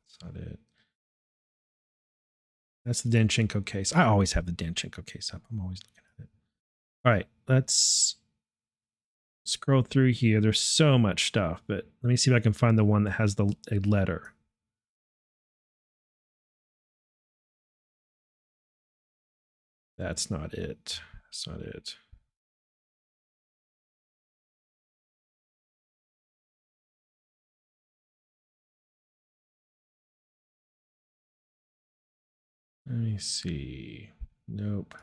that's 0.00 0.16
not 0.22 0.42
it. 0.42 0.58
That's 2.86 3.02
the 3.02 3.10
Danchenko 3.10 3.66
case. 3.66 3.94
I 3.94 4.04
always 4.04 4.32
have 4.32 4.46
the 4.46 4.52
Danchenko 4.52 5.04
case 5.04 5.30
up. 5.34 5.42
I'm 5.52 5.60
always 5.60 5.82
looking 5.82 6.04
at 6.18 6.24
it. 6.24 6.30
All 7.04 7.12
right, 7.12 7.26
let's 7.46 8.16
scroll 9.44 9.82
through 9.82 10.12
here. 10.12 10.40
There's 10.40 10.60
so 10.60 10.96
much 10.96 11.26
stuff, 11.26 11.62
but 11.66 11.86
let 12.02 12.08
me 12.08 12.16
see 12.16 12.30
if 12.30 12.36
I 12.38 12.40
can 12.40 12.54
find 12.54 12.78
the 12.78 12.84
one 12.84 13.04
that 13.04 13.10
has 13.10 13.34
the 13.34 13.54
a 13.70 13.80
letter. 13.80 14.33
That's 19.96 20.30
not 20.30 20.54
it. 20.54 21.00
That's 21.24 21.46
not 21.46 21.60
it. 21.60 21.96
Let 32.86 32.98
me 32.98 33.18
see. 33.18 34.10
Nope. 34.46 34.94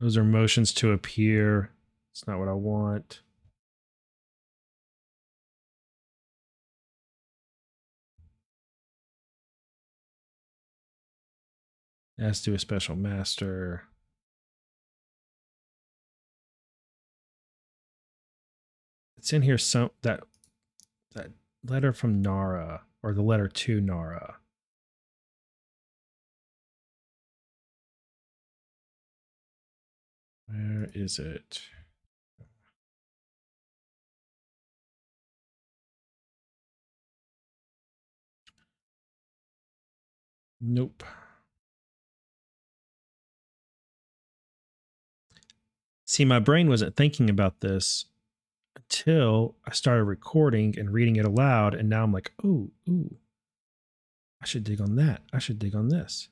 Those 0.00 0.16
are 0.16 0.24
motions 0.24 0.72
to 0.74 0.92
appear. 0.92 1.70
It's 2.12 2.26
not 2.26 2.38
what 2.38 2.48
I 2.48 2.52
want. 2.52 3.20
As 12.18 12.42
to 12.42 12.54
a 12.54 12.58
special 12.58 12.96
master. 12.96 13.84
It's 19.16 19.32
in 19.32 19.42
here 19.42 19.58
some 19.58 19.90
that 20.02 20.24
that 21.14 21.30
letter 21.64 21.92
from 21.92 22.20
NARA 22.20 22.82
or 23.02 23.12
the 23.12 23.22
letter 23.22 23.46
to 23.48 23.80
NARA. 23.80 24.36
Where 30.46 30.88
is 30.94 31.18
it? 31.18 31.62
Nope. 40.60 41.04
See, 46.18 46.24
my 46.24 46.40
brain 46.40 46.68
wasn't 46.68 46.96
thinking 46.96 47.30
about 47.30 47.60
this 47.60 48.06
until 48.74 49.54
I 49.64 49.70
started 49.70 50.02
recording 50.02 50.76
and 50.76 50.92
reading 50.92 51.14
it 51.14 51.24
aloud. 51.24 51.74
And 51.74 51.88
now 51.88 52.02
I'm 52.02 52.12
like, 52.12 52.32
ooh, 52.44 52.72
ooh, 52.88 53.18
I 54.42 54.44
should 54.44 54.64
dig 54.64 54.80
on 54.80 54.96
that. 54.96 55.22
I 55.32 55.38
should 55.38 55.60
dig 55.60 55.76
on 55.76 55.90
this. 55.90 56.28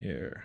Here. 0.00 0.44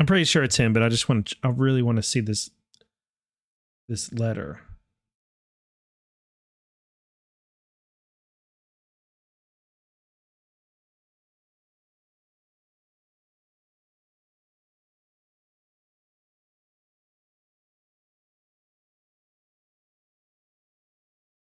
I'm 0.00 0.06
pretty 0.06 0.24
sure 0.24 0.44
it's 0.44 0.56
him, 0.56 0.72
but 0.72 0.82
I 0.82 0.88
just 0.88 1.08
want 1.08 1.26
to, 1.26 1.36
I 1.42 1.48
really 1.48 1.82
want 1.82 1.96
to 1.96 2.02
see 2.02 2.20
this 2.20 2.50
this 3.88 4.12
letter. 4.12 4.60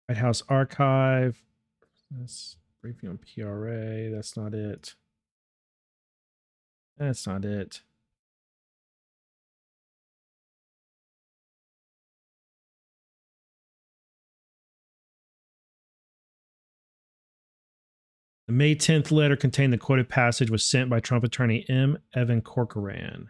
White 0.07 0.17
House 0.17 0.41
Archive. 0.49 1.43
That's 2.09 2.55
briefing 2.81 3.09
on 3.09 3.19
PRA. 3.19 4.09
That's 4.09 4.35
not 4.35 4.55
it. 4.55 4.95
That's 6.97 7.27
not 7.27 7.45
it. 7.45 7.81
The 18.49 18.53
May 18.53 18.73
10th 18.73 19.11
letter 19.11 19.35
contained 19.35 19.71
the 19.71 19.77
quoted 19.77 20.09
passage 20.09 20.49
was 20.49 20.65
sent 20.65 20.89
by 20.89 20.99
Trump 20.99 21.23
attorney 21.23 21.67
M. 21.69 21.99
Evan 22.15 22.41
Corcoran. 22.41 23.29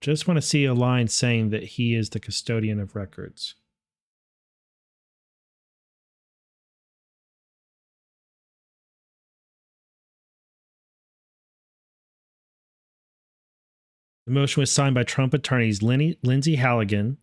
Just 0.00 0.26
want 0.26 0.38
to 0.38 0.42
see 0.42 0.64
a 0.64 0.74
line 0.74 1.06
saying 1.06 1.50
that 1.50 1.62
he 1.62 1.94
is 1.94 2.10
the 2.10 2.18
custodian 2.18 2.80
of 2.80 2.96
records. 2.96 3.54
The 14.26 14.32
motion 14.32 14.60
was 14.60 14.72
signed 14.72 14.94
by 14.94 15.02
Trump 15.02 15.34
attorneys 15.34 15.82
Lindsay 15.82 16.56
Halligan, 16.56 17.18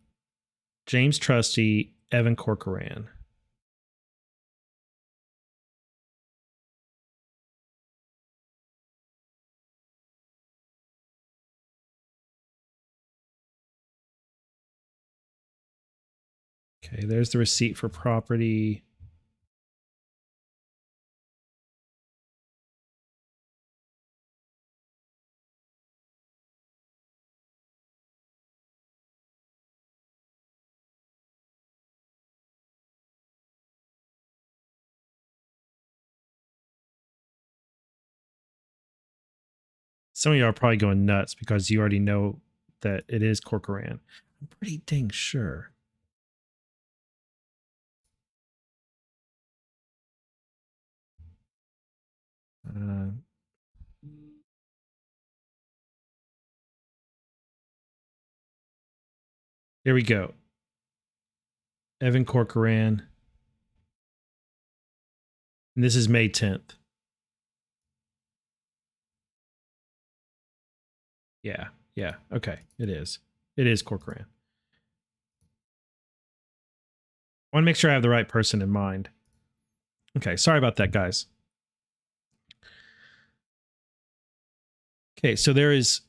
James 0.85 1.17
Trusty, 1.17 1.95
Evan 2.11 2.35
Corcoran. 2.35 3.09
Okay, 16.85 17.05
there's 17.05 17.29
the 17.31 17.37
receipt 17.37 17.77
for 17.77 17.89
property. 17.89 18.83
Some 40.21 40.33
of 40.33 40.37
y'all 40.37 40.49
are 40.49 40.53
probably 40.53 40.77
going 40.77 41.03
nuts 41.03 41.33
because 41.33 41.71
you 41.71 41.79
already 41.79 41.97
know 41.97 42.41
that 42.81 43.05
it 43.07 43.23
is 43.23 43.39
Corcoran. 43.39 43.99
I'm 44.39 44.47
pretty 44.59 44.83
dang 44.85 45.09
sure. 45.09 45.71
Uh, 52.69 53.07
here 59.83 59.95
we 59.95 60.03
go. 60.03 60.35
Evan 61.99 62.25
Corcoran. 62.25 63.07
And 65.75 65.83
this 65.83 65.95
is 65.95 66.07
May 66.07 66.29
10th. 66.29 66.75
Yeah. 71.43 71.67
Yeah. 71.95 72.15
Okay. 72.31 72.59
It 72.77 72.89
is. 72.89 73.19
It 73.57 73.67
is 73.67 73.81
Corcoran. 73.81 74.25
I 77.51 77.57
want 77.57 77.63
to 77.63 77.65
make 77.65 77.75
sure 77.75 77.89
I 77.89 77.93
have 77.93 78.01
the 78.03 78.09
right 78.09 78.27
person 78.27 78.61
in 78.61 78.69
mind. 78.69 79.09
Okay. 80.17 80.35
Sorry 80.37 80.57
about 80.57 80.77
that, 80.77 80.91
guys. 80.91 81.25
Okay, 85.19 85.35
so 85.35 85.53
there 85.53 85.71
is 85.71 86.01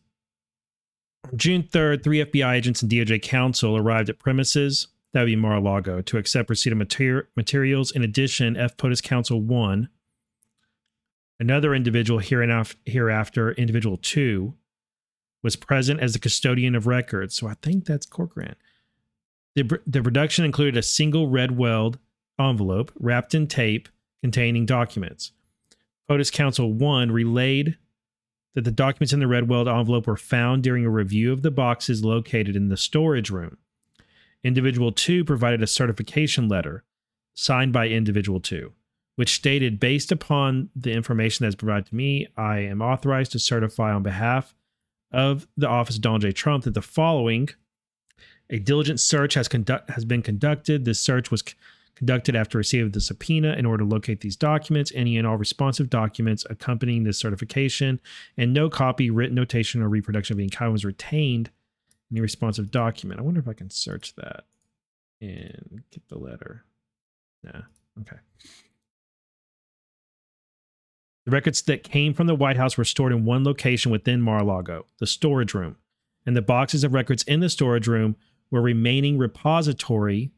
June 1.37 1.63
3rd, 1.65 2.03
three 2.03 2.25
FBI 2.25 2.55
agents 2.55 2.81
and 2.81 2.91
DOJ 2.91 3.21
counsel 3.21 3.77
arrived 3.77 4.09
at 4.09 4.19
premises, 4.19 4.89
that 5.13 5.21
would 5.21 5.27
be 5.27 5.37
Mar-a-Lago, 5.37 6.01
to 6.01 6.17
accept 6.17 6.49
receipt 6.49 6.73
of 6.73 6.79
mater- 6.79 7.29
materials. 7.37 7.91
In 7.93 8.03
addition, 8.03 8.57
F. 8.57 8.77
POTUS 8.79 9.03
Counsel 9.03 9.43
1, 9.43 9.89
Another 11.43 11.75
individual 11.75 12.21
hereafter, 12.21 13.51
individual 13.53 13.97
two, 13.97 14.55
was 15.43 15.57
present 15.57 16.01
as 16.01 16.13
the 16.13 16.19
custodian 16.19 16.75
of 16.75 16.87
records. 16.87 17.35
So 17.35 17.49
I 17.49 17.55
think 17.63 17.85
that's 17.85 18.07
Corcoran. 18.07 18.55
The, 19.55 19.81
the 19.87 20.03
production 20.03 20.45
included 20.45 20.77
a 20.77 20.83
single 20.83 21.29
Redweld 21.29 21.99
envelope 22.39 22.93
wrapped 22.99 23.35
in 23.35 23.47
tape 23.47 23.89
containing 24.23 24.67
documents. 24.67 25.33
POTUS 26.09 26.33
Counsel 26.33 26.73
1 26.73 27.11
relayed 27.11 27.77
that 28.55 28.65
the 28.65 28.71
documents 28.71 29.13
in 29.13 29.21
the 29.21 29.27
Redweld 29.27 29.69
envelope 29.69 30.07
were 30.07 30.17
found 30.17 30.63
during 30.63 30.85
a 30.85 30.91
review 30.91 31.33
of 31.33 31.43
the 31.43 31.51
boxes 31.51 32.05
located 32.05 32.55
in 32.55 32.69
the 32.69 32.77
storage 32.77 33.31
room. 33.31 33.59
Individual 34.45 34.93
2 34.93 35.25
provided 35.25 35.63
a 35.63 35.67
certification 35.67 36.49
letter 36.49 36.85
signed 37.35 37.73
by 37.73 37.89
Individual 37.89 38.41
2, 38.41 38.73
which 39.17 39.35
stated 39.35 39.81
based 39.81 40.13
upon 40.13 40.69
the 40.75 40.93
information 40.93 41.45
that's 41.45 41.55
provided 41.55 41.87
to 41.87 41.95
me, 41.95 42.27
I 42.37 42.59
am 42.59 42.83
authorized 42.83 43.33
to 43.33 43.39
certify 43.39 43.93
on 43.93 44.03
behalf 44.03 44.55
of 45.13 45.47
the 45.57 45.69
office 45.69 45.97
of 45.97 46.03
Donald 46.03 46.23
J. 46.23 46.33
Trump 46.33 46.65
that 46.65 46.75
the 46.75 46.83
following 46.83 47.49
a 48.51 48.59
diligent 48.59 49.01
search 49.01 49.35
has 49.35 49.49
conduct 49.49 49.91
has 49.91 50.05
been 50.05 50.23
conducted. 50.23 50.85
This 50.85 51.01
search 51.01 51.31
was 51.31 51.43
c- 51.47 51.55
conducted 51.95 52.37
after 52.37 52.59
receipt 52.59 52.81
of 52.81 52.93
the 52.93 53.01
subpoena 53.01 53.55
in 53.55 53.65
order 53.65 53.85
to 53.85 53.89
locate 53.89 54.21
these 54.21 54.37
documents, 54.37 54.93
any 54.95 55.17
and 55.17 55.27
all 55.27 55.37
responsive 55.37 55.89
documents 55.89 56.45
accompanying 56.51 57.05
this 57.05 57.19
certification, 57.19 58.01
and 58.37 58.53
no 58.53 58.69
copy, 58.69 59.11
written 59.11 59.35
notation, 59.35 59.83
or 59.83 59.89
reproduction 59.89 60.35
of 60.35 60.41
any 60.41 60.51
kind 60.51 60.73
was 60.73 60.85
retained 60.85 61.51
in 62.11 62.17
the 62.17 62.21
responsive 62.21 62.71
document. 62.71 63.21
I 63.21 63.23
wonder 63.23 63.41
if 63.41 63.49
I 63.49 63.55
can 63.55 63.71
search 63.71 64.15
that 64.17 64.45
and 65.21 65.83
get 65.91 66.07
the 66.09 66.19
letter. 66.19 66.65
Nah. 67.45 67.63
Okay. 68.01 68.17
The 71.25 71.31
records 71.31 71.63
that 71.63 71.85
came 71.85 72.15
from 72.15 72.27
the 72.27 72.35
White 72.35 72.57
House 72.57 72.77
were 72.77 72.85
stored 72.85 73.13
in 73.13 73.25
one 73.25 73.45
location 73.45 73.93
within 73.93 74.21
Mar-a-Lago, 74.21 74.87
the 74.99 75.07
storage 75.07 75.55
room, 75.55 75.77
and 76.27 76.37
the 76.37 76.43
boxes 76.43 76.83
of 76.83 76.93
records 76.93 77.23
in 77.25 77.41
the 77.41 77.49
storage 77.49 77.87
room 77.87 78.17
were 78.51 78.61
remaining 78.61 79.19
repository 79.19 80.33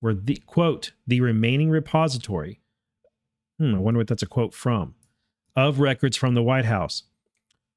were 0.00 0.14
the 0.14 0.36
quote 0.46 0.92
the 1.06 1.20
remaining 1.20 1.70
repository. 1.70 2.60
Hmm, 3.58 3.74
I 3.74 3.78
wonder 3.78 3.98
what 3.98 4.08
that's 4.08 4.22
a 4.22 4.26
quote 4.26 4.54
from 4.54 4.94
of 5.56 5.80
records 5.80 6.16
from 6.16 6.34
the 6.34 6.42
White 6.42 6.64
House. 6.64 7.04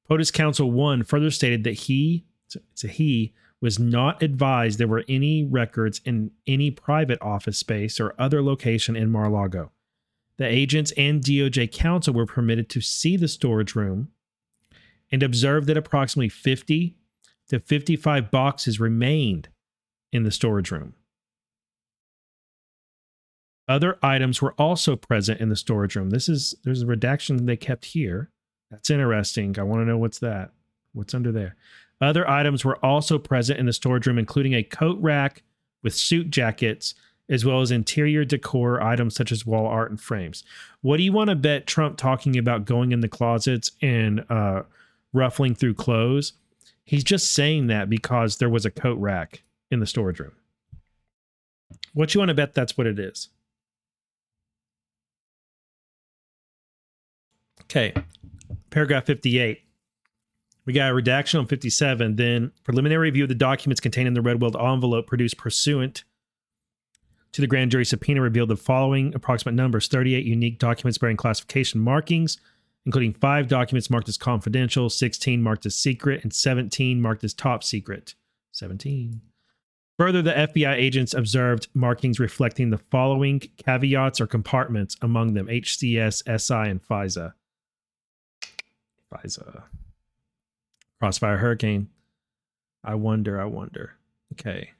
POTUS 0.08 0.30
Counsel 0.30 0.70
1 0.70 1.02
further 1.02 1.30
stated 1.30 1.64
that 1.64 1.72
he, 1.72 2.24
it's 2.46 2.84
a 2.84 2.88
he, 2.88 3.32
was 3.60 3.78
not 3.78 4.22
advised 4.22 4.78
there 4.78 4.86
were 4.86 5.04
any 5.08 5.42
records 5.42 6.00
in 6.04 6.30
any 6.46 6.70
private 6.70 7.20
office 7.22 7.58
space 7.58 7.98
or 7.98 8.14
other 8.18 8.42
location 8.42 8.94
in 8.94 9.10
Mar-a-Lago. 9.10 9.72
The 10.38 10.46
agents 10.46 10.92
and 10.96 11.22
DOJ 11.22 11.70
counsel 11.72 12.14
were 12.14 12.26
permitted 12.26 12.68
to 12.70 12.80
see 12.80 13.16
the 13.16 13.28
storage 13.28 13.74
room 13.74 14.08
and 15.12 15.22
observed 15.22 15.68
that 15.68 15.76
approximately 15.76 16.28
50 16.28 16.96
to 17.48 17.60
55 17.60 18.30
boxes 18.30 18.80
remained 18.80 19.48
in 20.12 20.24
the 20.24 20.30
storage 20.30 20.70
room. 20.70 20.94
Other 23.66 23.98
items 24.02 24.42
were 24.42 24.52
also 24.54 24.96
present 24.96 25.40
in 25.40 25.48
the 25.48 25.56
storage 25.56 25.96
room. 25.96 26.10
This 26.10 26.28
is 26.28 26.54
there's 26.64 26.82
a 26.82 26.86
redaction 26.86 27.46
they 27.46 27.56
kept 27.56 27.86
here. 27.86 28.30
That's 28.70 28.90
interesting. 28.90 29.58
I 29.58 29.62
want 29.62 29.82
to 29.82 29.86
know 29.86 29.96
what's 29.96 30.18
that. 30.18 30.50
What's 30.92 31.14
under 31.14 31.32
there? 31.32 31.56
Other 32.00 32.28
items 32.28 32.64
were 32.64 32.84
also 32.84 33.18
present 33.18 33.58
in 33.58 33.66
the 33.66 33.72
storage 33.72 34.06
room, 34.06 34.18
including 34.18 34.54
a 34.54 34.62
coat 34.62 34.98
rack 35.00 35.42
with 35.82 35.94
suit 35.94 36.30
jackets, 36.30 36.94
as 37.28 37.44
well 37.44 37.60
as 37.60 37.70
interior 37.70 38.24
decor 38.24 38.82
items 38.82 39.14
such 39.14 39.32
as 39.32 39.46
wall 39.46 39.66
art 39.66 39.90
and 39.90 40.00
frames. 40.00 40.44
What 40.82 40.98
do 40.98 41.02
you 41.02 41.12
want 41.12 41.30
to 41.30 41.36
bet 41.36 41.66
Trump 41.66 41.96
talking 41.96 42.36
about 42.36 42.66
going 42.66 42.92
in 42.92 43.00
the 43.00 43.08
closets 43.08 43.70
and 43.80 44.24
uh, 44.28 44.62
ruffling 45.12 45.54
through 45.54 45.74
clothes? 45.74 46.34
He's 46.84 47.04
just 47.04 47.32
saying 47.32 47.68
that 47.68 47.88
because 47.88 48.36
there 48.36 48.50
was 48.50 48.66
a 48.66 48.70
coat 48.70 48.98
rack 48.98 49.42
in 49.70 49.80
the 49.80 49.86
storage 49.86 50.20
room. 50.20 50.32
What 51.94 52.14
you 52.14 52.20
want 52.20 52.28
to 52.28 52.34
bet 52.34 52.54
that's 52.54 52.76
what 52.76 52.86
it 52.86 52.98
is? 52.98 53.28
Okay, 57.62 57.94
paragraph 58.68 59.06
58. 59.06 59.62
We 60.66 60.72
got 60.72 60.90
a 60.90 60.94
redaction 60.94 61.40
on 61.40 61.46
57. 61.46 62.16
Then 62.16 62.52
preliminary 62.62 63.08
review 63.08 63.24
of 63.24 63.28
the 63.28 63.34
documents 63.34 63.80
contained 63.80 64.08
in 64.08 64.14
the 64.14 64.22
Redweld 64.22 64.56
envelope 64.56 65.06
produced 65.06 65.38
pursuant 65.38 66.04
to 67.34 67.40
the 67.40 67.48
grand 67.48 67.72
jury 67.72 67.84
subpoena 67.84 68.20
revealed 68.20 68.48
the 68.48 68.56
following 68.56 69.12
approximate 69.12 69.56
numbers 69.56 69.88
38 69.88 70.24
unique 70.24 70.60
documents 70.60 70.98
bearing 70.98 71.16
classification 71.16 71.80
markings, 71.80 72.38
including 72.86 73.12
five 73.12 73.48
documents 73.48 73.90
marked 73.90 74.08
as 74.08 74.16
confidential, 74.16 74.88
16 74.88 75.42
marked 75.42 75.66
as 75.66 75.74
secret, 75.74 76.22
and 76.22 76.32
17 76.32 77.02
marked 77.02 77.24
as 77.24 77.34
top 77.34 77.64
secret. 77.64 78.14
17. 78.52 79.20
Further, 79.98 80.22
the 80.22 80.32
FBI 80.32 80.74
agents 80.74 81.12
observed 81.12 81.66
markings 81.74 82.20
reflecting 82.20 82.70
the 82.70 82.78
following 82.78 83.40
caveats 83.40 84.20
or 84.20 84.28
compartments, 84.28 84.96
among 85.02 85.34
them 85.34 85.48
HCS, 85.48 86.22
SI, 86.40 86.70
and 86.70 86.80
FISA. 86.86 87.32
FISA. 89.12 89.64
Crossfire 91.00 91.38
Hurricane. 91.38 91.88
I 92.84 92.94
wonder, 92.94 93.40
I 93.40 93.46
wonder. 93.46 93.94
Okay. 94.32 94.70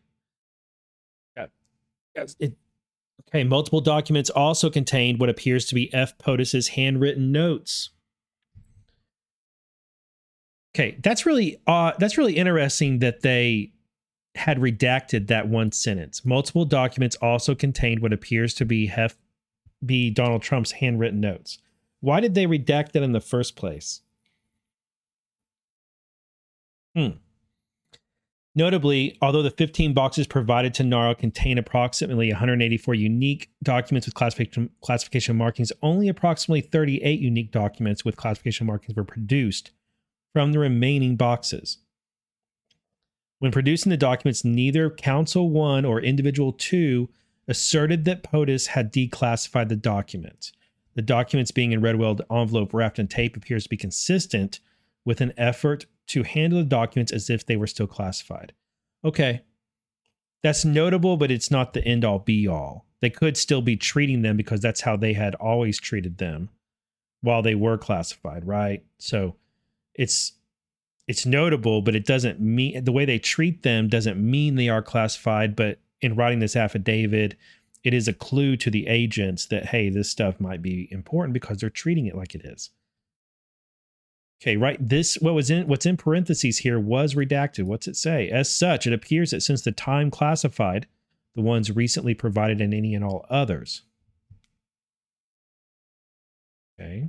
Yeah. 2.15 2.27
It, 2.39 2.57
okay, 3.29 3.45
multiple 3.45 3.81
documents 3.81 4.31
also 4.31 4.71
contained 4.71 5.19
what 5.19 5.29
appears 5.29 5.67
to 5.67 5.75
be 5.75 5.93
F. 5.93 6.17
POTUS's 6.19 6.69
handwritten 6.69 7.33
notes. 7.33 7.91
Okay, 10.75 10.99
that's 11.03 11.25
really 11.25 11.61
uh 11.67 11.93
that's 11.99 12.19
really 12.19 12.37
interesting 12.37 12.99
that 12.99 13.23
they 13.23 13.73
had 14.35 14.59
redacted 14.59 15.29
that 15.29 15.49
one 15.49 15.71
sentence. 15.71 16.25
Multiple 16.25 16.65
documents 16.65 17.17
also 17.17 17.55
contained 17.55 18.01
what 18.01 18.13
appears 18.13 18.55
to 18.55 18.65
be 18.65 18.87
Hef 18.87 19.17
be 19.85 20.11
Donald 20.11 20.43
Trump's 20.43 20.73
handwritten 20.73 21.21
notes. 21.21 21.59
Why 22.01 22.21
did 22.21 22.35
they 22.35 22.47
redact 22.47 22.93
that 22.93 23.03
in 23.03 23.13
the 23.13 23.21
first 23.21 23.55
place? 23.57 24.01
Hmm. 26.95 27.19
Notably, 28.57 29.19
although 29.21 29.43
the 29.43 29.51
15 29.51 29.95
boxes 29.95 30.29
provided 30.29 30.75
to 30.75 30.85
NARA 30.85 31.17
contain 31.17 31.59
approximately 31.59 32.31
184 32.31 32.95
unique 32.95 33.51
documents 33.65 34.07
with 34.07 34.15
classification, 34.15 34.71
classification 34.81 35.37
markings, 35.37 35.73
only 35.83 36.09
approximately 36.09 36.61
38 36.61 37.19
unique 37.19 37.51
documents 37.51 38.05
with 38.05 38.17
classification 38.17 38.67
markings 38.67 38.97
were 38.97 39.03
produced 39.03 39.73
from 40.33 40.53
the 40.53 40.61
remaining 40.61 41.17
boxes. 41.17 41.79
When 43.41 43.51
producing 43.51 43.91
the 43.91 43.97
documents, 43.97 44.45
neither 44.45 44.89
Counsel 44.89 45.51
1 45.51 45.85
or 45.85 46.01
Individual 46.01 46.53
2 46.53 47.09
asserted 47.49 48.05
that 48.05 48.23
POTUS 48.23 48.69
had 48.69 48.93
declassified 48.93 49.69
the 49.69 49.77
documents. 49.77 50.53
The 50.95 51.03
documents 51.03 51.51
being 51.51 51.73
in 51.73 51.81
Redweld 51.81 52.23
envelope 52.31 52.73
wrapped 52.73 53.01
in 53.01 53.09
tape 53.09 53.37
appears 53.37 53.65
to 53.65 53.69
be 53.69 53.77
consistent 53.77 54.61
with 55.05 55.21
an 55.21 55.33
effort 55.37 55.87
to 56.09 56.23
handle 56.23 56.59
the 56.59 56.65
documents 56.65 57.13
as 57.13 57.31
if 57.31 57.47
they 57.47 57.57
were 57.57 57.67
still 57.67 57.87
classified. 57.87 58.53
Okay. 59.05 59.43
That's 60.43 60.65
notable, 60.65 61.17
but 61.17 61.31
it's 61.31 61.51
not 61.51 61.73
the 61.73 61.85
end 61.85 62.05
all 62.05 62.19
be 62.19 62.47
all. 62.47 62.87
They 63.01 63.11
could 63.11 63.37
still 63.37 63.63
be 63.63 63.77
treating 63.77 64.23
them 64.23 64.37
because 64.37 64.61
that's 64.61 64.83
how 64.83 64.97
they 64.97 65.15
had 65.15 65.35
always 65.37 65.79
treated 65.81 66.19
them 66.19 66.51
while 67.23 67.43
they 67.43 67.55
were 67.55 67.79
classified, 67.79 68.47
right? 68.47 68.85
So 68.99 69.37
it's 69.95 70.33
it's 71.07 71.27
notable, 71.27 71.83
but 71.83 71.95
it 71.95 72.07
doesn't 72.07 72.41
mean 72.41 72.85
the 72.85 72.93
way 72.93 73.05
they 73.05 73.19
treat 73.19 73.63
them 73.63 73.89
doesn't 73.89 74.19
mean 74.19 74.55
they 74.55 74.69
are 74.69 74.83
classified. 74.83 75.57
But 75.57 75.81
in 76.01 76.17
writing 76.17 76.39
this 76.39 76.57
affidavit, 76.57 77.37
it 77.83 77.93
is 77.93 78.09
a 78.09 78.15
clue 78.15 78.57
to 78.57 78.71
the 78.71 78.87
agents 78.87 79.47
that 79.47 79.67
hey, 79.67 79.91
this 79.91 80.11
stuff 80.11 80.41
might 80.41 80.63
be 80.63 80.89
important 80.91 81.35
because 81.35 81.59
they're 81.59 81.71
treating 81.71 82.07
it 82.07 82.17
like 82.17 82.35
it 82.35 82.45
is. 82.45 82.71
Okay, 84.45 84.59
right. 84.59 84.77
This 84.79 85.15
what 85.23 85.33
was 85.33 85.49
in 85.49 85.67
what's 85.69 85.87
in 85.87 85.97
parentheses 85.97 86.59
here 86.59 86.79
was 86.79 87.15
redacted. 87.15 87.65
What's 87.65 87.89
it 87.89 87.97
say? 87.97 88.29
As 88.29 88.55
such, 88.55 88.87
it 88.87 88.93
appears 88.93 89.31
that 89.31 89.43
since 89.43 89.63
the 89.63 89.73
time 89.73 90.11
classified, 90.11 90.87
the 91.35 91.41
ones 91.41 91.75
recently 91.75 92.13
provided 92.13 92.61
in 92.61 92.75
any 92.75 92.95
and 92.95 93.03
all 93.03 93.25
others. 93.31 93.85
Okay. 96.79 97.09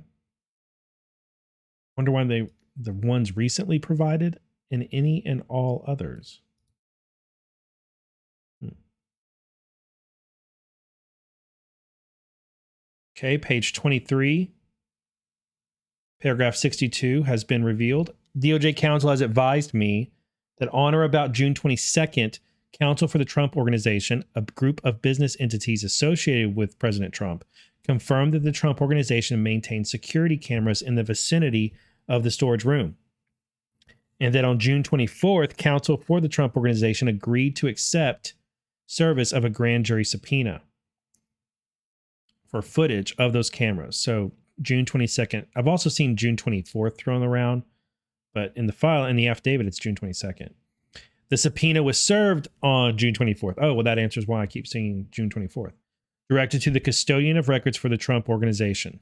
Wonder 1.97 2.11
why 2.11 2.23
they 2.23 2.47
the 2.77 2.93
ones 2.93 3.36
recently 3.36 3.79
provided 3.79 4.39
in 4.71 4.83
any 4.93 5.21
and 5.25 5.43
all 5.49 5.83
others. 5.86 6.39
Hmm. 8.61 8.69
Okay, 13.17 13.38
page 13.38 13.73
23 13.73 14.51
Paragraph 16.26 16.55
62 16.55 17.21
has 17.21 17.43
been 17.43 17.63
revealed. 17.63 18.11
DOJ 18.39 18.76
counsel 18.76 19.11
has 19.11 19.21
advised 19.21 19.76
me 19.76 20.09
that 20.57 20.73
on 20.73 20.95
or 20.95 21.03
about 21.03 21.34
June 21.34 21.53
22nd, 21.53 22.39
counsel 22.73 23.07
for 23.07 23.19
the 23.19 23.26
Trump 23.26 23.55
Organization, 23.55 24.23
a 24.34 24.41
group 24.41 24.82
of 24.84 25.03
business 25.03 25.38
entities 25.39 25.84
associated 25.84 26.55
with 26.55 26.80
President 26.80 27.13
Trump, 27.13 27.45
confirmed 27.84 28.34
that 28.34 28.41
the 28.41 28.51
Trump 28.51 28.82
organization 28.82 29.43
maintained 29.43 29.88
security 29.88 30.36
cameras 30.36 30.82
in 30.82 30.95
the 30.95 31.03
vicinity 31.03 31.76
of 32.07 32.23
the 32.23 32.32
storage 32.32 32.65
room. 32.65 32.95
And 34.19 34.34
that 34.34 34.45
on 34.45 34.57
June 34.57 34.82
24th, 34.82 35.57
counsel 35.57 35.95
for 35.95 36.19
the 36.19 36.28
Trump 36.28 36.57
organization 36.57 37.07
agreed 37.07 37.55
to 37.57 37.67
accept 37.67 38.34
service 38.88 39.32
of 39.32 39.45
a 39.45 39.49
grand 39.51 39.86
jury 39.86 40.03
subpoena 40.03 40.63
for 42.47 42.63
footage 42.63 43.13
of 43.19 43.32
those 43.32 43.51
cameras. 43.51 43.95
So 43.95 44.32
June 44.61 44.85
22nd. 44.85 45.45
I've 45.55 45.67
also 45.67 45.89
seen 45.89 46.15
June 46.15 46.35
24th 46.35 46.97
thrown 46.97 47.23
around, 47.23 47.63
but 48.33 48.53
in 48.55 48.67
the 48.67 48.73
file, 48.73 49.05
in 49.05 49.15
the 49.15 49.27
affidavit, 49.27 49.67
it's 49.67 49.79
June 49.79 49.95
22nd. 49.95 50.51
The 51.29 51.37
subpoena 51.37 51.81
was 51.81 51.99
served 51.99 52.47
on 52.61 52.97
June 52.97 53.13
24th. 53.13 53.55
Oh, 53.57 53.73
well, 53.73 53.83
that 53.83 53.99
answers 53.99 54.27
why 54.27 54.41
I 54.41 54.45
keep 54.45 54.67
seeing 54.67 55.07
June 55.11 55.29
24th. 55.29 55.73
Directed 56.29 56.61
to 56.63 56.71
the 56.71 56.79
custodian 56.79 57.37
of 57.37 57.49
records 57.49 57.77
for 57.77 57.89
the 57.89 57.97
Trump 57.97 58.29
organization. 58.29 58.99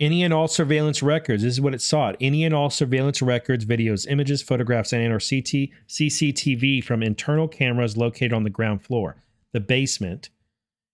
Any 0.00 0.24
and 0.24 0.32
all 0.32 0.48
surveillance 0.48 1.02
records. 1.02 1.42
This 1.42 1.52
is 1.52 1.60
what 1.60 1.74
it 1.74 1.82
sought. 1.82 2.16
Any 2.20 2.42
and 2.42 2.54
all 2.54 2.70
surveillance 2.70 3.20
records, 3.20 3.66
videos, 3.66 4.06
images, 4.08 4.42
photographs, 4.42 4.94
and 4.94 5.12
or 5.12 5.20
CT, 5.20 5.68
CCTV 5.88 6.82
from 6.82 7.02
internal 7.02 7.46
cameras 7.46 7.98
located 7.98 8.32
on 8.32 8.44
the 8.44 8.50
ground 8.50 8.82
floor, 8.82 9.22
the 9.52 9.60
basement. 9.60 10.30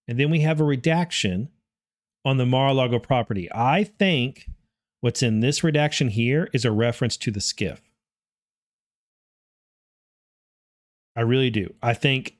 And 0.09 0.19
then 0.19 0.31
we 0.31 0.41
have 0.41 0.61
a 0.61 0.65
redaction 0.65 1.49
on 2.25 2.37
the 2.37 2.47
Mar-a-Lago 2.47 2.99
property. 2.99 3.49
I 3.53 3.85
think 3.85 4.49
what's 5.01 5.23
in 5.23 5.41
this 5.41 5.63
redaction 5.65 6.09
here 6.09 6.49
is 6.53 6.65
a 6.65 6.73
reference 6.73 7.17
to 7.19 7.31
the 7.31 7.41
skiff. 7.41 7.81
I 11.17 11.23
really 11.23 11.51
do. 11.51 11.73
I 11.83 11.95
think 11.95 12.37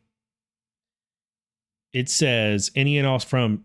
it 1.93 2.11
says 2.11 2.71
any 2.75 2.99
and 2.99 3.07
all 3.07 3.19
from 3.19 3.65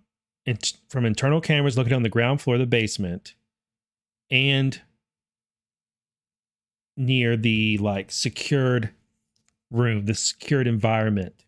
from 0.89 1.05
internal 1.05 1.41
cameras 1.41 1.77
looking 1.77 1.93
on 1.93 2.03
the 2.03 2.09
ground 2.09 2.41
floor 2.41 2.55
of 2.55 2.59
the 2.61 2.65
basement 2.65 3.35
and 4.31 4.81
near 6.97 7.35
the 7.37 7.77
like 7.77 8.11
secured 8.11 8.89
room, 9.69 10.05
the 10.05 10.15
secured 10.15 10.67
environment 10.67 11.45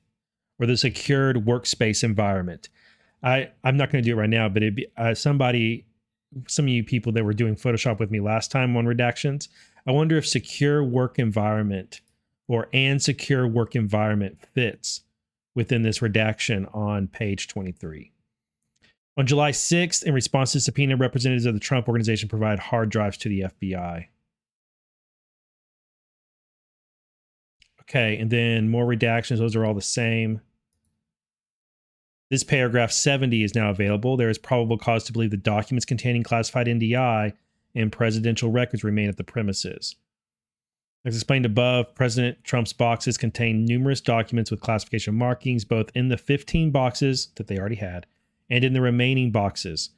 or 0.63 0.65
the 0.65 0.77
secured 0.77 1.45
workspace 1.45 2.05
environment. 2.05 2.69
I 3.21 3.49
I'm 3.65 3.75
not 3.75 3.91
going 3.91 4.01
to 4.01 4.09
do 4.09 4.17
it 4.17 4.19
right 4.21 4.29
now, 4.29 4.47
but 4.47 4.63
it 4.63 4.75
be 4.75 4.87
uh, 4.95 5.13
somebody, 5.13 5.85
some 6.47 6.65
of 6.65 6.69
you 6.69 6.85
people 6.85 7.11
that 7.11 7.25
were 7.25 7.33
doing 7.33 7.55
Photoshop 7.55 7.99
with 7.99 8.09
me 8.09 8.21
last 8.21 8.49
time 8.49 8.77
on 8.77 8.85
redactions. 8.85 9.49
I 9.85 9.91
wonder 9.91 10.15
if 10.15 10.25
secure 10.25 10.81
work 10.81 11.19
environment 11.19 11.99
or 12.47 12.69
and 12.71 13.01
secure 13.01 13.45
work 13.45 13.75
environment 13.75 14.37
fits 14.53 15.01
within 15.53 15.81
this 15.81 16.01
redaction 16.01 16.65
on 16.73 17.07
page 17.07 17.49
23. 17.49 18.11
On 19.17 19.27
July 19.27 19.51
6th, 19.51 20.03
in 20.03 20.13
response 20.13 20.53
to 20.53 20.61
subpoena, 20.61 20.95
representatives 20.95 21.45
of 21.45 21.53
the 21.53 21.59
Trump 21.59 21.89
organization 21.89 22.29
provide 22.29 22.57
hard 22.57 22.89
drives 22.89 23.17
to 23.17 23.29
the 23.29 23.41
FBI. 23.41 24.05
Okay, 27.81 28.17
and 28.17 28.31
then 28.31 28.69
more 28.69 28.85
redactions. 28.85 29.37
Those 29.37 29.55
are 29.55 29.65
all 29.65 29.73
the 29.73 29.81
same. 29.81 30.41
This 32.33 32.43
paragraph 32.43 32.91
70 32.91 33.43
is 33.43 33.53
now 33.53 33.69
available. 33.69 34.17
There 34.17 34.27
is 34.27 34.39
probable 34.39 34.79
cause 34.79 35.03
to 35.03 35.13
believe 35.13 35.29
the 35.29 35.37
documents 35.37 35.85
containing 35.85 36.23
classified 36.23 36.65
NDI 36.65 37.31
and 37.75 37.91
presidential 37.91 38.49
records 38.49 38.83
remain 38.83 39.07
at 39.07 39.17
the 39.17 39.23
premises. 39.23 39.95
As 41.05 41.13
explained 41.13 41.45
above, 41.45 41.93
President 41.93 42.43
Trump's 42.43 42.73
boxes 42.73 43.19
contain 43.19 43.65
numerous 43.65 44.01
documents 44.01 44.49
with 44.49 44.61
classification 44.61 45.13
markings, 45.13 45.63
both 45.63 45.91
in 45.93 46.07
the 46.07 46.17
15 46.17 46.71
boxes 46.71 47.27
that 47.35 47.45
they 47.45 47.59
already 47.59 47.75
had 47.75 48.07
and 48.49 48.63
in 48.63 48.73
the 48.73 48.81
remaining 48.81 49.29
boxes. 49.29 49.91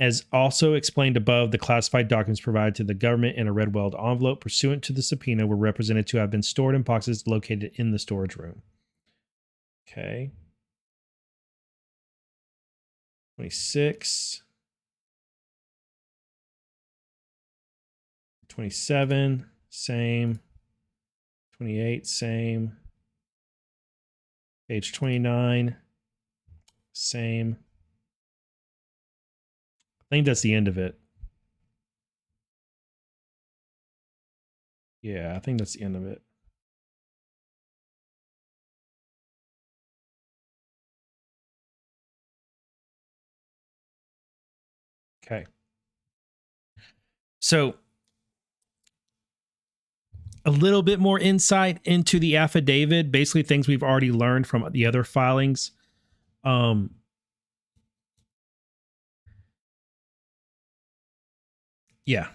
As 0.00 0.24
also 0.32 0.74
explained 0.74 1.16
above, 1.16 1.52
the 1.52 1.58
classified 1.58 2.08
documents 2.08 2.40
provided 2.40 2.74
to 2.74 2.82
the 2.82 2.92
government 2.92 3.38
in 3.38 3.46
a 3.46 3.52
Redweld 3.52 3.94
envelope 3.94 4.40
pursuant 4.40 4.82
to 4.82 4.92
the 4.92 5.00
subpoena 5.00 5.46
were 5.46 5.54
represented 5.54 6.08
to 6.08 6.18
have 6.18 6.32
been 6.32 6.42
stored 6.42 6.74
in 6.74 6.82
boxes 6.82 7.24
located 7.28 7.70
in 7.76 7.92
the 7.92 8.00
storage 8.00 8.34
room. 8.34 8.62
Okay. 9.88 10.32
26. 13.36 14.42
27, 18.48 19.46
same. 19.68 20.40
28, 21.58 22.06
same. 22.06 22.76
Page 24.68 24.92
29, 24.92 25.76
same. 26.92 27.56
I 30.00 30.04
think 30.08 30.26
that's 30.26 30.40
the 30.40 30.54
end 30.54 30.68
of 30.68 30.78
it. 30.78 30.98
Yeah, 35.02 35.34
I 35.36 35.40
think 35.40 35.58
that's 35.58 35.74
the 35.74 35.82
end 35.82 35.96
of 35.96 36.06
it. 36.06 36.22
Okay. 45.26 45.46
So, 47.40 47.76
a 50.44 50.50
little 50.50 50.82
bit 50.82 51.00
more 51.00 51.18
insight 51.18 51.80
into 51.84 52.20
the 52.20 52.36
affidavit, 52.36 53.10
basically 53.10 53.42
things 53.42 53.66
we've 53.66 53.82
already 53.82 54.12
learned 54.12 54.46
from 54.46 54.70
the 54.70 54.86
other 54.86 55.02
filings. 55.02 55.72
Um, 56.44 56.90
yeah. 62.04 62.28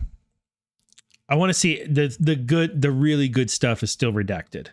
I 1.30 1.36
want 1.36 1.50
to 1.50 1.54
see 1.54 1.86
the 1.86 2.14
the 2.20 2.36
good 2.36 2.82
the 2.82 2.92
really 2.92 3.30
good 3.30 3.50
stuff 3.50 3.84
is 3.84 3.92
still 3.92 4.12
redacted. 4.12 4.68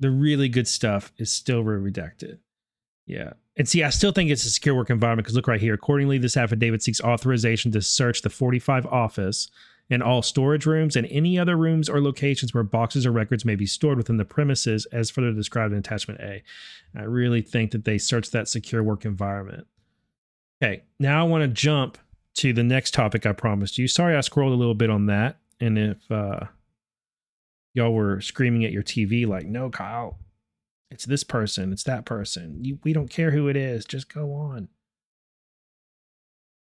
The 0.00 0.10
really 0.10 0.48
good 0.48 0.66
stuff 0.66 1.12
is 1.18 1.30
still 1.30 1.62
redacted. 1.62 2.38
Yeah. 3.06 3.34
And 3.56 3.68
see, 3.68 3.84
I 3.84 3.90
still 3.90 4.10
think 4.10 4.30
it's 4.30 4.44
a 4.44 4.50
secure 4.50 4.74
work 4.74 4.90
environment 4.90 5.24
because 5.24 5.36
look 5.36 5.46
right 5.46 5.60
here. 5.60 5.74
Accordingly, 5.74 6.18
this 6.18 6.36
affidavit 6.36 6.82
seeks 6.82 7.00
authorization 7.00 7.70
to 7.72 7.82
search 7.82 8.22
the 8.22 8.30
45 8.30 8.86
office 8.86 9.48
and 9.90 10.02
all 10.02 10.22
storage 10.22 10.66
rooms 10.66 10.96
and 10.96 11.06
any 11.08 11.38
other 11.38 11.56
rooms 11.56 11.88
or 11.88 12.00
locations 12.00 12.54
where 12.54 12.64
boxes 12.64 13.06
or 13.06 13.12
records 13.12 13.44
may 13.44 13.54
be 13.54 13.66
stored 13.66 13.98
within 13.98 14.16
the 14.16 14.24
premises 14.24 14.86
as 14.86 15.10
further 15.10 15.32
described 15.32 15.72
in 15.72 15.78
attachment 15.78 16.20
A. 16.20 16.42
I 16.96 17.02
really 17.02 17.42
think 17.42 17.72
that 17.72 17.84
they 17.84 17.98
searched 17.98 18.32
that 18.32 18.48
secure 18.48 18.82
work 18.82 19.04
environment. 19.04 19.66
Okay, 20.62 20.82
now 20.98 21.20
I 21.20 21.28
want 21.28 21.42
to 21.42 21.48
jump 21.48 21.98
to 22.36 22.52
the 22.52 22.62
next 22.62 22.94
topic 22.94 23.26
I 23.26 23.32
promised 23.32 23.78
you. 23.78 23.86
Sorry 23.86 24.16
I 24.16 24.20
scrolled 24.20 24.52
a 24.52 24.56
little 24.56 24.74
bit 24.74 24.90
on 24.90 25.06
that. 25.06 25.38
And 25.60 25.78
if 25.78 26.10
uh, 26.10 26.40
y'all 27.74 27.92
were 27.92 28.20
screaming 28.20 28.64
at 28.64 28.72
your 28.72 28.82
TV 28.82 29.26
like, 29.26 29.46
no, 29.46 29.70
Kyle, 29.70 30.18
it's 30.90 31.04
this 31.04 31.24
person, 31.24 31.72
it's 31.72 31.84
that 31.84 32.04
person. 32.04 32.64
You, 32.64 32.78
we 32.84 32.92
don't 32.92 33.10
care 33.10 33.30
who 33.30 33.48
it 33.48 33.56
is. 33.56 33.84
Just 33.84 34.12
go 34.12 34.32
on. 34.32 34.68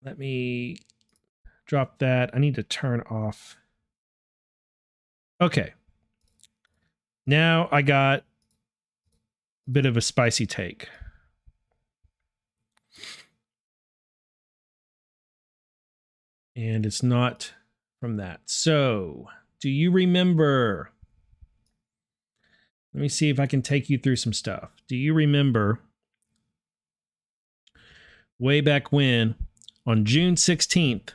Let 0.04 0.18
me 0.18 0.78
drop 1.66 2.00
that. 2.00 2.30
I 2.34 2.40
need 2.40 2.56
to 2.56 2.64
turn 2.64 3.02
off. 3.10 3.58
Okay. 5.42 5.74
Now 7.26 7.68
I 7.72 7.82
got 7.82 8.24
a 9.68 9.72
bit 9.72 9.86
of 9.86 9.98
a 9.98 10.02
spicy 10.02 10.46
take. 10.46 10.88
And 16.56 16.86
it's 16.86 17.04
not 17.04 17.54
from 18.00 18.18
that. 18.18 18.42
So, 18.46 19.28
do 19.60 19.70
you 19.70 19.92
remember? 19.92 20.92
Let 22.96 23.02
me 23.02 23.10
see 23.10 23.30
if 23.30 23.42
I 23.42 23.46
can 23.46 23.62
take 23.62 23.90
you 23.90 23.98
through 23.98 24.16
some 24.16 24.32
stuff. 24.32 24.70
Do 24.88 24.96
you 24.96 25.14
remember 25.14 25.82
way 28.40 28.62
back 28.62 28.90
when 28.90 29.36
on 29.86 30.06
June 30.06 30.36
16th, 30.36 31.10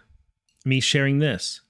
me 0.62 0.78
sharing 0.78 1.20
this. 1.20 1.62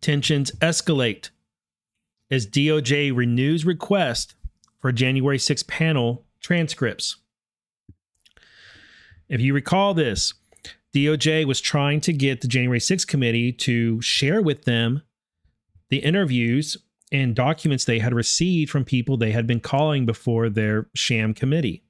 Tensions 0.00 0.50
escalate 0.60 1.30
as 2.28 2.44
DOJ 2.44 3.14
renews 3.14 3.64
request 3.64 4.34
for 4.80 4.90
January 4.90 5.38
6 5.38 5.62
panel 5.62 6.24
transcripts. 6.40 7.14
If 9.28 9.40
you 9.40 9.54
recall 9.54 9.94
this, 9.94 10.34
DOJ 10.96 11.44
was 11.44 11.60
trying 11.60 12.00
to 12.00 12.12
get 12.14 12.40
the 12.40 12.48
January 12.48 12.78
6th 12.78 13.06
committee 13.06 13.52
to 13.52 14.00
share 14.00 14.40
with 14.40 14.64
them 14.64 15.02
the 15.90 15.98
interviews 15.98 16.78
and 17.12 17.34
documents 17.34 17.84
they 17.84 17.98
had 17.98 18.14
received 18.14 18.70
from 18.70 18.82
people 18.82 19.18
they 19.18 19.32
had 19.32 19.46
been 19.46 19.60
calling 19.60 20.06
before 20.06 20.48
their 20.48 20.88
sham 20.94 21.34
committee. 21.34 21.84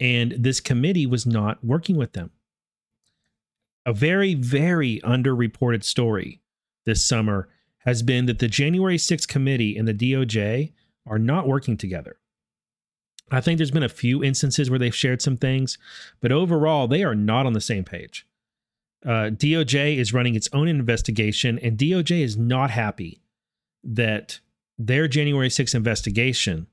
And 0.00 0.32
this 0.38 0.58
committee 0.58 1.04
was 1.04 1.26
not 1.26 1.62
working 1.62 1.96
with 1.96 2.14
them. 2.14 2.30
A 3.84 3.92
very, 3.92 4.32
very 4.32 4.98
underreported 5.04 5.84
story 5.84 6.40
this 6.86 7.04
summer 7.04 7.50
has 7.80 8.02
been 8.02 8.24
that 8.24 8.38
the 8.38 8.48
January 8.48 8.96
6th 8.96 9.28
committee 9.28 9.76
and 9.76 9.86
the 9.86 9.92
DOJ 9.92 10.72
are 11.06 11.18
not 11.18 11.46
working 11.46 11.76
together. 11.76 12.16
I 13.30 13.40
think 13.40 13.58
there's 13.58 13.70
been 13.70 13.82
a 13.82 13.88
few 13.88 14.22
instances 14.22 14.70
where 14.70 14.78
they've 14.78 14.94
shared 14.94 15.20
some 15.20 15.36
things, 15.36 15.78
but 16.20 16.30
overall, 16.30 16.86
they 16.86 17.02
are 17.02 17.14
not 17.14 17.46
on 17.46 17.54
the 17.54 17.60
same 17.60 17.84
page. 17.84 18.26
Uh, 19.04 19.30
DOJ 19.30 19.96
is 19.96 20.12
running 20.12 20.34
its 20.34 20.48
own 20.52 20.68
investigation, 20.68 21.58
and 21.58 21.76
DOJ 21.78 22.22
is 22.22 22.36
not 22.36 22.70
happy 22.70 23.20
that 23.82 24.40
their 24.78 25.08
January 25.08 25.48
6th 25.48 25.74
investigation 25.74 26.66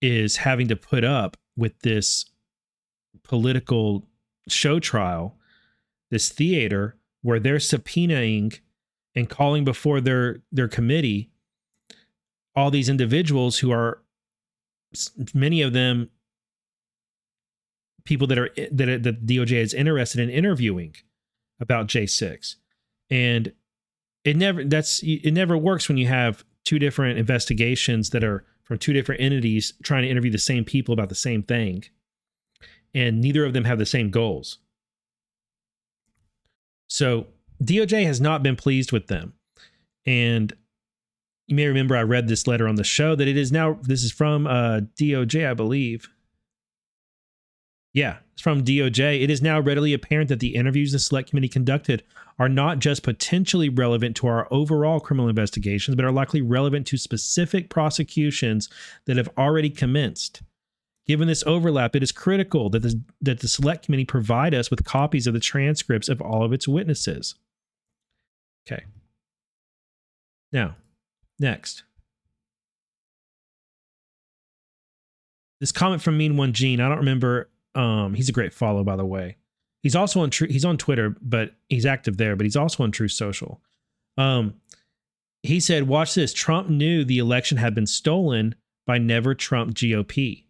is 0.00 0.36
having 0.38 0.68
to 0.68 0.76
put 0.76 1.04
up 1.04 1.36
with 1.56 1.78
this 1.80 2.26
political 3.22 4.06
show 4.48 4.78
trial, 4.78 5.36
this 6.10 6.28
theater 6.28 6.96
where 7.22 7.40
they're 7.40 7.56
subpoenaing 7.56 8.60
and 9.14 9.28
calling 9.28 9.64
before 9.64 10.00
their 10.00 10.42
their 10.52 10.68
committee 10.68 11.30
all 12.54 12.70
these 12.70 12.88
individuals 12.88 13.58
who 13.58 13.70
are 13.72 14.02
many 15.34 15.62
of 15.62 15.72
them 15.72 16.10
people 18.04 18.26
that 18.26 18.38
are 18.38 18.50
eh, 18.56 18.68
that 18.72 18.88
eh, 18.88 18.98
the 18.98 19.12
DOJ 19.12 19.52
is 19.52 19.74
interested 19.74 20.20
in 20.20 20.30
interviewing 20.30 20.94
about 21.60 21.88
J6 21.88 22.54
and 23.10 23.52
it 24.24 24.36
never 24.36 24.64
that's 24.64 25.00
it 25.02 25.32
never 25.32 25.56
works 25.56 25.88
when 25.88 25.98
you 25.98 26.06
have 26.06 26.44
two 26.64 26.78
different 26.78 27.18
investigations 27.18 28.10
that 28.10 28.24
are 28.24 28.44
from 28.66 28.78
two 28.78 28.92
different 28.92 29.20
entities 29.20 29.72
trying 29.84 30.02
to 30.02 30.08
interview 30.08 30.30
the 30.30 30.38
same 30.38 30.64
people 30.64 30.92
about 30.92 31.08
the 31.08 31.14
same 31.14 31.42
thing. 31.42 31.84
And 32.92 33.20
neither 33.20 33.44
of 33.44 33.52
them 33.52 33.64
have 33.64 33.78
the 33.78 33.86
same 33.86 34.10
goals. 34.10 34.58
So 36.88 37.28
DOJ 37.62 38.04
has 38.04 38.20
not 38.20 38.42
been 38.42 38.56
pleased 38.56 38.90
with 38.90 39.06
them. 39.06 39.34
And 40.04 40.52
you 41.46 41.56
may 41.56 41.66
remember 41.66 41.96
I 41.96 42.02
read 42.02 42.28
this 42.28 42.46
letter 42.46 42.66
on 42.68 42.76
the 42.76 42.84
show 42.84 43.14
that 43.14 43.28
it 43.28 43.36
is 43.36 43.52
now 43.52 43.78
this 43.82 44.02
is 44.02 44.12
from 44.12 44.46
uh, 44.46 44.80
DOJ 44.98 45.48
I 45.48 45.54
believe 45.54 46.08
yeah, 47.96 48.18
it's 48.34 48.42
from 48.42 48.62
DOJ. 48.62 49.22
It 49.22 49.30
is 49.30 49.40
now 49.40 49.58
readily 49.58 49.94
apparent 49.94 50.28
that 50.28 50.40
the 50.40 50.54
interviews 50.54 50.92
the 50.92 50.98
select 50.98 51.30
committee 51.30 51.48
conducted 51.48 52.02
are 52.38 52.46
not 52.46 52.78
just 52.78 53.02
potentially 53.02 53.70
relevant 53.70 54.14
to 54.16 54.26
our 54.26 54.46
overall 54.50 55.00
criminal 55.00 55.30
investigations, 55.30 55.96
but 55.96 56.04
are 56.04 56.12
likely 56.12 56.42
relevant 56.42 56.86
to 56.88 56.98
specific 56.98 57.70
prosecutions 57.70 58.68
that 59.06 59.16
have 59.16 59.30
already 59.38 59.70
commenced. 59.70 60.42
Given 61.06 61.26
this 61.26 61.42
overlap, 61.46 61.96
it 61.96 62.02
is 62.02 62.12
critical 62.12 62.68
that 62.68 62.82
the, 62.82 63.00
that 63.22 63.40
the 63.40 63.48
select 63.48 63.86
committee 63.86 64.04
provide 64.04 64.52
us 64.52 64.70
with 64.70 64.84
copies 64.84 65.26
of 65.26 65.32
the 65.32 65.40
transcripts 65.40 66.10
of 66.10 66.20
all 66.20 66.44
of 66.44 66.52
its 66.52 66.68
witnesses. 66.68 67.34
Okay. 68.70 68.84
Now, 70.52 70.76
next. 71.38 71.84
This 75.60 75.72
comment 75.72 76.02
from 76.02 76.18
Mean 76.18 76.36
One 76.36 76.52
Gene, 76.52 76.80
I 76.80 76.88
don't 76.88 76.98
remember 76.98 77.50
um, 77.76 78.14
he's 78.14 78.28
a 78.28 78.32
great 78.32 78.54
follow, 78.54 78.82
by 78.82 78.96
the 78.96 79.04
way. 79.04 79.36
He's 79.82 79.94
also 79.94 80.20
on 80.20 80.30
True. 80.30 80.48
He's 80.48 80.64
on 80.64 80.78
Twitter, 80.78 81.14
but 81.20 81.54
he's 81.68 81.86
active 81.86 82.16
there. 82.16 82.34
But 82.34 82.44
he's 82.46 82.56
also 82.56 82.82
on 82.82 82.90
Truth 82.90 83.12
Social. 83.12 83.60
Um, 84.16 84.54
he 85.42 85.60
said, 85.60 85.86
"Watch 85.86 86.14
this. 86.14 86.32
Trump 86.32 86.68
knew 86.68 87.04
the 87.04 87.18
election 87.18 87.58
had 87.58 87.74
been 87.74 87.86
stolen 87.86 88.54
by 88.86 88.98
Never 88.98 89.34
Trump 89.34 89.74
GOP. 89.74 90.44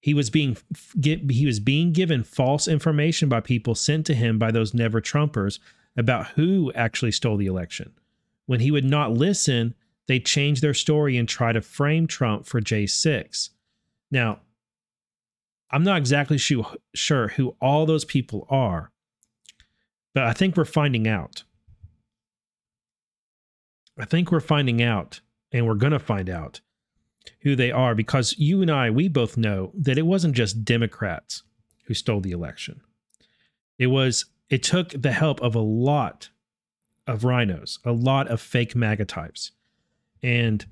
He 0.00 0.14
was 0.14 0.30
being 0.30 0.56
get, 0.98 1.30
he 1.30 1.44
was 1.44 1.60
being 1.60 1.92
given 1.92 2.24
false 2.24 2.66
information 2.68 3.28
by 3.28 3.40
people 3.40 3.74
sent 3.74 4.06
to 4.06 4.14
him 4.14 4.38
by 4.38 4.50
those 4.50 4.72
Never 4.72 5.00
Trumpers 5.00 5.58
about 5.96 6.28
who 6.28 6.72
actually 6.74 7.12
stole 7.12 7.36
the 7.36 7.46
election. 7.46 7.92
When 8.46 8.60
he 8.60 8.70
would 8.70 8.84
not 8.84 9.12
listen, 9.12 9.74
they 10.08 10.20
change 10.20 10.60
their 10.60 10.74
story 10.74 11.16
and 11.16 11.28
try 11.28 11.52
to 11.52 11.60
frame 11.60 12.06
Trump 12.06 12.46
for 12.46 12.60
J6. 12.60 13.50
Now, 14.10 14.40
I'm 15.70 15.84
not 15.84 15.98
exactly 15.98 16.38
sure 16.38 17.28
who 17.28 17.56
all 17.60 17.86
those 17.86 18.04
people 18.04 18.46
are, 18.50 18.90
but 20.14 20.24
I 20.24 20.32
think 20.32 20.56
we're 20.56 20.64
finding 20.64 21.06
out. 21.06 21.44
I 23.98 24.04
think 24.04 24.32
we're 24.32 24.40
finding 24.40 24.82
out, 24.82 25.20
and 25.52 25.66
we're 25.66 25.74
going 25.74 25.92
to 25.92 25.98
find 25.98 26.28
out 26.28 26.60
who 27.42 27.54
they 27.54 27.70
are 27.70 27.94
because 27.94 28.34
you 28.38 28.62
and 28.62 28.70
I, 28.70 28.90
we 28.90 29.08
both 29.08 29.36
know 29.36 29.72
that 29.74 29.98
it 29.98 30.06
wasn't 30.06 30.34
just 30.34 30.64
Democrats 30.64 31.42
who 31.84 31.94
stole 31.94 32.20
the 32.20 32.32
election. 32.32 32.80
It 33.78 33.88
was, 33.88 34.26
it 34.48 34.62
took 34.62 34.90
the 34.90 35.12
help 35.12 35.40
of 35.40 35.54
a 35.54 35.60
lot 35.60 36.30
of 37.06 37.24
rhinos, 37.24 37.78
a 37.84 37.92
lot 37.92 38.28
of 38.28 38.40
fake 38.40 38.74
MAGA 38.74 39.04
types. 39.04 39.52
And 40.22 40.64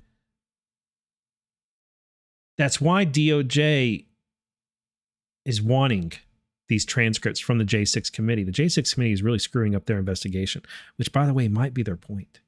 that's 2.57 2.81
why 2.81 3.07
DOJ 3.07 4.05
is 5.45 5.63
wanting 5.63 6.13
these 6.69 6.85
transcripts 6.85 7.41
from 7.41 7.59
the 7.59 7.65
J6 7.65 8.13
committee. 8.13 8.45
The 8.45 8.53
J6 8.53 8.93
committee 8.93 9.13
is 9.13 9.23
really 9.23 9.39
screwing 9.39 9.75
up 9.75 9.87
their 9.87 9.99
investigation, 9.99 10.63
which 10.97 11.13
by 11.13 11.27
the 11.27 11.33
way 11.33 11.49
might 11.49 11.73
be 11.73 11.83
their 11.83 11.97
point. 11.97 12.41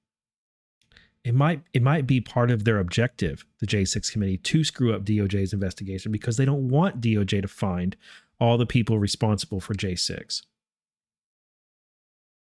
It 1.24 1.34
might 1.34 1.62
it 1.74 1.82
might 1.82 2.06
be 2.06 2.20
part 2.20 2.50
of 2.50 2.64
their 2.64 2.78
objective, 2.78 3.44
the 3.58 3.66
J6 3.66 4.10
committee, 4.10 4.38
to 4.38 4.64
screw 4.64 4.94
up 4.94 5.04
DOJ's 5.04 5.52
investigation 5.52 6.12
because 6.12 6.36
they 6.36 6.46
don't 6.46 6.68
want 6.68 7.00
DOJ 7.00 7.42
to 7.42 7.48
find 7.48 7.96
all 8.38 8.56
the 8.56 8.66
people 8.66 8.98
responsible 8.98 9.60
for 9.60 9.74
J6. 9.74 10.42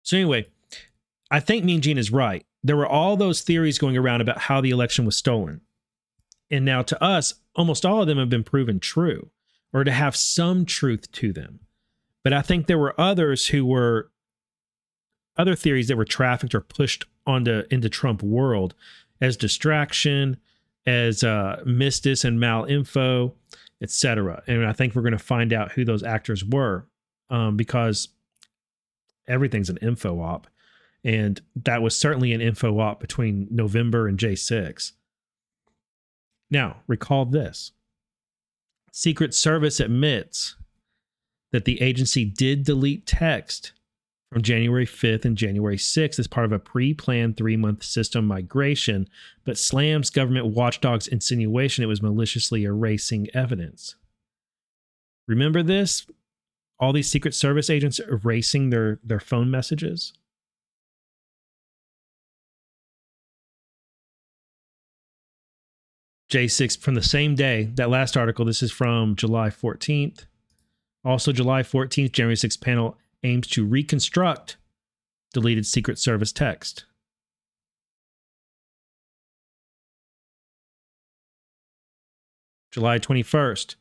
So 0.01 0.17
anyway, 0.17 0.47
I 1.29 1.39
think 1.39 1.63
Mean 1.63 1.81
Gene 1.81 1.99
is 1.99 2.11
right. 2.11 2.45
There 2.63 2.77
were 2.77 2.87
all 2.87 3.17
those 3.17 3.41
theories 3.41 3.77
going 3.77 3.97
around 3.97 4.21
about 4.21 4.37
how 4.39 4.61
the 4.61 4.69
election 4.69 5.05
was 5.05 5.17
stolen. 5.17 5.61
And 6.49 6.63
now 6.65 6.81
to 6.83 7.03
us, 7.03 7.33
almost 7.55 7.85
all 7.85 8.01
of 8.01 8.07
them 8.07 8.17
have 8.17 8.29
been 8.29 8.43
proven 8.43 8.79
true 8.79 9.29
or 9.73 9.83
to 9.83 9.91
have 9.91 10.15
some 10.15 10.65
truth 10.65 11.11
to 11.13 11.33
them. 11.33 11.59
But 12.23 12.31
I 12.33 12.41
think 12.41 12.67
there 12.67 12.77
were 12.77 12.99
others 12.99 13.47
who 13.47 13.65
were 13.65 14.11
other 15.35 15.55
theories 15.55 15.87
that 15.87 15.97
were 15.97 16.05
trafficked 16.05 16.55
or 16.55 16.61
pushed 16.61 17.05
onto 17.25 17.63
into 17.69 17.89
Trump 17.89 18.21
world 18.21 18.75
as 19.19 19.35
distraction, 19.35 20.37
as 20.85 21.23
uh, 21.23 21.61
mistis 21.65 22.23
and 22.23 22.39
malinfo, 22.39 23.33
etc. 23.81 24.43
And 24.47 24.65
I 24.65 24.73
think 24.73 24.95
we're 24.95 25.01
going 25.01 25.13
to 25.13 25.17
find 25.17 25.53
out 25.53 25.71
who 25.71 25.85
those 25.85 26.03
actors 26.03 26.45
were 26.45 26.85
um, 27.29 27.57
because 27.57 28.09
everything's 29.27 29.69
an 29.69 29.77
info 29.77 30.21
op. 30.21 30.47
And 31.03 31.41
that 31.55 31.81
was 31.81 31.97
certainly 31.97 32.31
an 32.31 32.41
info 32.41 32.79
op 32.79 32.99
between 32.99 33.47
November 33.51 34.07
and 34.07 34.17
J6. 34.17 34.93
Now, 36.49 36.77
recall 36.87 37.25
this 37.25 37.71
Secret 38.91 39.33
Service 39.33 39.79
admits 39.79 40.55
that 41.51 41.65
the 41.65 41.81
agency 41.81 42.25
did 42.25 42.63
delete 42.63 43.05
text 43.05 43.73
from 44.31 44.41
January 44.41 44.85
5th 44.85 45.25
and 45.25 45.37
January 45.37 45.77
6th 45.77 46.17
as 46.17 46.27
part 46.27 46.45
of 46.45 46.51
a 46.51 46.59
pre 46.59 46.93
planned 46.93 47.37
three 47.37 47.57
month 47.57 47.83
system 47.83 48.25
migration, 48.25 49.07
but 49.45 49.57
slams 49.57 50.09
government 50.09 50.47
watchdog's 50.47 51.07
insinuation 51.07 51.83
it 51.83 51.87
was 51.87 52.01
maliciously 52.01 52.63
erasing 52.63 53.27
evidence. 53.33 53.95
Remember 55.27 55.63
this? 55.63 56.05
All 56.79 56.93
these 56.93 57.09
Secret 57.09 57.33
Service 57.33 57.69
agents 57.69 57.99
erasing 57.99 58.69
their, 58.69 58.99
their 59.03 59.19
phone 59.19 59.49
messages? 59.51 60.13
J6 66.33 66.79
from 66.79 66.95
the 66.95 67.03
same 67.03 67.35
day. 67.35 67.65
That 67.75 67.91
last 67.91 68.17
article, 68.17 68.43
this 68.43 68.63
is 68.63 68.71
from 68.71 69.15
July 69.15 69.49
14th. 69.49 70.25
Also, 71.05 71.31
July 71.31 71.61
14th, 71.61 72.11
January 72.11 72.35
6th 72.35 72.59
panel 72.59 72.97
aims 73.21 73.45
to 73.49 73.63
reconstruct 73.63 74.57
deleted 75.31 75.67
Secret 75.67 75.99
Service 75.99 76.31
text. 76.31 76.85
July 82.71 82.97
21st, 82.97 83.75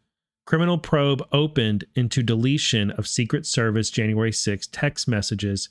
criminal 0.44 0.76
probe 0.76 1.26
opened 1.32 1.86
into 1.94 2.22
deletion 2.22 2.90
of 2.90 3.08
Secret 3.08 3.46
Service 3.46 3.88
January 3.88 4.32
6 4.32 4.66
text 4.66 5.08
messages, 5.08 5.70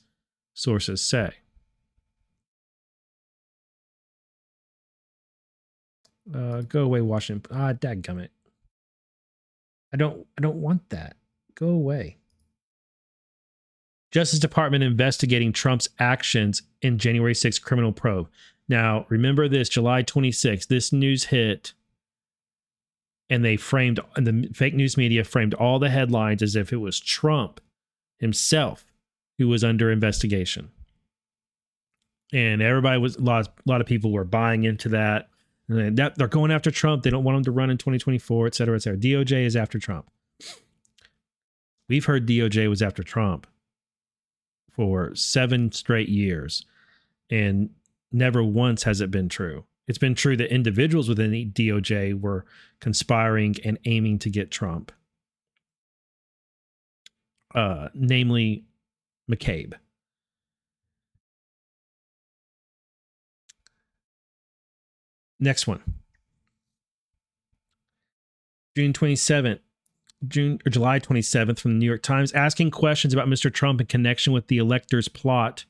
sources 0.52 1.00
say. 1.00 1.41
Uh, 6.32 6.62
go 6.62 6.82
away, 6.82 7.00
Washington. 7.00 7.50
Ah, 7.56 7.72
dadgummit. 7.72 8.28
I 9.92 9.96
don't. 9.96 10.26
I 10.38 10.40
don't 10.40 10.56
want 10.56 10.88
that. 10.90 11.16
Go 11.54 11.68
away. 11.68 12.18
Justice 14.10 14.38
Department 14.38 14.84
investigating 14.84 15.52
Trump's 15.52 15.88
actions 15.98 16.62
in 16.82 16.98
January 16.98 17.32
6th 17.32 17.62
criminal 17.62 17.92
probe. 17.92 18.28
Now, 18.68 19.06
remember 19.08 19.48
this 19.48 19.70
July 19.70 20.02
26th, 20.02 20.66
this 20.68 20.92
news 20.92 21.24
hit, 21.24 21.72
and 23.30 23.42
they 23.42 23.56
framed, 23.56 24.00
and 24.14 24.26
the 24.26 24.48
fake 24.52 24.74
news 24.74 24.96
media 24.98 25.24
framed 25.24 25.54
all 25.54 25.78
the 25.78 25.88
headlines 25.88 26.42
as 26.42 26.56
if 26.56 26.72
it 26.72 26.76
was 26.76 27.00
Trump 27.00 27.60
himself 28.18 28.84
who 29.38 29.48
was 29.48 29.64
under 29.64 29.90
investigation. 29.90 30.70
and 32.32 32.62
everybody 32.62 32.98
was 32.98 33.16
a 33.16 33.20
lot, 33.20 33.46
a 33.46 33.70
lot 33.70 33.80
of 33.80 33.86
people 33.86 34.12
were 34.12 34.24
buying 34.24 34.64
into 34.64 34.90
that. 34.90 35.28
That 35.68 36.16
they're 36.16 36.28
going 36.28 36.50
after 36.50 36.70
Trump. 36.70 37.02
They 37.02 37.10
don't 37.10 37.24
want 37.24 37.38
him 37.38 37.44
to 37.44 37.52
run 37.52 37.70
in 37.70 37.78
2024, 37.78 38.46
et 38.46 38.54
cetera, 38.54 38.76
et 38.76 38.82
cetera. 38.82 38.98
DOJ 38.98 39.46
is 39.46 39.56
after 39.56 39.78
Trump. 39.78 40.10
We've 41.88 42.04
heard 42.04 42.26
DOJ 42.26 42.68
was 42.68 42.82
after 42.82 43.02
Trump 43.02 43.46
for 44.70 45.14
seven 45.14 45.72
straight 45.72 46.08
years, 46.08 46.64
and 47.30 47.70
never 48.10 48.42
once 48.42 48.82
has 48.84 49.00
it 49.00 49.10
been 49.10 49.28
true. 49.28 49.64
It's 49.88 49.98
been 49.98 50.14
true 50.14 50.36
that 50.36 50.52
individuals 50.52 51.08
within 51.08 51.30
the 51.30 51.46
DOJ 51.46 52.20
were 52.20 52.44
conspiring 52.80 53.56
and 53.64 53.78
aiming 53.84 54.20
to 54.20 54.30
get 54.30 54.50
Trump, 54.50 54.92
uh, 57.54 57.88
namely 57.94 58.64
McCabe. 59.30 59.74
Next 65.42 65.66
one. 65.66 65.82
June 68.76 68.92
27th, 68.92 69.58
June 70.28 70.60
or 70.64 70.70
July 70.70 71.00
27th 71.00 71.58
from 71.58 71.72
the 71.72 71.78
New 71.78 71.86
York 71.86 72.00
Times 72.00 72.32
asking 72.32 72.70
questions 72.70 73.12
about 73.12 73.26
Mr. 73.26 73.52
Trump 73.52 73.80
in 73.80 73.88
connection 73.88 74.32
with 74.32 74.46
the 74.46 74.58
electors 74.58 75.08
plot 75.08 75.64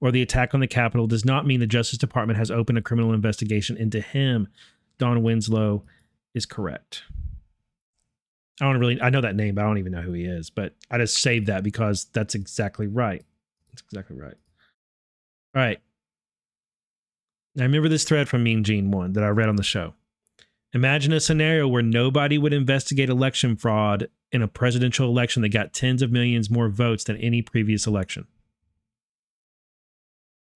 or 0.00 0.12
the 0.12 0.22
attack 0.22 0.54
on 0.54 0.60
the 0.60 0.68
Capitol 0.68 1.08
does 1.08 1.24
not 1.24 1.48
mean 1.48 1.58
the 1.58 1.66
Justice 1.66 1.98
Department 1.98 2.38
has 2.38 2.48
opened 2.48 2.78
a 2.78 2.80
criminal 2.80 3.12
investigation 3.12 3.76
into 3.76 4.00
him. 4.00 4.46
Don 4.98 5.24
Winslow 5.24 5.82
is 6.32 6.46
correct. 6.46 7.02
I 8.60 8.66
don't 8.66 8.78
really 8.78 9.02
I 9.02 9.10
know 9.10 9.20
that 9.20 9.34
name, 9.34 9.56
but 9.56 9.64
I 9.64 9.66
don't 9.66 9.78
even 9.78 9.92
know 9.92 10.02
who 10.02 10.12
he 10.12 10.26
is. 10.26 10.48
But 10.48 10.76
I 10.92 10.98
just 10.98 11.20
saved 11.20 11.48
that 11.48 11.64
because 11.64 12.04
that's 12.12 12.36
exactly 12.36 12.86
right. 12.86 13.24
That's 13.72 13.82
exactly 13.82 14.16
right. 14.16 14.36
All 15.56 15.62
right. 15.62 15.80
I 17.58 17.62
remember 17.62 17.88
this 17.88 18.04
thread 18.04 18.28
from 18.28 18.44
Mean 18.44 18.62
Gene 18.62 18.90
one 18.90 19.14
that 19.14 19.24
I 19.24 19.28
read 19.28 19.48
on 19.48 19.56
the 19.56 19.62
show. 19.62 19.94
Imagine 20.72 21.12
a 21.12 21.20
scenario 21.20 21.66
where 21.66 21.82
nobody 21.82 22.38
would 22.38 22.52
investigate 22.52 23.08
election 23.08 23.56
fraud 23.56 24.08
in 24.30 24.42
a 24.42 24.48
presidential 24.48 25.08
election 25.08 25.42
that 25.42 25.48
got 25.48 25.72
tens 25.72 26.02
of 26.02 26.12
millions 26.12 26.50
more 26.50 26.68
votes 26.68 27.04
than 27.04 27.16
any 27.16 27.42
previous 27.42 27.86
election. 27.86 28.26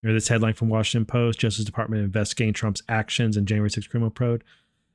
Remember 0.03 0.16
this 0.16 0.28
headline 0.28 0.55
from 0.55 0.68
Washington 0.68 1.07
Post: 1.07 1.40
Justice 1.40 1.64
Department 1.64 2.05
investigating 2.05 2.53
Trump's 2.53 2.82
actions 2.88 3.36
in 3.36 3.46
January 3.46 3.70
6 3.70 3.86
criminal 3.86 4.11
probe. 4.11 4.44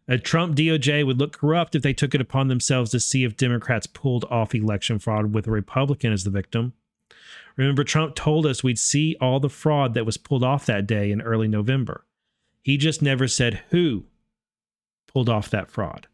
A 0.07 0.17
Trump 0.17 0.55
DOJ 0.55 1.05
would 1.05 1.19
look 1.19 1.33
corrupt 1.37 1.75
if 1.75 1.81
they 1.81 1.93
took 1.93 2.15
it 2.15 2.21
upon 2.21 2.47
themselves 2.47 2.91
to 2.91 2.99
see 2.99 3.23
if 3.25 3.35
Democrats 3.35 3.87
pulled 3.87 4.23
off 4.25 4.55
election 4.55 4.99
fraud 4.99 5.33
with 5.33 5.47
a 5.47 5.51
Republican 5.51 6.13
as 6.13 6.23
the 6.23 6.29
victim. 6.29 6.73
Remember, 7.55 7.83
Trump 7.83 8.15
told 8.15 8.45
us 8.45 8.63
we'd 8.63 8.79
see 8.79 9.15
all 9.19 9.39
the 9.39 9.49
fraud 9.49 9.93
that 9.95 10.05
was 10.05 10.17
pulled 10.17 10.43
off 10.43 10.65
that 10.67 10.85
day 10.87 11.11
in 11.11 11.21
early 11.21 11.47
November. 11.47 12.05
He 12.61 12.77
just 12.77 13.01
never 13.01 13.27
said 13.27 13.63
who 13.69 14.05
pulled 15.07 15.29
off 15.29 15.49
that 15.49 15.71
fraud. 15.71 16.07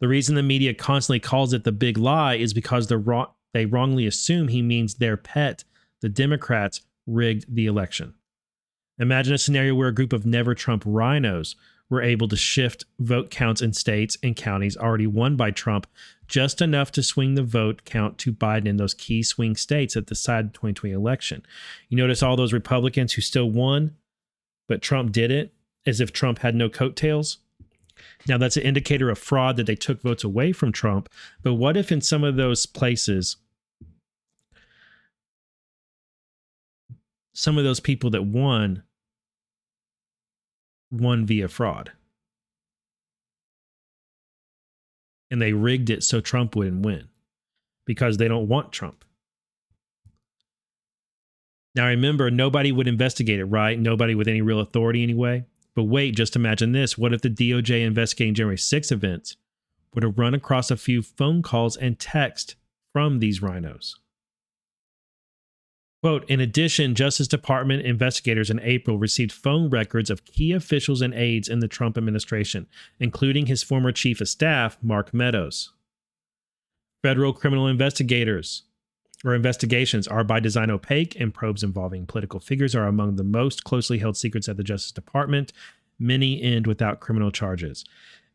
The 0.00 0.08
reason 0.08 0.34
the 0.34 0.42
media 0.42 0.74
constantly 0.74 1.20
calls 1.20 1.52
it 1.52 1.64
the 1.64 1.72
big 1.72 1.98
lie 1.98 2.34
is 2.34 2.54
because 2.54 2.90
wrong, 2.90 3.28
they 3.52 3.66
wrongly 3.66 4.06
assume 4.06 4.48
he 4.48 4.62
means 4.62 4.94
their 4.94 5.16
pet, 5.16 5.64
the 6.00 6.08
Democrats, 6.08 6.80
rigged 7.06 7.54
the 7.54 7.66
election. 7.66 8.14
Imagine 8.98 9.34
a 9.34 9.38
scenario 9.38 9.74
where 9.74 9.88
a 9.88 9.94
group 9.94 10.12
of 10.12 10.24
never 10.24 10.54
Trump 10.54 10.82
rhinos 10.86 11.56
were 11.90 12.02
able 12.02 12.28
to 12.28 12.36
shift 12.36 12.84
vote 12.98 13.30
counts 13.30 13.60
in 13.60 13.72
states 13.72 14.16
and 14.22 14.36
counties 14.36 14.76
already 14.76 15.06
won 15.06 15.36
by 15.36 15.50
Trump 15.50 15.86
just 16.26 16.60
enough 16.62 16.90
to 16.92 17.02
swing 17.02 17.34
the 17.34 17.42
vote 17.42 17.84
count 17.84 18.18
to 18.18 18.32
Biden 18.32 18.66
in 18.66 18.76
those 18.76 18.94
key 18.94 19.22
swing 19.22 19.56
states 19.56 19.94
that 19.94 20.06
decide 20.06 20.48
the 20.48 20.54
2020 20.54 20.94
election. 20.94 21.44
You 21.88 21.96
notice 21.96 22.22
all 22.22 22.36
those 22.36 22.52
Republicans 22.52 23.12
who 23.12 23.22
still 23.22 23.50
won, 23.50 23.94
but 24.66 24.82
Trump 24.82 25.12
did 25.12 25.30
it 25.30 25.52
as 25.86 26.00
if 26.00 26.12
Trump 26.12 26.38
had 26.38 26.54
no 26.54 26.68
coattails. 26.68 27.38
Now, 28.26 28.38
that's 28.38 28.56
an 28.56 28.62
indicator 28.62 29.10
of 29.10 29.18
fraud 29.18 29.56
that 29.56 29.66
they 29.66 29.76
took 29.76 30.02
votes 30.02 30.24
away 30.24 30.52
from 30.52 30.72
Trump. 30.72 31.08
But 31.42 31.54
what 31.54 31.76
if 31.76 31.92
in 31.92 32.00
some 32.00 32.24
of 32.24 32.36
those 32.36 32.66
places, 32.66 33.36
some 37.32 37.58
of 37.58 37.64
those 37.64 37.80
people 37.80 38.10
that 38.10 38.24
won 38.24 38.82
won 40.90 41.26
via 41.26 41.48
fraud? 41.48 41.92
And 45.30 45.40
they 45.40 45.52
rigged 45.52 45.90
it 45.90 46.02
so 46.02 46.20
Trump 46.20 46.54
wouldn't 46.54 46.84
win 46.84 47.08
because 47.86 48.16
they 48.16 48.28
don't 48.28 48.48
want 48.48 48.72
Trump. 48.72 49.04
Now, 51.74 51.86
remember, 51.86 52.30
nobody 52.30 52.70
would 52.70 52.86
investigate 52.86 53.40
it, 53.40 53.46
right? 53.46 53.78
Nobody 53.78 54.14
with 54.14 54.28
any 54.28 54.40
real 54.42 54.60
authority, 54.60 55.02
anyway. 55.02 55.44
But 55.74 55.84
wait, 55.84 56.14
just 56.14 56.36
imagine 56.36 56.72
this. 56.72 56.96
What 56.96 57.12
if 57.12 57.20
the 57.20 57.30
DOJ 57.30 57.84
investigating 57.84 58.34
January 58.34 58.58
6 58.58 58.92
events 58.92 59.36
would 59.92 60.04
have 60.04 60.18
run 60.18 60.34
across 60.34 60.70
a 60.70 60.76
few 60.76 61.02
phone 61.02 61.42
calls 61.42 61.76
and 61.76 61.98
text 61.98 62.54
from 62.92 63.18
these 63.18 63.40
RINOs? 63.40 63.94
Quote, 66.04 66.28
in 66.28 66.38
addition, 66.38 66.94
Justice 66.94 67.28
Department 67.28 67.86
investigators 67.86 68.50
in 68.50 68.60
April 68.60 68.98
received 68.98 69.32
phone 69.32 69.70
records 69.70 70.10
of 70.10 70.26
key 70.26 70.52
officials 70.52 71.00
and 71.00 71.14
aides 71.14 71.48
in 71.48 71.60
the 71.60 71.66
Trump 71.66 71.96
administration, 71.96 72.66
including 73.00 73.46
his 73.46 73.62
former 73.62 73.90
chief 73.90 74.20
of 74.20 74.28
staff, 74.28 74.76
Mark 74.82 75.14
Meadows. 75.14 75.72
Federal 77.02 77.32
criminal 77.32 77.66
investigators 77.66 78.64
or 79.24 79.34
investigations 79.34 80.06
are 80.06 80.22
by 80.22 80.40
design 80.40 80.70
opaque, 80.70 81.18
and 81.18 81.32
probes 81.32 81.62
involving 81.62 82.04
political 82.04 82.38
figures 82.38 82.74
are 82.74 82.86
among 82.86 83.16
the 83.16 83.24
most 83.24 83.64
closely 83.64 83.96
held 83.96 84.18
secrets 84.18 84.46
at 84.46 84.58
the 84.58 84.62
Justice 84.62 84.92
Department. 84.92 85.54
Many 85.98 86.42
end 86.42 86.66
without 86.66 87.00
criminal 87.00 87.30
charges 87.30 87.82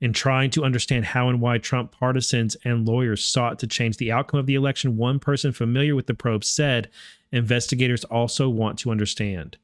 in 0.02 0.14
trying 0.14 0.50
to 0.52 0.64
understand 0.64 1.06
how 1.06 1.28
and 1.30 1.41
why 1.41 1.58
Trump 1.58 1.91
partisans 1.91 2.56
and 2.64 2.88
lawyers 2.88 3.24
sought 3.24 3.60
to 3.60 3.68
change 3.68 3.97
the 3.97 4.12
outcome 4.12 4.39
of 4.39 4.45
the 4.45 4.56
election, 4.56 4.97
one 4.97 5.20
person 5.20 5.52
familiar 5.52 5.95
with 5.95 6.08
the 6.08 6.14
probe 6.14 6.43
said 6.43 6.89
investigators 7.32 8.06
also 8.06 8.50
want 8.50 8.80
to 8.80 8.91
understand. 8.91 9.58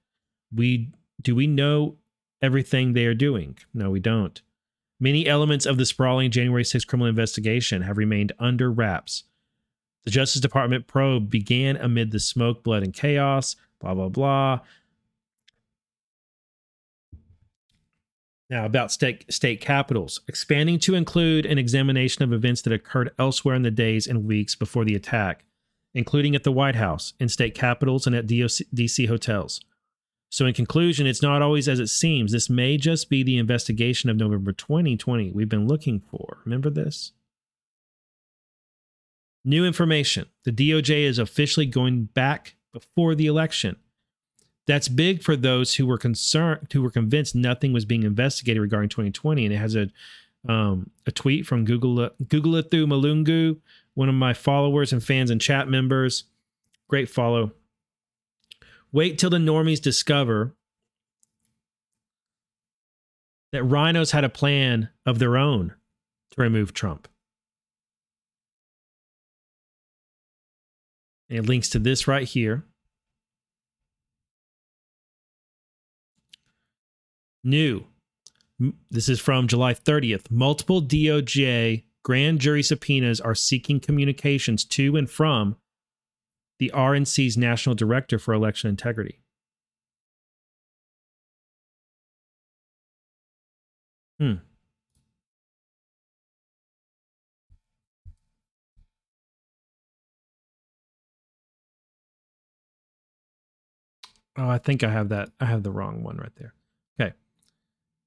We 0.53 0.89
do 1.21 1.35
we 1.35 1.47
know 1.47 1.95
everything 2.41 2.93
they 2.93 3.05
are 3.05 3.13
doing? 3.13 3.57
No, 3.73 3.89
we 3.89 3.99
don't. 3.99 4.41
Many 4.99 5.27
elements 5.27 5.65
of 5.65 5.77
the 5.77 5.85
sprawling 5.85 6.31
January 6.31 6.63
6th 6.63 6.87
criminal 6.87 7.09
investigation 7.09 7.81
have 7.81 7.97
remained 7.97 8.31
under 8.39 8.71
wraps. 8.71 9.23
The 10.03 10.11
Justice 10.11 10.41
Department 10.41 10.87
probe 10.87 11.29
began 11.29 11.77
amid 11.77 12.11
the 12.11 12.19
smoke, 12.19 12.63
blood, 12.63 12.83
and 12.83 12.93
chaos, 12.93 13.55
blah, 13.79 13.93
blah, 13.93 14.09
blah. 14.09 14.59
Now, 18.49 18.65
about 18.65 18.91
state, 18.91 19.25
state 19.33 19.59
capitals, 19.59 20.21
expanding 20.27 20.77
to 20.79 20.93
include 20.93 21.45
an 21.45 21.57
examination 21.57 22.23
of 22.23 22.31
events 22.31 22.61
that 22.61 22.73
occurred 22.73 23.11
elsewhere 23.17 23.55
in 23.55 23.63
the 23.63 23.71
days 23.71 24.05
and 24.05 24.25
weeks 24.25 24.53
before 24.53 24.85
the 24.85 24.95
attack, 24.95 25.43
including 25.95 26.35
at 26.35 26.43
the 26.43 26.51
White 26.51 26.75
House, 26.75 27.13
in 27.19 27.27
state 27.27 27.55
capitals, 27.55 28.05
and 28.05 28.15
at 28.15 28.27
DC 28.27 29.07
hotels. 29.07 29.61
So, 30.29 30.45
in 30.45 30.53
conclusion, 30.53 31.07
it's 31.07 31.23
not 31.23 31.41
always 31.41 31.67
as 31.67 31.79
it 31.79 31.87
seems. 31.87 32.31
This 32.31 32.49
may 32.49 32.77
just 32.77 33.09
be 33.09 33.23
the 33.23 33.37
investigation 33.37 34.09
of 34.09 34.17
November 34.17 34.51
2020 34.51 35.31
we've 35.31 35.49
been 35.49 35.67
looking 35.67 35.99
for. 35.99 36.37
Remember 36.45 36.69
this? 36.69 37.13
New 39.43 39.65
information. 39.65 40.27
The 40.43 40.51
DOJ 40.51 41.03
is 41.05 41.19
officially 41.19 41.65
going 41.65 42.05
back 42.05 42.55
before 42.73 43.15
the 43.15 43.27
election 43.27 43.77
that's 44.67 44.87
big 44.87 45.21
for 45.21 45.35
those 45.35 45.75
who 45.75 45.85
were 45.85 45.97
concerned, 45.97 46.67
who 46.73 46.81
were 46.81 46.89
convinced 46.89 47.35
nothing 47.35 47.71
was 47.71 47.85
being 47.85 48.03
investigated 48.03 48.61
regarding 48.61 48.89
2020. 48.89 49.45
And 49.45 49.53
it 49.53 49.57
has 49.57 49.75
a 49.75 49.89
um, 50.47 50.91
a 51.07 51.11
tweet 51.11 51.45
from 51.45 51.65
Google 51.65 52.09
Google 52.27 52.55
it 52.55 52.69
through 52.69 52.87
Malungu, 52.87 53.57
one 53.95 54.09
of 54.09 54.15
my 54.15 54.33
followers 54.33 54.93
and 54.93 55.03
fans 55.03 55.31
and 55.31 55.41
chat 55.41 55.67
members. 55.67 56.25
Great 56.87 57.09
follow. 57.09 57.51
Wait 58.91 59.17
till 59.17 59.29
the 59.29 59.37
normies 59.37 59.81
discover 59.81 60.55
that 63.51 63.63
rhinos 63.63 64.11
had 64.11 64.23
a 64.23 64.29
plan 64.29 64.89
of 65.05 65.19
their 65.19 65.37
own 65.37 65.73
to 66.31 66.41
remove 66.41 66.73
Trump. 66.73 67.07
And 71.29 71.39
it 71.39 71.45
links 71.45 71.69
to 71.69 71.79
this 71.79 72.07
right 72.07 72.27
here. 72.27 72.65
New. 77.45 77.85
This 78.89 79.07
is 79.07 79.19
from 79.19 79.47
July 79.47 79.73
30th. 79.73 80.31
Multiple 80.31 80.81
DOJ 80.81 81.83
grand 82.03 82.39
jury 82.39 82.63
subpoenas 82.63 83.21
are 83.21 83.35
seeking 83.35 83.79
communications 83.79 84.65
to 84.65 84.95
and 84.95 85.09
from 85.09 85.55
the 86.59 86.71
RNC's 86.73 87.37
National 87.37 87.75
Director 87.75 88.17
for 88.17 88.33
Election 88.33 88.69
Integrity. 88.69 89.19
Hmm. 94.19 94.35
Oh, 104.37 104.49
I 104.49 104.57
think 104.57 104.83
I 104.83 104.89
have 104.89 105.09
that. 105.09 105.29
I 105.39 105.45
have 105.45 105.63
the 105.63 105.71
wrong 105.71 106.03
one 106.03 106.17
right 106.17 106.31
there. 106.37 106.53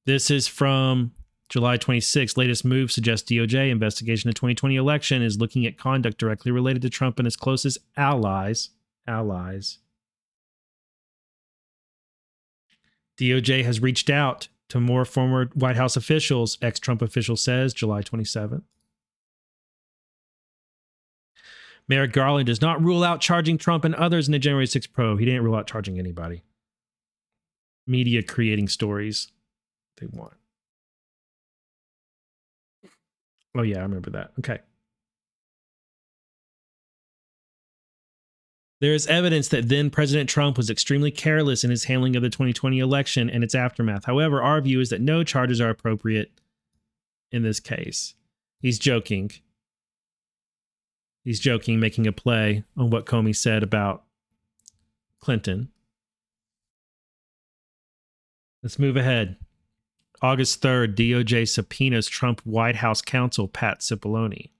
This 0.08 0.30
is 0.30 0.48
from 0.48 1.12
July 1.50 1.76
26. 1.76 2.38
Latest 2.38 2.64
move 2.64 2.90
suggests 2.90 3.30
DOJ 3.30 3.68
investigation 3.68 4.30
of 4.30 4.36
2020 4.36 4.74
election 4.74 5.20
is 5.20 5.38
looking 5.38 5.66
at 5.66 5.76
conduct 5.76 6.16
directly 6.16 6.50
related 6.50 6.80
to 6.80 6.88
Trump 6.88 7.18
and 7.18 7.26
his 7.26 7.36
closest 7.36 7.76
allies. 7.94 8.70
Allies. 9.06 9.80
DOJ 13.20 13.64
has 13.64 13.82
reached 13.82 14.08
out 14.08 14.48
to 14.70 14.80
more 14.80 15.04
former 15.04 15.50
White 15.52 15.76
House 15.76 15.94
officials, 15.94 16.56
ex 16.62 16.80
Trump 16.80 17.02
official 17.02 17.36
says, 17.36 17.74
July 17.74 18.00
27th. 18.00 18.62
Merrick 21.86 22.12
Garland 22.12 22.46
does 22.46 22.62
not 22.62 22.82
rule 22.82 23.04
out 23.04 23.20
charging 23.20 23.58
Trump 23.58 23.84
and 23.84 23.94
others 23.96 24.26
in 24.26 24.32
the 24.32 24.38
January 24.38 24.66
6 24.66 24.86
probe. 24.86 25.18
He 25.18 25.26
didn't 25.26 25.44
rule 25.44 25.54
out 25.54 25.66
charging 25.66 25.98
anybody. 25.98 26.44
Media 27.86 28.22
creating 28.22 28.68
stories 28.68 29.28
they 29.98 30.06
want. 30.06 30.34
Oh, 33.56 33.62
yeah, 33.62 33.78
I 33.78 33.82
remember 33.82 34.10
that. 34.10 34.32
Okay. 34.38 34.58
There 38.80 38.94
is 38.94 39.08
evidence 39.08 39.48
that 39.48 39.68
then 39.68 39.90
President 39.90 40.28
Trump 40.28 40.56
was 40.56 40.70
extremely 40.70 41.10
careless 41.10 41.64
in 41.64 41.70
his 41.70 41.84
handling 41.84 42.14
of 42.14 42.22
the 42.22 42.30
2020 42.30 42.78
election 42.78 43.28
and 43.28 43.42
its 43.42 43.54
aftermath. 43.54 44.04
However, 44.04 44.40
our 44.40 44.60
view 44.60 44.80
is 44.80 44.90
that 44.90 45.00
no 45.00 45.24
charges 45.24 45.60
are 45.60 45.70
appropriate 45.70 46.30
in 47.32 47.42
this 47.42 47.58
case. 47.58 48.14
He's 48.60 48.78
joking. 48.78 49.32
He's 51.24 51.40
joking, 51.40 51.80
making 51.80 52.06
a 52.06 52.12
play 52.12 52.62
on 52.76 52.90
what 52.90 53.04
Comey 53.04 53.34
said 53.34 53.64
about 53.64 54.04
Clinton. 55.20 55.70
Let's 58.62 58.78
move 58.78 58.96
ahead. 58.96 59.36
August 60.20 60.60
3rd, 60.62 60.94
DOJ 60.94 61.48
subpoenas 61.48 62.08
Trump 62.08 62.40
White 62.40 62.76
House 62.76 63.00
counsel 63.00 63.48
Pat 63.48 63.80
Cipollone. 63.80 64.50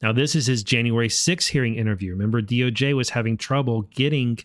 Now, 0.00 0.12
this 0.12 0.34
is 0.34 0.46
his 0.46 0.62
January 0.62 1.08
6 1.08 1.48
hearing 1.48 1.76
interview. 1.76 2.12
Remember, 2.12 2.42
DOJ 2.42 2.94
was 2.94 3.10
having 3.10 3.36
trouble 3.36 3.82
getting 3.82 4.38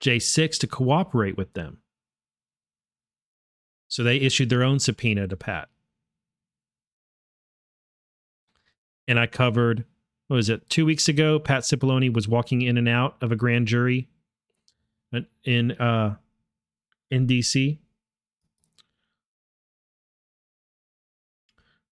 J6 0.00 0.58
to 0.60 0.66
cooperate 0.66 1.36
with 1.36 1.52
them. 1.54 1.78
So 3.88 4.02
they 4.02 4.18
issued 4.18 4.50
their 4.50 4.62
own 4.62 4.78
subpoena 4.78 5.26
to 5.28 5.36
Pat. 5.36 5.68
And 9.06 9.18
I 9.18 9.26
covered, 9.26 9.84
what 10.28 10.36
was 10.36 10.48
it, 10.48 10.68
two 10.70 10.86
weeks 10.86 11.08
ago? 11.08 11.38
Pat 11.38 11.62
Cipollone 11.62 12.14
was 12.14 12.28
walking 12.28 12.62
in 12.62 12.78
and 12.78 12.88
out 12.88 13.16
of 13.20 13.32
a 13.32 13.36
grand 13.36 13.66
jury 13.66 14.08
in 15.44 15.72
uh, 15.72 16.16
in 17.10 17.26
DC. 17.26 17.78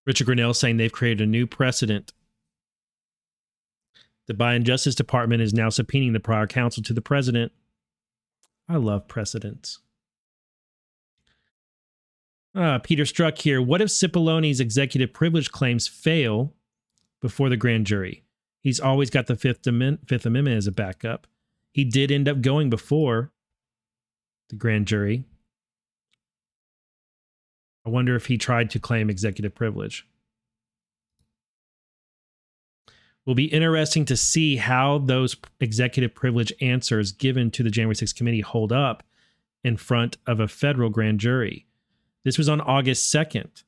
Richard 0.05 0.27
Grenell 0.27 0.55
saying 0.55 0.77
they've 0.77 0.91
created 0.91 1.21
a 1.21 1.29
new 1.29 1.47
precedent 1.47 2.13
the 4.27 4.33
Biden 4.33 4.63
Justice 4.63 4.95
Department 4.95 5.41
is 5.41 5.53
now 5.53 5.67
subpoenaing 5.67 6.13
the 6.13 6.19
prior 6.19 6.47
counsel 6.47 6.81
to 6.83 6.93
the 6.93 7.01
president. 7.01 7.51
I 8.69 8.77
love 8.77 9.07
precedents. 9.07 9.79
Uh, 12.55 12.79
Peter 12.79 13.03
Strzok 13.03 13.39
here. 13.39 13.61
What 13.61 13.81
if 13.81 13.89
Cipollone's 13.89 14.59
executive 14.59 15.11
privilege 15.11 15.51
claims 15.51 15.87
fail 15.87 16.53
before 17.21 17.49
the 17.49 17.57
grand 17.57 17.85
jury? 17.87 18.23
He's 18.61 18.79
always 18.79 19.09
got 19.09 19.27
the 19.27 19.35
Fifth, 19.35 19.65
Fifth 19.65 20.25
Amendment 20.25 20.57
as 20.57 20.67
a 20.67 20.71
backup. 20.71 21.27
He 21.73 21.83
did 21.83 22.11
end 22.11 22.29
up 22.29 22.41
going 22.41 22.69
before 22.69 23.31
the 24.49 24.55
grand 24.55 24.85
jury. 24.87 25.25
I 27.85 27.89
wonder 27.89 28.15
if 28.15 28.27
he 28.27 28.37
tried 28.37 28.69
to 28.71 28.79
claim 28.79 29.09
executive 29.09 29.53
privilege. 29.53 30.07
will 33.25 33.35
be 33.35 33.45
interesting 33.45 34.05
to 34.05 34.17
see 34.17 34.57
how 34.57 34.97
those 34.97 35.35
executive 35.59 36.13
privilege 36.13 36.53
answers 36.61 37.11
given 37.11 37.51
to 37.51 37.63
the 37.63 37.69
January 37.69 37.95
6th 37.95 38.15
committee 38.15 38.41
hold 38.41 38.71
up 38.71 39.03
in 39.63 39.77
front 39.77 40.17
of 40.27 40.39
a 40.39 40.47
federal 40.47 40.89
grand 40.89 41.19
jury. 41.19 41.65
This 42.25 42.37
was 42.37 42.49
on 42.49 42.61
August 42.61 43.13
2nd. 43.13 43.63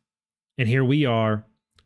And 0.57 0.67
here 0.67 0.83
we 0.83 1.05
are 1.05 1.45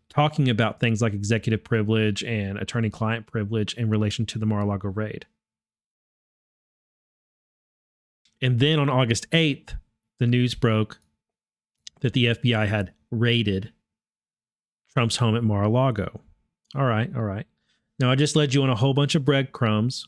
talking 0.09 0.49
about 0.49 0.79
things 0.79 1.01
like 1.01 1.13
executive 1.13 1.63
privilege 1.63 2.23
and 2.23 2.57
attorney 2.57 2.89
client 2.89 3.27
privilege 3.27 3.75
in 3.75 3.89
relation 3.89 4.25
to 4.27 4.39
the 4.39 4.45
Mar 4.45 4.61
a 4.61 4.65
Lago 4.65 4.89
raid. 4.89 5.27
And 8.41 8.59
then 8.59 8.79
on 8.79 8.89
August 8.89 9.29
8th, 9.31 9.75
the 10.17 10.27
news 10.27 10.55
broke 10.55 10.99
that 12.01 12.13
the 12.13 12.25
FBI 12.25 12.67
had 12.67 12.93
raided 13.11 13.71
Trump's 14.93 15.17
home 15.17 15.35
at 15.35 15.43
Mar 15.43 15.63
a 15.63 15.69
Lago. 15.69 16.21
All 16.75 16.85
right, 16.85 17.09
all 17.15 17.23
right. 17.23 17.45
Now, 17.99 18.11
I 18.11 18.15
just 18.15 18.35
led 18.35 18.53
you 18.53 18.63
on 18.63 18.69
a 18.69 18.75
whole 18.75 18.93
bunch 18.93 19.15
of 19.15 19.25
breadcrumbs. 19.25 20.07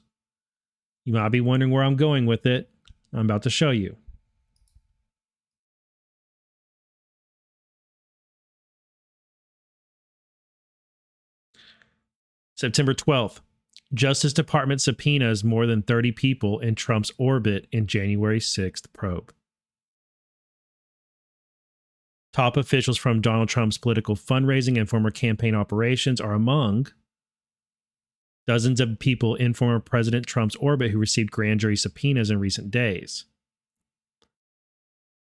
You 1.03 1.13
might 1.13 1.29
be 1.29 1.41
wondering 1.41 1.71
where 1.71 1.83
I'm 1.83 1.95
going 1.95 2.25
with 2.25 2.45
it. 2.45 2.69
I'm 3.13 3.21
about 3.21 3.43
to 3.43 3.49
show 3.49 3.71
you. 3.71 3.97
September 12.55 12.93
12th, 12.93 13.39
Justice 13.93 14.33
Department 14.33 14.81
subpoenas 14.81 15.43
more 15.43 15.65
than 15.65 15.81
30 15.81 16.11
people 16.11 16.59
in 16.59 16.75
Trump's 16.75 17.11
orbit 17.17 17.67
in 17.71 17.87
January 17.87 18.39
6th 18.39 18.85
probe. 18.93 19.33
Top 22.33 22.55
officials 22.55 22.97
from 22.97 23.19
Donald 23.19 23.49
Trump's 23.49 23.77
political 23.77 24.15
fundraising 24.15 24.77
and 24.77 24.87
former 24.87 25.11
campaign 25.11 25.53
operations 25.53 26.21
are 26.21 26.33
among 26.33 26.87
dozens 28.47 28.79
of 28.79 28.99
people 28.99 29.35
in 29.35 29.53
former 29.53 29.79
President 29.79 30.25
Trump's 30.25 30.55
orbit 30.55 30.91
who 30.91 30.97
received 30.97 31.31
grand 31.31 31.59
jury 31.59 31.75
subpoenas 31.75 32.29
in 32.29 32.39
recent 32.39 32.71
days. 32.71 33.25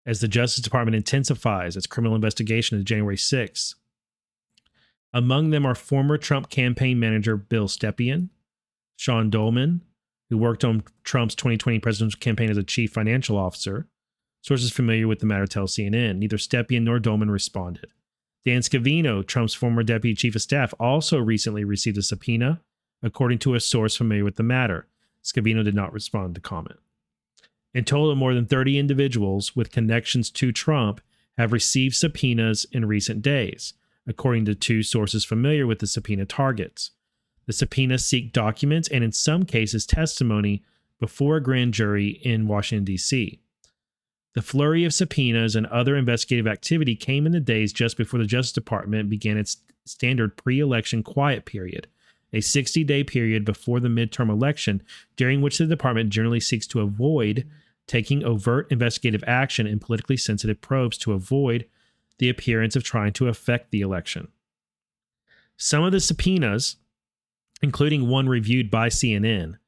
As 0.06 0.20
the 0.20 0.28
Justice 0.28 0.62
Department 0.62 0.94
intensifies 0.94 1.76
its 1.76 1.86
criminal 1.86 2.14
investigation 2.14 2.78
of 2.78 2.84
January 2.84 3.16
6, 3.16 3.74
among 5.12 5.50
them 5.50 5.64
are 5.64 5.74
former 5.74 6.18
Trump 6.18 6.50
campaign 6.50 6.98
manager 7.00 7.36
Bill 7.36 7.68
Stepien, 7.68 8.28
Sean 8.96 9.30
Dollman, 9.30 9.80
who 10.30 10.38
worked 10.38 10.64
on 10.64 10.84
Trump's 11.04 11.34
2020 11.34 11.78
presidential 11.78 12.18
campaign 12.18 12.50
as 12.50 12.56
a 12.56 12.62
chief 12.62 12.92
financial 12.92 13.38
officer. 13.38 13.88
Sources 14.44 14.70
familiar 14.70 15.08
with 15.08 15.20
the 15.20 15.26
matter 15.26 15.46
tell 15.46 15.64
CNN 15.64 16.18
neither 16.18 16.36
Stepien 16.36 16.82
nor 16.82 16.98
Dollman 16.98 17.30
responded. 17.30 17.86
Dan 18.44 18.60
Scavino, 18.60 19.26
Trump's 19.26 19.54
former 19.54 19.82
deputy 19.82 20.14
chief 20.14 20.36
of 20.36 20.42
staff, 20.42 20.74
also 20.78 21.18
recently 21.18 21.64
received 21.64 21.96
a 21.96 22.02
subpoena 22.02 22.60
according 23.02 23.38
to 23.38 23.54
a 23.54 23.60
source 23.60 23.96
familiar 23.96 24.22
with 24.22 24.36
the 24.36 24.42
matter. 24.42 24.86
Scavino 25.22 25.64
did 25.64 25.74
not 25.74 25.94
respond 25.94 26.34
to 26.34 26.42
comment. 26.42 26.78
In 27.72 27.86
total, 27.86 28.14
more 28.16 28.34
than 28.34 28.44
30 28.44 28.78
individuals 28.78 29.56
with 29.56 29.72
connections 29.72 30.28
to 30.32 30.52
Trump 30.52 31.00
have 31.38 31.50
received 31.50 31.94
subpoenas 31.94 32.66
in 32.70 32.84
recent 32.84 33.22
days, 33.22 33.72
according 34.06 34.44
to 34.44 34.54
two 34.54 34.82
sources 34.82 35.24
familiar 35.24 35.66
with 35.66 35.78
the 35.78 35.86
subpoena 35.86 36.26
targets. 36.26 36.90
The 37.46 37.54
subpoenas 37.54 38.04
seek 38.04 38.34
documents 38.34 38.88
and, 38.88 39.02
in 39.02 39.12
some 39.12 39.44
cases, 39.44 39.86
testimony 39.86 40.62
before 41.00 41.36
a 41.36 41.42
grand 41.42 41.72
jury 41.72 42.20
in 42.22 42.46
Washington, 42.46 42.84
D.C. 42.84 43.40
The 44.34 44.42
flurry 44.42 44.84
of 44.84 44.92
subpoenas 44.92 45.54
and 45.54 45.66
other 45.66 45.96
investigative 45.96 46.46
activity 46.46 46.96
came 46.96 47.24
in 47.24 47.32
the 47.32 47.40
days 47.40 47.72
just 47.72 47.96
before 47.96 48.18
the 48.18 48.26
Justice 48.26 48.52
Department 48.52 49.08
began 49.08 49.38
its 49.38 49.58
standard 49.84 50.36
pre 50.36 50.58
election 50.58 51.02
quiet 51.02 51.44
period, 51.44 51.86
a 52.32 52.40
60 52.40 52.82
day 52.84 53.04
period 53.04 53.44
before 53.44 53.78
the 53.78 53.88
midterm 53.88 54.28
election, 54.28 54.82
during 55.16 55.40
which 55.40 55.58
the 55.58 55.66
department 55.66 56.10
generally 56.10 56.40
seeks 56.40 56.66
to 56.68 56.80
avoid 56.80 57.48
taking 57.86 58.24
overt 58.24 58.70
investigative 58.72 59.22
action 59.26 59.66
in 59.66 59.78
politically 59.78 60.16
sensitive 60.16 60.60
probes 60.60 60.98
to 60.98 61.12
avoid 61.12 61.66
the 62.18 62.28
appearance 62.28 62.74
of 62.74 62.82
trying 62.82 63.12
to 63.12 63.28
affect 63.28 63.70
the 63.70 63.82
election. 63.82 64.28
Some 65.56 65.84
of 65.84 65.92
the 65.92 66.00
subpoenas, 66.00 66.76
including 67.62 68.08
one 68.08 68.28
reviewed 68.28 68.70
by 68.70 68.88
CNN, 68.88 69.58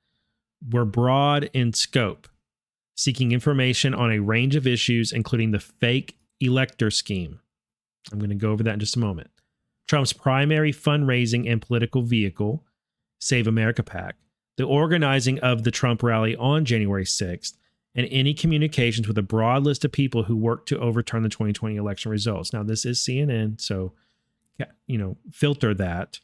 were 0.70 0.84
broad 0.84 1.50
in 1.52 1.72
scope, 1.72 2.26
seeking 2.96 3.32
information 3.32 3.94
on 3.94 4.10
a 4.10 4.18
range 4.18 4.56
of 4.56 4.66
issues, 4.66 5.12
including 5.12 5.52
the 5.52 5.60
fake 5.60 6.16
elector 6.40 6.90
scheme. 6.90 7.40
I'm 8.10 8.18
going 8.18 8.30
to 8.30 8.36
go 8.36 8.50
over 8.50 8.62
that 8.62 8.74
in 8.74 8.80
just 8.80 8.96
a 8.96 9.00
moment. 9.00 9.30
Trump's 9.86 10.12
primary 10.12 10.72
fundraising 10.72 11.50
and 11.50 11.62
political 11.62 12.02
vehicle, 12.02 12.64
Save 13.20 13.46
America 13.46 13.82
PAC, 13.82 14.16
the 14.56 14.64
organizing 14.64 15.38
of 15.40 15.62
the 15.62 15.70
Trump 15.70 16.02
rally 16.02 16.34
on 16.36 16.64
January 16.64 17.04
6th, 17.04 17.56
and 17.94 18.08
any 18.10 18.34
communications 18.34 19.06
with 19.06 19.16
a 19.16 19.22
broad 19.22 19.62
list 19.62 19.84
of 19.84 19.92
people 19.92 20.24
who 20.24 20.36
worked 20.36 20.68
to 20.68 20.78
overturn 20.78 21.22
the 21.22 21.28
2020 21.28 21.76
election 21.76 22.10
results. 22.10 22.52
Now, 22.52 22.62
this 22.62 22.84
is 22.84 22.98
CNN, 22.98 23.60
so 23.60 23.92
you 24.86 24.98
know, 24.98 25.16
filter 25.30 25.74
that. 25.74 26.20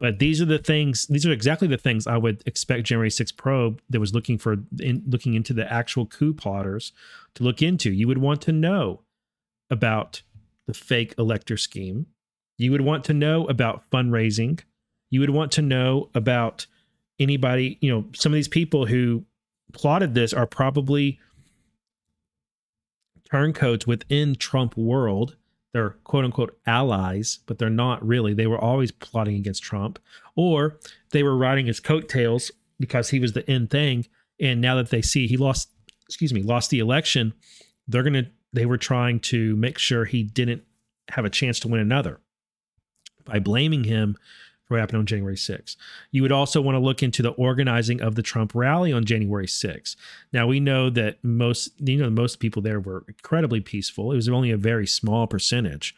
But 0.00 0.18
these 0.18 0.40
are 0.40 0.46
the 0.46 0.58
things. 0.58 1.06
These 1.06 1.26
are 1.26 1.32
exactly 1.32 1.68
the 1.68 1.76
things 1.76 2.06
I 2.06 2.16
would 2.16 2.42
expect 2.46 2.84
January 2.84 3.10
6 3.10 3.32
probe 3.32 3.82
that 3.90 4.00
was 4.00 4.14
looking 4.14 4.38
for, 4.38 4.56
in, 4.80 5.02
looking 5.06 5.34
into 5.34 5.52
the 5.52 5.70
actual 5.70 6.06
coup 6.06 6.32
plotters 6.32 6.92
to 7.34 7.44
look 7.44 7.60
into. 7.60 7.92
You 7.92 8.08
would 8.08 8.18
want 8.18 8.40
to 8.42 8.52
know 8.52 9.02
about 9.70 10.22
the 10.66 10.74
fake 10.74 11.14
elector 11.18 11.58
scheme. 11.58 12.06
You 12.56 12.72
would 12.72 12.80
want 12.80 13.04
to 13.04 13.14
know 13.14 13.46
about 13.46 13.88
fundraising. 13.90 14.60
You 15.10 15.20
would 15.20 15.30
want 15.30 15.52
to 15.52 15.62
know 15.62 16.08
about 16.14 16.66
anybody. 17.18 17.76
You 17.82 17.92
know, 17.92 18.04
some 18.14 18.32
of 18.32 18.36
these 18.36 18.48
people 18.48 18.86
who 18.86 19.24
plotted 19.72 20.14
this 20.14 20.32
are 20.32 20.46
probably 20.46 21.20
turncoats 23.30 23.86
within 23.86 24.34
Trump 24.34 24.76
world 24.76 25.36
they're 25.72 25.90
quote 26.04 26.24
unquote 26.24 26.58
allies, 26.66 27.38
but 27.46 27.58
they're 27.58 27.70
not 27.70 28.06
really. 28.06 28.34
They 28.34 28.46
were 28.46 28.58
always 28.58 28.90
plotting 28.90 29.36
against 29.36 29.62
Trump, 29.62 29.98
or 30.36 30.78
they 31.10 31.22
were 31.22 31.36
riding 31.36 31.66
his 31.66 31.80
coattails 31.80 32.50
because 32.78 33.10
he 33.10 33.20
was 33.20 33.32
the 33.32 33.48
end 33.48 33.70
thing. 33.70 34.06
And 34.40 34.60
now 34.60 34.74
that 34.76 34.90
they 34.90 35.02
see 35.02 35.26
he 35.26 35.36
lost, 35.36 35.68
excuse 36.06 36.32
me, 36.32 36.42
lost 36.42 36.70
the 36.70 36.78
election, 36.78 37.34
they're 37.86 38.02
gonna 38.02 38.26
they 38.52 38.66
were 38.66 38.78
trying 38.78 39.20
to 39.20 39.54
make 39.56 39.78
sure 39.78 40.04
he 40.04 40.22
didn't 40.22 40.62
have 41.10 41.24
a 41.24 41.30
chance 41.30 41.60
to 41.60 41.68
win 41.68 41.80
another 41.80 42.20
by 43.24 43.38
blaming 43.38 43.84
him 43.84 44.16
what 44.70 44.80
happened 44.80 44.98
on 44.98 45.06
January 45.06 45.36
6th. 45.36 45.76
You 46.10 46.22
would 46.22 46.32
also 46.32 46.60
want 46.60 46.76
to 46.76 46.80
look 46.80 47.02
into 47.02 47.22
the 47.22 47.30
organizing 47.30 48.00
of 48.00 48.14
the 48.14 48.22
Trump 48.22 48.54
rally 48.54 48.92
on 48.92 49.04
January 49.04 49.46
6th. 49.46 49.96
Now 50.32 50.46
we 50.46 50.60
know 50.60 50.90
that 50.90 51.22
most 51.22 51.72
you 51.80 51.98
know 51.98 52.10
most 52.10 52.40
people 52.40 52.62
there 52.62 52.80
were 52.80 53.04
incredibly 53.08 53.60
peaceful. 53.60 54.12
It 54.12 54.16
was 54.16 54.28
only 54.28 54.50
a 54.50 54.56
very 54.56 54.86
small 54.86 55.26
percentage 55.26 55.94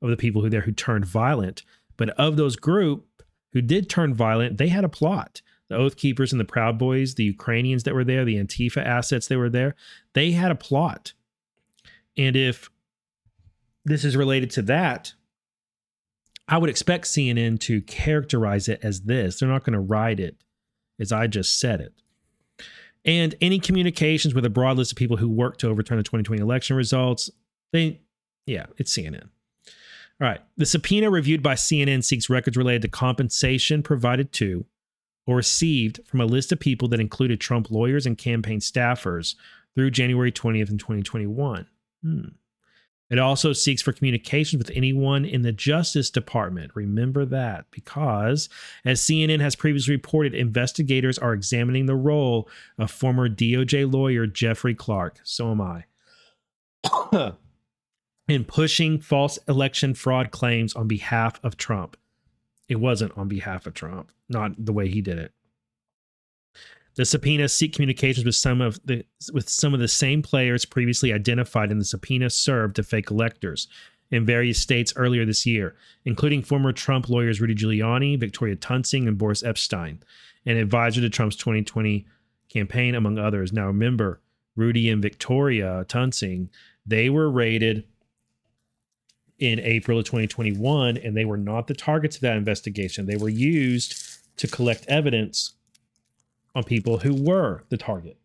of 0.00 0.10
the 0.10 0.16
people 0.16 0.42
who 0.42 0.50
there 0.50 0.62
who 0.62 0.72
turned 0.72 1.04
violent, 1.04 1.62
but 1.96 2.10
of 2.10 2.36
those 2.36 2.56
group 2.56 3.06
who 3.52 3.60
did 3.60 3.88
turn 3.88 4.14
violent, 4.14 4.58
they 4.58 4.68
had 4.68 4.84
a 4.84 4.88
plot. 4.88 5.42
The 5.68 5.76
Oath 5.76 5.96
Keepers 5.96 6.32
and 6.32 6.40
the 6.40 6.44
Proud 6.44 6.78
Boys, 6.78 7.14
the 7.14 7.24
Ukrainians 7.24 7.84
that 7.84 7.94
were 7.94 8.04
there, 8.04 8.24
the 8.24 8.36
Antifa 8.36 8.84
assets 8.84 9.28
that 9.28 9.38
were 9.38 9.48
there, 9.48 9.74
they 10.12 10.32
had 10.32 10.50
a 10.50 10.56
plot. 10.56 11.12
And 12.16 12.36
if 12.36 12.70
this 13.84 14.04
is 14.04 14.16
related 14.16 14.50
to 14.52 14.62
that, 14.62 15.14
I 16.48 16.58
would 16.58 16.70
expect 16.70 17.04
CNN 17.04 17.60
to 17.60 17.80
characterize 17.82 18.68
it 18.68 18.80
as 18.82 19.02
this. 19.02 19.38
They're 19.38 19.48
not 19.48 19.64
going 19.64 19.74
to 19.74 19.80
write 19.80 20.20
it 20.20 20.36
as 21.00 21.12
I 21.12 21.26
just 21.26 21.58
said 21.58 21.80
it. 21.80 21.92
And 23.04 23.34
any 23.40 23.58
communications 23.58 24.34
with 24.34 24.44
a 24.44 24.50
broad 24.50 24.76
list 24.76 24.92
of 24.92 24.98
people 24.98 25.16
who 25.16 25.28
work 25.28 25.58
to 25.58 25.68
overturn 25.68 25.98
the 25.98 26.04
2020 26.04 26.40
election 26.40 26.76
results, 26.76 27.30
they, 27.72 28.00
yeah, 28.46 28.66
it's 28.78 28.96
CNN. 28.96 29.28
All 30.20 30.28
right. 30.28 30.40
The 30.56 30.66
subpoena 30.66 31.10
reviewed 31.10 31.42
by 31.42 31.54
CNN 31.54 32.04
seeks 32.04 32.30
records 32.30 32.56
related 32.56 32.82
to 32.82 32.88
compensation 32.88 33.82
provided 33.82 34.32
to 34.34 34.64
or 35.26 35.36
received 35.36 36.00
from 36.06 36.20
a 36.20 36.26
list 36.26 36.52
of 36.52 36.60
people 36.60 36.88
that 36.88 37.00
included 37.00 37.40
Trump 37.40 37.70
lawyers 37.70 38.06
and 38.06 38.16
campaign 38.18 38.60
staffers 38.60 39.34
through 39.74 39.90
January 39.90 40.30
20th 40.30 40.70
in 40.70 40.78
2021. 40.78 41.66
Hmm. 42.04 42.20
It 43.12 43.18
also 43.18 43.52
seeks 43.52 43.82
for 43.82 43.92
communications 43.92 44.58
with 44.58 44.74
anyone 44.74 45.26
in 45.26 45.42
the 45.42 45.52
Justice 45.52 46.08
Department. 46.08 46.70
Remember 46.74 47.26
that 47.26 47.66
because, 47.70 48.48
as 48.86 49.02
CNN 49.02 49.40
has 49.40 49.54
previously 49.54 49.94
reported, 49.94 50.34
investigators 50.34 51.18
are 51.18 51.34
examining 51.34 51.84
the 51.84 51.94
role 51.94 52.48
of 52.78 52.90
former 52.90 53.28
DOJ 53.28 53.92
lawyer 53.92 54.26
Jeffrey 54.26 54.74
Clark. 54.74 55.20
So 55.24 55.50
am 55.50 55.60
I. 55.60 55.84
in 58.28 58.44
pushing 58.46 58.98
false 58.98 59.38
election 59.46 59.92
fraud 59.92 60.30
claims 60.30 60.72
on 60.74 60.88
behalf 60.88 61.38
of 61.44 61.58
Trump. 61.58 61.98
It 62.66 62.76
wasn't 62.76 63.12
on 63.18 63.28
behalf 63.28 63.66
of 63.66 63.74
Trump, 63.74 64.10
not 64.30 64.52
the 64.56 64.72
way 64.72 64.88
he 64.88 65.02
did 65.02 65.18
it. 65.18 65.32
The 66.94 67.04
subpoena 67.04 67.48
seek 67.48 67.72
communications 67.72 68.26
with 68.26 68.34
some 68.34 68.60
of 68.60 68.78
the 68.84 69.04
with 69.32 69.48
some 69.48 69.72
of 69.72 69.80
the 69.80 69.88
same 69.88 70.22
players 70.22 70.64
previously 70.64 71.12
identified 71.12 71.70
in 71.70 71.78
the 71.78 71.84
subpoena 71.84 72.28
served 72.28 72.76
to 72.76 72.82
fake 72.82 73.10
electors 73.10 73.68
in 74.10 74.26
various 74.26 74.58
states 74.58 74.92
earlier 74.94 75.24
this 75.24 75.46
year, 75.46 75.74
including 76.04 76.42
former 76.42 76.70
Trump 76.70 77.08
lawyers 77.08 77.40
Rudy 77.40 77.54
Giuliani, 77.54 78.20
Victoria 78.20 78.56
Toensing, 78.56 79.08
and 79.08 79.16
Boris 79.16 79.42
Epshteyn, 79.42 79.98
an 80.44 80.56
advisor 80.58 81.00
to 81.00 81.08
Trump's 81.08 81.36
2020 81.36 82.06
campaign, 82.50 82.94
among 82.94 83.18
others. 83.18 83.54
Now 83.54 83.66
remember, 83.68 84.20
Rudy 84.54 84.90
and 84.90 85.00
Victoria 85.00 85.86
Toensing, 85.88 86.50
they 86.84 87.08
were 87.08 87.30
raided 87.30 87.84
in 89.38 89.58
April 89.60 89.98
of 89.98 90.04
2021, 90.04 90.98
and 90.98 91.16
they 91.16 91.24
were 91.24 91.38
not 91.38 91.66
the 91.66 91.74
targets 91.74 92.16
of 92.16 92.22
that 92.22 92.36
investigation. 92.36 93.06
They 93.06 93.16
were 93.16 93.30
used 93.30 93.96
to 94.36 94.46
collect 94.46 94.84
evidence 94.88 95.54
on 96.54 96.64
people 96.64 96.98
who 96.98 97.14
were 97.14 97.64
the 97.68 97.76
target. 97.76 98.18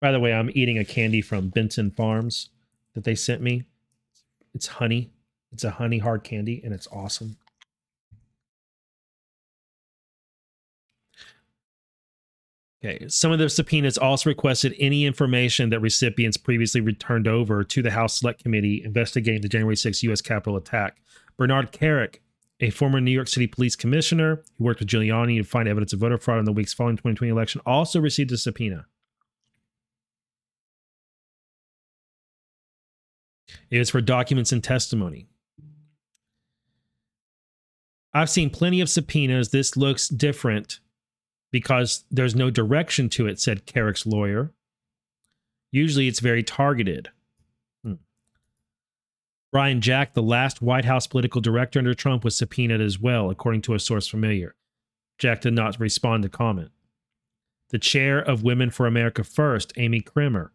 By 0.00 0.12
the 0.12 0.20
way, 0.20 0.32
I'm 0.32 0.50
eating 0.54 0.78
a 0.78 0.84
candy 0.84 1.20
from 1.20 1.48
Benson 1.48 1.90
Farms 1.90 2.50
that 2.94 3.04
they 3.04 3.14
sent 3.14 3.42
me. 3.42 3.64
It's 4.54 4.66
honey. 4.66 5.10
It's 5.52 5.64
a 5.64 5.70
honey 5.70 5.98
hard 5.98 6.24
candy 6.24 6.60
and 6.64 6.74
it's 6.74 6.88
awesome. 6.92 7.36
Okay, 12.84 13.08
some 13.08 13.32
of 13.32 13.38
the 13.38 13.48
subpoenas 13.48 13.96
also 13.96 14.28
requested 14.28 14.74
any 14.78 15.06
information 15.06 15.70
that 15.70 15.80
recipients 15.80 16.36
previously 16.36 16.82
returned 16.82 17.26
over 17.26 17.64
to 17.64 17.80
the 17.80 17.90
House 17.90 18.18
Select 18.18 18.42
Committee 18.42 18.82
investigating 18.84 19.40
the 19.40 19.48
January 19.48 19.76
6 19.76 20.02
U.S. 20.02 20.20
Capitol 20.20 20.58
attack. 20.58 20.98
Bernard 21.38 21.72
Kerik 21.72 22.16
a 22.64 22.70
former 22.70 22.98
New 22.98 23.10
York 23.10 23.28
City 23.28 23.46
police 23.46 23.76
commissioner 23.76 24.42
who 24.56 24.64
worked 24.64 24.80
with 24.80 24.88
Giuliani 24.88 25.36
to 25.36 25.44
find 25.44 25.68
evidence 25.68 25.92
of 25.92 25.98
voter 25.98 26.16
fraud 26.16 26.38
in 26.38 26.46
the 26.46 26.52
weeks 26.52 26.72
following 26.72 26.96
the 26.96 27.02
2020 27.02 27.30
election, 27.30 27.60
also 27.66 28.00
received 28.00 28.32
a 28.32 28.38
subpoena. 28.38 28.86
It 33.70 33.80
is 33.80 33.90
for 33.90 34.00
documents 34.00 34.50
and 34.50 34.64
testimony. 34.64 35.28
I've 38.14 38.30
seen 38.30 38.48
plenty 38.48 38.80
of 38.80 38.88
subpoenas. 38.88 39.50
This 39.50 39.76
looks 39.76 40.08
different 40.08 40.80
because 41.52 42.04
there's 42.10 42.34
no 42.34 42.48
direction 42.48 43.10
to 43.10 43.26
it, 43.26 43.40
said 43.40 43.66
Kerik's 43.66 44.06
lawyer. 44.06 44.52
Usually 45.70 46.08
it's 46.08 46.20
very 46.20 46.42
targeted. 46.42 47.10
Brian 49.54 49.80
Jack, 49.80 50.14
the 50.14 50.20
last 50.20 50.62
White 50.62 50.84
House 50.84 51.06
political 51.06 51.40
director 51.40 51.78
under 51.78 51.94
Trump, 51.94 52.24
was 52.24 52.36
subpoenaed 52.36 52.80
as 52.80 52.98
well, 52.98 53.30
according 53.30 53.62
to 53.62 53.74
a 53.74 53.78
source 53.78 54.08
familiar. 54.08 54.56
Jack 55.16 55.42
did 55.42 55.54
not 55.54 55.78
respond 55.78 56.24
to 56.24 56.28
comment. 56.28 56.72
The 57.68 57.78
chair 57.78 58.18
of 58.18 58.42
Women 58.42 58.70
for 58.70 58.88
America 58.88 59.22
First, 59.22 59.72
Amy 59.76 60.00
Kremer, 60.00 60.50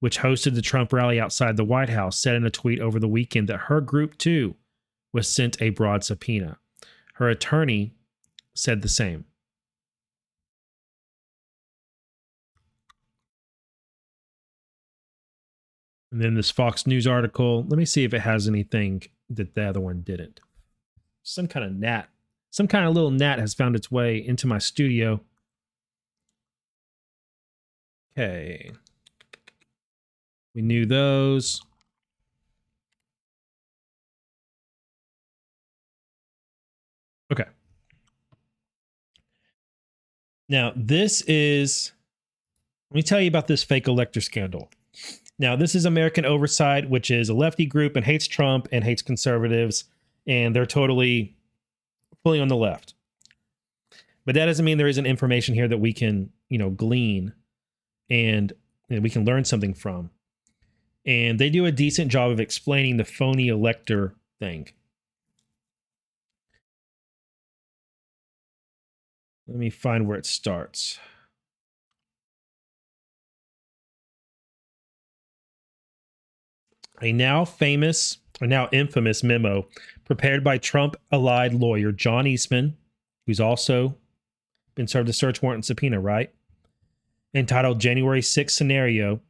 which 0.00 0.20
hosted 0.20 0.54
the 0.54 0.62
Trump 0.62 0.94
rally 0.94 1.20
outside 1.20 1.58
the 1.58 1.64
White 1.64 1.90
House, 1.90 2.18
said 2.18 2.36
in 2.36 2.46
a 2.46 2.50
tweet 2.50 2.80
over 2.80 2.98
the 2.98 3.06
weekend 3.06 3.50
that 3.50 3.66
her 3.66 3.82
group, 3.82 4.16
too, 4.16 4.56
was 5.12 5.28
sent 5.28 5.60
a 5.60 5.68
broad 5.68 6.02
subpoena. 6.02 6.56
Her 7.16 7.28
attorney 7.28 7.92
said 8.54 8.80
the 8.80 8.88
same. 8.88 9.26
And 16.10 16.22
then 16.22 16.34
this 16.34 16.50
Fox 16.50 16.86
News 16.86 17.06
article. 17.06 17.64
Let 17.68 17.78
me 17.78 17.84
see 17.84 18.04
if 18.04 18.14
it 18.14 18.20
has 18.20 18.48
anything 18.48 19.02
that 19.30 19.54
the 19.54 19.64
other 19.64 19.80
one 19.80 20.00
didn't. 20.00 20.40
Some 21.22 21.46
kind 21.46 21.66
of 21.66 21.72
gnat, 21.72 22.08
some 22.50 22.66
kind 22.66 22.86
of 22.86 22.94
little 22.94 23.10
gnat 23.10 23.38
has 23.38 23.52
found 23.52 23.76
its 23.76 23.90
way 23.90 24.16
into 24.16 24.46
my 24.46 24.58
studio. 24.58 25.20
Okay. 28.16 28.72
We 30.54 30.62
knew 30.62 30.86
those. 30.86 31.60
Okay. 37.30 37.44
Now, 40.48 40.72
this 40.74 41.20
is, 41.22 41.92
let 42.90 42.96
me 42.96 43.02
tell 43.02 43.20
you 43.20 43.28
about 43.28 43.46
this 43.46 43.62
fake 43.62 43.86
elector 43.86 44.22
scandal. 44.22 44.70
Now, 45.38 45.54
this 45.54 45.74
is 45.74 45.84
American 45.84 46.24
Oversight, 46.24 46.90
which 46.90 47.10
is 47.10 47.28
a 47.28 47.34
lefty 47.34 47.64
group 47.64 47.94
and 47.94 48.04
hates 48.04 48.26
Trump 48.26 48.68
and 48.72 48.82
hates 48.82 49.02
conservatives, 49.02 49.84
and 50.26 50.54
they're 50.54 50.66
totally 50.66 51.36
fully 52.22 52.40
on 52.40 52.48
the 52.48 52.56
left. 52.56 52.94
But 54.24 54.34
that 54.34 54.46
doesn't 54.46 54.64
mean 54.64 54.78
there 54.78 54.88
isn't 54.88 55.06
information 55.06 55.54
here 55.54 55.68
that 55.68 55.78
we 55.78 55.92
can, 55.92 56.30
you 56.48 56.58
know, 56.58 56.70
glean 56.70 57.32
and 58.10 58.52
you 58.88 58.96
know, 58.96 59.02
we 59.02 59.10
can 59.10 59.24
learn 59.24 59.44
something 59.44 59.74
from. 59.74 60.10
And 61.06 61.38
they 61.38 61.50
do 61.50 61.64
a 61.64 61.72
decent 61.72 62.10
job 62.10 62.30
of 62.30 62.40
explaining 62.40 62.96
the 62.96 63.04
phony 63.04 63.48
elector 63.48 64.14
thing. 64.40 64.68
Let 69.46 69.56
me 69.56 69.70
find 69.70 70.06
where 70.06 70.18
it 70.18 70.26
starts. 70.26 70.98
A 77.02 77.12
now 77.12 77.44
famous 77.44 78.18
a 78.40 78.46
now 78.46 78.68
infamous 78.72 79.22
memo 79.22 79.66
prepared 80.04 80.44
by 80.44 80.58
Trump 80.58 80.96
allied 81.10 81.54
lawyer 81.54 81.92
John 81.92 82.26
Eastman, 82.26 82.76
who's 83.26 83.40
also 83.40 83.96
been 84.74 84.86
served 84.86 85.08
a 85.08 85.12
search 85.12 85.42
warrant 85.42 85.58
and 85.58 85.64
subpoena, 85.64 86.00
right? 86.00 86.32
Entitled 87.34 87.80
January 87.80 88.22
6 88.22 88.54
Scenario, 88.54 89.20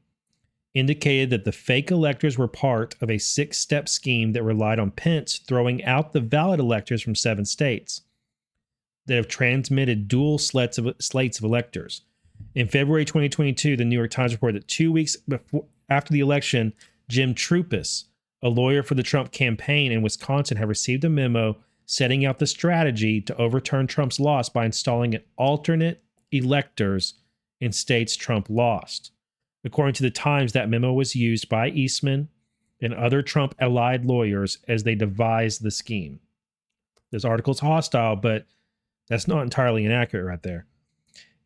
indicated 0.74 1.30
that 1.30 1.44
the 1.44 1.52
fake 1.52 1.90
electors 1.90 2.36
were 2.36 2.48
part 2.48 2.94
of 3.00 3.10
a 3.10 3.18
six 3.18 3.58
step 3.58 3.88
scheme 3.88 4.32
that 4.32 4.42
relied 4.42 4.78
on 4.78 4.90
Pence 4.90 5.38
throwing 5.38 5.82
out 5.84 6.12
the 6.12 6.20
valid 6.20 6.60
electors 6.60 7.02
from 7.02 7.14
seven 7.14 7.44
states 7.44 8.02
that 9.06 9.16
have 9.16 9.28
transmitted 9.28 10.06
dual 10.06 10.38
slates 10.38 10.76
of, 10.76 10.94
slates 11.00 11.38
of 11.38 11.44
electors. 11.44 12.02
In 12.54 12.68
February 12.68 13.06
2022, 13.06 13.76
the 13.76 13.84
New 13.84 13.96
York 13.96 14.10
Times 14.10 14.32
reported 14.32 14.62
that 14.62 14.68
two 14.68 14.92
weeks 14.92 15.16
before, 15.16 15.64
after 15.88 16.12
the 16.12 16.20
election, 16.20 16.74
Jim 17.08 17.34
Troupis, 17.34 18.04
a 18.42 18.48
lawyer 18.48 18.82
for 18.82 18.94
the 18.94 19.02
Trump 19.02 19.32
campaign 19.32 19.90
in 19.90 20.02
Wisconsin, 20.02 20.56
had 20.56 20.68
received 20.68 21.04
a 21.04 21.08
memo 21.08 21.56
setting 21.86 22.26
out 22.26 22.38
the 22.38 22.46
strategy 22.46 23.20
to 23.20 23.36
overturn 23.36 23.86
Trump's 23.86 24.20
loss 24.20 24.48
by 24.48 24.66
installing 24.66 25.18
alternate 25.36 26.02
electors 26.30 27.14
in 27.60 27.72
states 27.72 28.14
Trump 28.14 28.46
lost. 28.50 29.10
According 29.64 29.94
to 29.94 30.02
the 30.02 30.10
Times, 30.10 30.52
that 30.52 30.68
memo 30.68 30.92
was 30.92 31.16
used 31.16 31.48
by 31.48 31.70
Eastman 31.70 32.28
and 32.80 32.94
other 32.94 33.22
Trump 33.22 33.54
allied 33.58 34.04
lawyers 34.04 34.58
as 34.68 34.84
they 34.84 34.94
devised 34.94 35.62
the 35.62 35.70
scheme. 35.70 36.20
This 37.10 37.24
article's 37.24 37.60
hostile, 37.60 38.16
but 38.16 38.46
that's 39.08 39.26
not 39.26 39.42
entirely 39.42 39.84
inaccurate 39.84 40.24
right 40.24 40.42
there. 40.42 40.66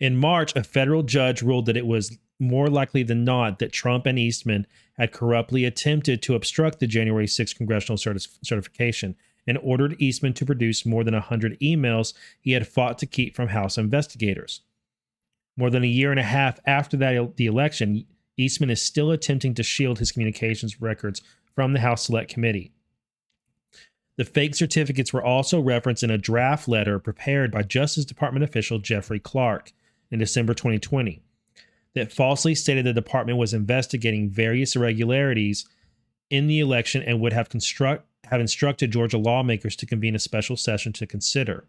In 0.01 0.17
March, 0.17 0.55
a 0.57 0.65
federal 0.65 1.05
judge 1.05 1.43
ruled 1.43 1.67
that 1.67 1.77
it 1.77 1.87
was 1.87 2.19
more 2.43 2.69
likely 2.69 3.05
than 3.05 3.25
not 3.25 3.61
that 3.61 3.73
Trump 3.73 4.05
and 4.05 4.19
Eastman 4.19 4.67
had 4.99 5.13
corruptly 5.13 5.65
attempted 5.65 6.21
to 6.21 6.35
obstruct 6.35 6.81
the 6.81 6.87
January 6.89 7.27
6 7.27 7.55
congressional 7.55 7.97
certi- 7.97 8.29
certification 8.43 9.15
and 9.47 9.59
ordered 9.63 9.97
Eastman 10.01 10.35
to 10.35 10.45
produce 10.45 10.85
more 10.85 11.05
than 11.05 11.15
100 11.15 11.59
emails 11.61 12.15
he 12.41 12.53
had 12.53 12.67
fought 12.67 12.99
to 12.99 13.07
keep 13.07 13.37
from 13.37 13.49
House 13.49 13.79
investigators. 13.79 14.61
More 15.57 15.71
than 15.71 15.85
a 15.85 15.89
year 15.89 16.11
and 16.11 16.19
a 16.19 16.25
half 16.25 16.59
after 16.67 16.97
that 16.97 17.37
the 17.37 17.47
election, 17.47 18.07
Eastman 18.37 18.71
is 18.71 18.83
still 18.83 19.13
attempting 19.13 19.55
to 19.55 19.63
shield 19.63 20.01
his 20.01 20.11
communications 20.11 20.81
records 20.81 21.23
from 21.55 21.73
the 21.73 21.81
House 21.81 22.07
Select 22.07 22.29
Committee. 22.29 22.73
The 24.17 24.25
fake 24.25 24.55
certificates 24.55 25.13
were 25.13 25.25
also 25.25 25.61
referenced 25.61 26.03
in 26.03 26.11
a 26.11 26.19
draft 26.19 26.67
letter 26.69 26.99
prepared 26.99 27.53
by 27.53 27.63
Justice 27.63 28.05
Department 28.05 28.45
official 28.45 28.79
Jeffrey 28.79 29.21
Clark 29.21 29.73
in 30.11 30.19
December 30.19 30.55
2020 30.55 31.23
that 31.95 32.13
falsely 32.13 32.55
stated 32.55 32.87
the 32.87 32.93
department 32.93 33.39
was 33.39 33.55
investigating 33.55 34.31
various 34.31 34.77
irregularities 34.77 35.67
in 36.31 36.47
the 36.47 36.61
election 36.61 37.03
and 37.03 37.21
would 37.21 37.33
have 37.33 37.49
construct 37.49 38.07
have 38.25 38.41
instructed 38.41 38.91
Georgia 38.91 39.19
lawmakers 39.19 39.77
to 39.77 39.85
convene 39.85 40.15
a 40.15 40.19
special 40.19 40.57
session 40.57 40.93
to 40.95 41.07
consider. 41.07 41.67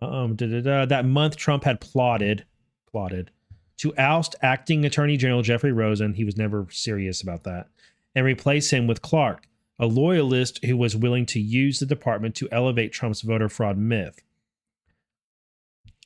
Um, 0.00 0.36
that 0.36 1.04
month, 1.04 1.36
Trump 1.36 1.64
had 1.64 1.80
plotted 1.80 2.44
plotted 2.90 3.30
to 3.78 3.96
oust 3.96 4.36
acting 4.42 4.84
Attorney 4.84 5.16
General 5.16 5.42
Jeffrey 5.42 5.72
Rosen. 5.72 6.14
He 6.14 6.24
was 6.24 6.36
never 6.36 6.68
serious 6.70 7.20
about 7.22 7.44
that, 7.44 7.68
and 8.14 8.24
replace 8.24 8.70
him 8.70 8.86
with 8.86 9.02
Clark, 9.02 9.48
a 9.78 9.86
loyalist 9.86 10.64
who 10.64 10.76
was 10.76 10.94
willing 10.94 11.26
to 11.26 11.40
use 11.40 11.80
the 11.80 11.86
department 11.86 12.34
to 12.36 12.48
elevate 12.52 12.92
Trump's 12.92 13.22
voter 13.22 13.48
fraud 13.48 13.78
myth. 13.78 14.22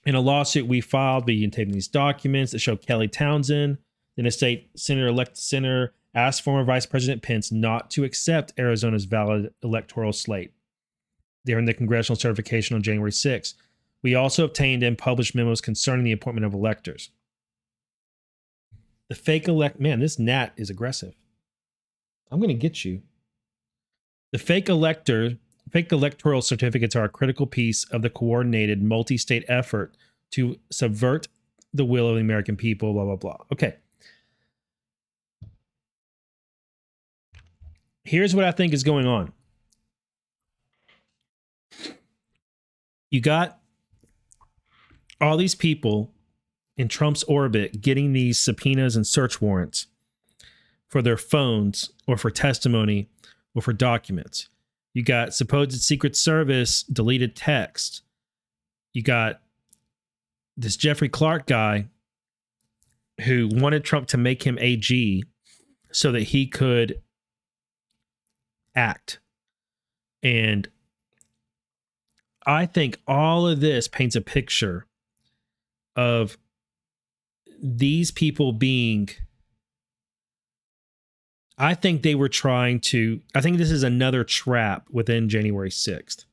In 0.05 0.15
a 0.15 0.21
lawsuit 0.21 0.67
we 0.67 0.81
filed, 0.81 1.27
we 1.27 1.49
taping 1.49 1.75
these 1.75 1.89
documents 1.89 2.53
that 2.53 2.59
show 2.59 2.77
Kelly 2.77 3.09
Townsend, 3.09 3.79
then 4.17 4.27
a 4.27 4.31
state 4.31 4.71
senator 4.77 5.07
elect 5.07 5.37
senator, 5.37 5.95
asked 6.15 6.43
former 6.43 6.65
Vice 6.65 6.87
President 6.87 7.23
Pence 7.23 7.53
not 7.53 7.91
to 7.93 8.05
accept 8.05 8.53
Arizona's 8.59 9.05
valid 9.05 9.55
electoral 9.63 10.13
slate 10.13 10.53
during 11.47 11.65
the 11.65 11.75
congressional 11.75 12.19
certification 12.19 12.77
on 12.77 12.83
January 12.83 13.13
6. 13.13 13.55
We 14.03 14.15
also 14.15 14.45
obtained 14.45 14.83
and 14.83 14.99
published 14.99 15.35
memos 15.35 15.61
concerning 15.61 16.05
the 16.05 16.13
appointment 16.13 16.45
of 16.45 16.53
electors. 16.53 17.11
The 19.09 19.15
fake 19.15 19.49
elect 19.49 19.79
man, 19.79 20.01
this 20.01 20.19
gnat 20.19 20.53
is 20.57 20.71
aggressive. 20.71 21.15
I'm 22.31 22.41
going 22.41 22.49
to 22.49 22.55
get 22.55 22.85
you. 22.85 23.03
The 24.33 24.39
fake 24.39 24.69
elector, 24.69 25.37
fake 25.73 25.91
electoral 25.91 26.43
certificates 26.43 26.95
are 26.95 27.05
a 27.05 27.09
critical 27.09 27.47
piece 27.47 27.85
of 27.85 28.03
the 28.03 28.11
coordinated 28.11 28.83
multi-state 28.83 29.45
effort 29.49 29.97
to 30.31 30.59
subvert 30.71 31.29
the 31.75 31.85
will 31.85 32.09
of 32.09 32.17
the 32.17 32.21
American 32.21 32.57
people, 32.57 32.93
blah, 32.93 33.05
blah, 33.05 33.17
blah. 33.17 33.39
Okay. 33.51 33.77
Here's 38.05 38.35
what 38.35 38.45
I 38.45 38.51
think 38.51 38.75
is 38.75 38.83
going 38.83 39.07
on. 39.07 39.33
You 43.11 43.21
got 43.21 43.59
all 45.21 45.37
these 45.37 45.55
people 45.55 46.13
in 46.77 46.89
Trump's 46.89 47.23
orbit 47.25 47.81
getting 47.81 48.13
these 48.13 48.39
subpoenas 48.39 48.97
and 48.97 49.07
search 49.07 49.41
warrants 49.41 49.87
for 50.89 51.01
their 51.01 51.17
phones 51.17 51.91
or 52.07 52.17
for 52.17 52.31
testimony 52.31 53.09
or 53.55 53.63
for 53.63 53.73
documents. 53.73 54.49
You 54.95 55.03
got 55.03 55.35
supposed 55.35 55.73
Secret 55.81 56.17
Service 56.17 56.83
deleted 56.83 57.35
text. 57.35 58.03
You 58.93 59.03
got 59.03 59.41
this 60.57 60.77
Jeffrey 60.77 61.09
Clark 61.09 61.47
guy 61.47 61.87
who 63.25 63.49
wanted 63.51 63.85
Trump 63.85 64.09
to 64.09 64.19
make 64.19 64.43
him 64.43 64.59
AG 64.61 65.25
so 65.93 66.13
that 66.13 66.23
he 66.25 66.47
could 66.47 67.01
act. 68.75 69.19
And 70.23 70.69
I 72.47 72.67
think 72.67 73.01
all 73.07 73.47
of 73.47 73.61
this 73.61 73.89
paints 73.89 74.17
a 74.17 74.21
picture 74.21 74.87
of 75.97 76.37
these 77.63 78.11
people 78.11 78.53
being 78.53 79.09
I 81.63 81.75
think 81.75 82.03
they 82.03 82.17
were 82.17 82.29
trying 82.29 82.81
to. 82.81 83.21
I 83.37 83.41
think 83.41 83.57
this 83.57 83.71
is 83.71 83.85
another 83.85 84.25
trap 84.25 84.89
within 84.91 85.29
January 85.29 85.71
6th. 85.71 86.25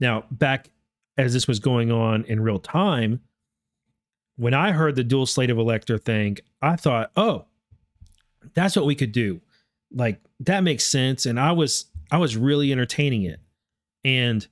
Now, 0.00 0.24
back 0.30 0.68
as 1.16 1.32
this 1.32 1.48
was 1.48 1.58
going 1.58 1.90
on 1.90 2.24
in 2.24 2.40
real 2.40 2.58
time, 2.58 3.20
when 4.36 4.52
I 4.52 4.72
heard 4.72 4.96
the 4.96 5.04
dual 5.04 5.24
slate 5.24 5.48
of 5.48 5.56
elector 5.56 5.96
thing, 5.96 6.36
I 6.60 6.76
thought, 6.76 7.10
oh, 7.16 7.46
that's 8.52 8.76
what 8.76 8.84
we 8.84 8.94
could 8.94 9.12
do. 9.12 9.40
Like 9.94 10.20
that 10.40 10.62
makes 10.62 10.84
sense. 10.84 11.24
And 11.24 11.40
I 11.40 11.52
was 11.52 11.86
I 12.10 12.18
was 12.18 12.36
really 12.36 12.70
entertaining 12.70 13.22
it. 13.22 13.40
And 14.04 14.46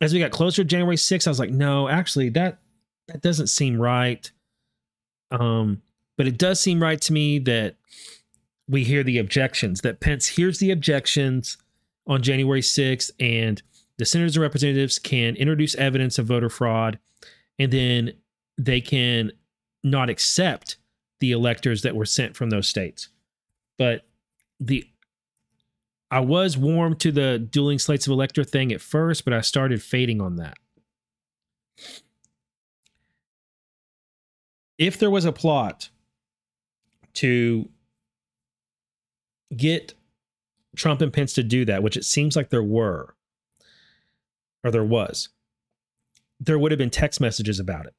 as 0.00 0.14
we 0.14 0.20
got 0.20 0.30
closer 0.30 0.62
to 0.62 0.64
January 0.64 0.96
6th, 0.96 1.26
I 1.26 1.30
was 1.30 1.38
like, 1.38 1.50
no, 1.50 1.86
actually, 1.86 2.30
that 2.30 2.60
that 3.08 3.20
doesn't 3.20 3.48
seem 3.48 3.78
right. 3.78 4.30
Um, 5.30 5.82
but 6.16 6.26
it 6.26 6.38
does 6.38 6.60
seem 6.60 6.82
right 6.82 7.00
to 7.02 7.12
me 7.12 7.38
that 7.40 7.76
we 8.68 8.84
hear 8.84 9.02
the 9.02 9.18
objections, 9.18 9.82
that 9.82 10.00
Pence 10.00 10.26
hears 10.26 10.58
the 10.58 10.70
objections 10.70 11.56
on 12.06 12.22
January 12.22 12.60
6th, 12.60 13.10
and 13.20 13.62
the 13.98 14.04
senators 14.04 14.36
and 14.36 14.42
representatives 14.42 14.98
can 14.98 15.36
introduce 15.36 15.74
evidence 15.76 16.18
of 16.18 16.26
voter 16.26 16.48
fraud, 16.48 16.98
and 17.58 17.72
then 17.72 18.12
they 18.58 18.80
can 18.80 19.32
not 19.82 20.10
accept 20.10 20.76
the 21.20 21.32
electors 21.32 21.82
that 21.82 21.96
were 21.96 22.04
sent 22.04 22.36
from 22.36 22.50
those 22.50 22.68
states. 22.68 23.08
But 23.78 24.06
the 24.60 24.84
I 26.10 26.20
was 26.20 26.56
warm 26.56 26.94
to 26.96 27.10
the 27.10 27.38
dueling 27.38 27.78
slates 27.78 28.06
of 28.06 28.12
elector 28.12 28.44
thing 28.44 28.72
at 28.72 28.80
first, 28.80 29.24
but 29.24 29.34
I 29.34 29.40
started 29.40 29.82
fading 29.82 30.20
on 30.20 30.36
that. 30.36 30.56
If 34.78 34.98
there 34.98 35.10
was 35.10 35.24
a 35.24 35.32
plot 35.32 35.88
to 37.16 37.68
get 39.56 39.94
Trump 40.76 41.00
and 41.00 41.12
Pence 41.12 41.32
to 41.34 41.42
do 41.42 41.64
that, 41.64 41.82
which 41.82 41.96
it 41.96 42.04
seems 42.04 42.36
like 42.36 42.50
there 42.50 42.62
were, 42.62 43.14
or 44.64 44.70
there 44.70 44.84
was, 44.84 45.28
there 46.40 46.58
would 46.58 46.72
have 46.72 46.78
been 46.78 46.90
text 46.90 47.20
messages 47.20 47.58
about 47.58 47.86
it. 47.86 47.94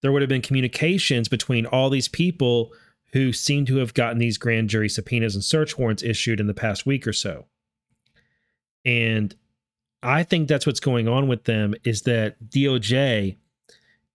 There 0.00 0.12
would 0.12 0.22
have 0.22 0.28
been 0.28 0.42
communications 0.42 1.28
between 1.28 1.66
all 1.66 1.90
these 1.90 2.08
people 2.08 2.72
who 3.12 3.32
seem 3.32 3.66
to 3.66 3.76
have 3.76 3.94
gotten 3.94 4.18
these 4.18 4.38
grand 4.38 4.68
jury 4.68 4.88
subpoenas 4.88 5.34
and 5.34 5.42
search 5.42 5.78
warrants 5.78 6.02
issued 6.02 6.40
in 6.40 6.46
the 6.46 6.54
past 6.54 6.86
week 6.86 7.06
or 7.06 7.12
so. 7.12 7.46
And 8.84 9.34
I 10.02 10.22
think 10.22 10.48
that's 10.48 10.66
what's 10.66 10.80
going 10.80 11.08
on 11.08 11.26
with 11.26 11.44
them 11.44 11.74
is 11.84 12.02
that 12.02 12.36
DOJ 12.48 13.36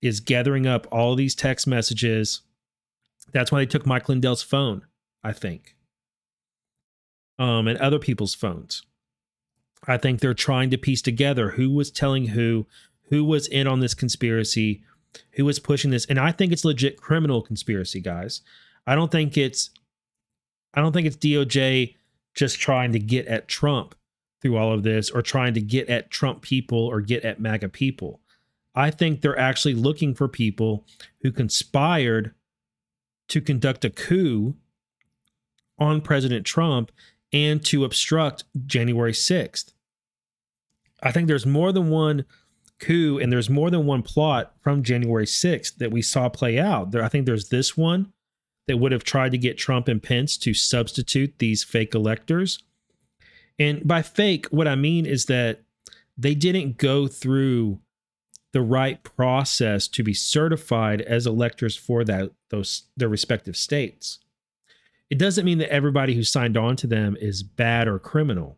is 0.01 0.20
gathering 0.20 0.68
up 0.68 0.88
all 0.91 1.16
these 1.16 1.36
text 1.36 1.68
messages. 1.68 2.41
That's 3.34 3.52
why 3.52 3.60
they 3.60 3.66
took 3.66 3.86
Mike 3.86 4.08
Lindell's 4.08 4.44
phone, 4.44 4.86
I 5.24 5.34
think 5.34 5.76
um, 7.40 7.68
and 7.68 7.78
other 7.80 8.00
people's 8.00 8.34
phones. 8.34 8.84
I 9.88 9.98
think 9.98 10.20
they're 10.20 10.34
trying 10.34 10.70
to 10.70 10.78
piece 10.78 11.02
together 11.02 11.52
who 11.52 11.70
was 11.70 11.92
telling 11.92 12.28
who, 12.28 12.68
who 13.10 13.24
was 13.24 13.48
in 13.48 13.68
on 13.68 13.80
this 13.80 13.94
conspiracy, 13.94 14.82
who 15.32 15.46
was 15.46 15.60
pushing 15.60 15.92
this. 15.92 16.06
And 16.06 16.20
I 16.20 16.32
think 16.32 16.52
it's 16.52 16.64
legit 16.66 16.98
criminal 16.98 17.42
conspiracy, 17.42 18.00
guys. 18.00 18.42
I 18.88 18.96
don't 18.96 19.12
think 19.12 19.38
it's 19.38 19.72
I 20.74 20.82
don't 20.82 20.92
think 20.92 21.06
it's 21.06 21.18
DOJ 21.18 21.96
just 22.34 22.60
trying 22.60 22.94
to 22.94 23.00
get 23.00 23.28
at 23.28 23.48
Trump 23.48 23.94
through 24.42 24.58
all 24.58 24.74
of 24.74 24.84
this 24.84 25.12
or 25.12 25.22
trying 25.22 25.54
to 25.54 25.62
get 25.62 25.88
at 25.88 26.10
Trump 26.10 26.42
people 26.42 26.80
or 26.80 27.00
get 27.00 27.24
at 27.24 27.40
MAGA 27.40 27.70
people. 27.70 28.22
I 28.74 28.90
think 28.90 29.22
they're 29.22 29.38
actually 29.38 29.76
looking 29.76 30.16
for 30.16 30.28
people 30.28 30.88
who 31.22 31.32
conspired 31.32 32.34
to 33.30 33.41
conduct 33.41 33.86
a 33.86 33.89
coup 33.89 34.55
on 35.80 36.01
President 36.01 36.45
Trump 36.45 36.91
and 37.32 37.63
to 37.65 37.84
obstruct 37.84 38.43
January 38.65 39.11
6th. 39.11 39.74
I 41.01 41.11
think 41.11 41.28
there's 41.28 41.45
more 41.45 41.71
than 41.71 41.89
one 41.89 42.26
coup 42.80 43.19
and 43.19 43.32
there's 43.32 43.49
more 43.49 43.69
than 43.69 43.86
one 43.86 44.03
plot 44.03 44.53
from 44.61 44.84
January 44.84 45.26
6th 45.26 45.78
that 45.78 45.91
we 45.91 46.01
saw 46.01 46.30
play 46.30 46.59
out. 46.59 46.91
There, 46.91 47.03
I 47.03 47.09
think 47.09 47.26
there's 47.26 47.49
this 47.49 47.76
one 47.76 48.13
that 48.67 48.78
would 48.78 48.91
have 48.91 49.03
tried 49.03 49.32
to 49.32 49.38
get 49.38 49.57
Trump 49.57 49.88
and 49.88 50.01
Pence 50.01 50.38
to 50.38 50.53
substitute 50.53 51.39
these 51.39 51.63
fake 51.63 51.95
electors. 51.95 52.59
And 53.59 53.86
by 53.86 54.01
fake, 54.01 54.47
what 54.47 54.67
I 54.67 54.76
mean 54.76 55.05
is 55.05 55.26
that 55.26 55.61
they 56.17 56.36
didn't 56.36 56.78
go 56.78 57.07
through 57.07 57.80
the 58.54 58.62
right 58.62 59.04
process 59.04 59.88
to 59.89 60.04
be 60.04 60.14
certified 60.14 61.01
as 61.01 61.28
electors 61.28 61.76
for 61.76 62.04
that 62.06 62.32
those 62.49 62.84
their 62.95 63.10
respective 63.10 63.58
states. 63.58 64.20
It 65.10 65.18
doesn't 65.18 65.45
mean 65.45 65.58
that 65.58 65.72
everybody 65.72 66.14
who 66.14 66.24
signed 66.24 66.56
on 66.56 66.76
to 66.78 66.88
them 66.88 67.18
is 67.20 67.43
bad 67.43 67.88
or 67.88 67.99
criminal. 67.99 68.58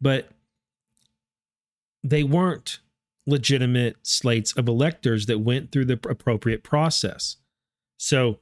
But 0.00 0.28
they 2.04 2.22
weren't 2.22 2.78
legitimate 3.26 3.96
slates 4.02 4.52
of 4.52 4.68
electors 4.68 5.26
that 5.26 5.40
went 5.40 5.72
through 5.72 5.84
the 5.86 6.00
appropriate 6.08 6.62
process. 6.62 7.36
So 7.98 8.38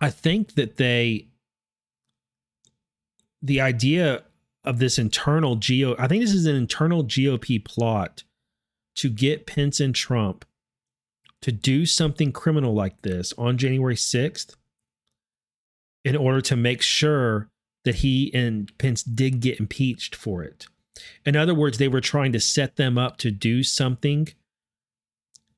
I 0.00 0.10
think 0.10 0.54
that 0.54 0.76
they, 0.76 1.28
the 3.42 3.60
idea 3.60 4.22
of 4.64 4.78
this 4.78 4.98
internal 4.98 5.56
geo, 5.56 5.94
I 5.98 6.06
think 6.06 6.22
this 6.22 6.34
is 6.34 6.46
an 6.46 6.56
internal 6.56 7.04
GOP 7.04 7.64
plot 7.64 8.24
to 8.96 9.08
get 9.08 9.46
Pence 9.46 9.80
and 9.80 9.94
Trump 9.94 10.44
to 11.42 11.52
do 11.52 11.86
something 11.86 12.32
criminal 12.32 12.74
like 12.74 13.00
this 13.02 13.32
on 13.38 13.56
January 13.56 13.94
6th 13.94 14.56
in 16.04 16.16
order 16.16 16.40
to 16.42 16.56
make 16.56 16.82
sure 16.82 17.48
that 17.84 17.96
he 17.96 18.30
and 18.34 18.76
Pence 18.78 19.02
did 19.02 19.40
get 19.40 19.58
impeached 19.58 20.14
for 20.14 20.42
it. 20.42 20.66
In 21.24 21.36
other 21.36 21.54
words, 21.54 21.78
they 21.78 21.88
were 21.88 22.00
trying 22.02 22.32
to 22.32 22.40
set 22.40 22.76
them 22.76 22.98
up 22.98 23.16
to 23.18 23.30
do 23.30 23.62
something 23.62 24.28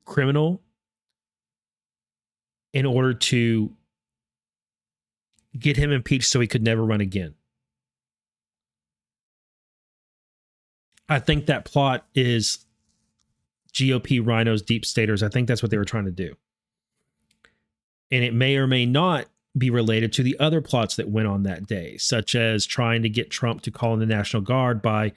criminal 0.04 0.62
in 2.72 2.86
order 2.86 3.12
to 3.12 3.72
get 5.58 5.76
him 5.76 5.90
impeached 5.90 6.28
so 6.28 6.40
he 6.40 6.46
could 6.46 6.62
never 6.62 6.84
run 6.84 7.00
again. 7.00 7.34
I 11.12 11.18
think 11.18 11.46
that 11.46 11.64
plot 11.64 12.06
is 12.14 12.64
GOP 13.72 14.22
RINOs, 14.22 14.64
deep 14.64 14.84
staters. 14.84 15.22
I 15.22 15.28
think 15.28 15.48
that's 15.48 15.62
what 15.62 15.70
they 15.70 15.78
were 15.78 15.84
trying 15.84 16.04
to 16.04 16.10
do. 16.10 16.34
And 18.10 18.22
it 18.24 18.34
may 18.34 18.56
or 18.56 18.66
may 18.66 18.84
not 18.84 19.26
be 19.56 19.70
related 19.70 20.12
to 20.14 20.22
the 20.22 20.38
other 20.38 20.60
plots 20.60 20.96
that 20.96 21.08
went 21.08 21.28
on 21.28 21.42
that 21.42 21.66
day, 21.66 21.96
such 21.96 22.34
as 22.34 22.66
trying 22.66 23.02
to 23.02 23.08
get 23.08 23.30
Trump 23.30 23.62
to 23.62 23.70
call 23.70 23.94
in 23.94 24.00
the 24.00 24.06
National 24.06 24.42
Guard 24.42 24.80
by 24.80 25.12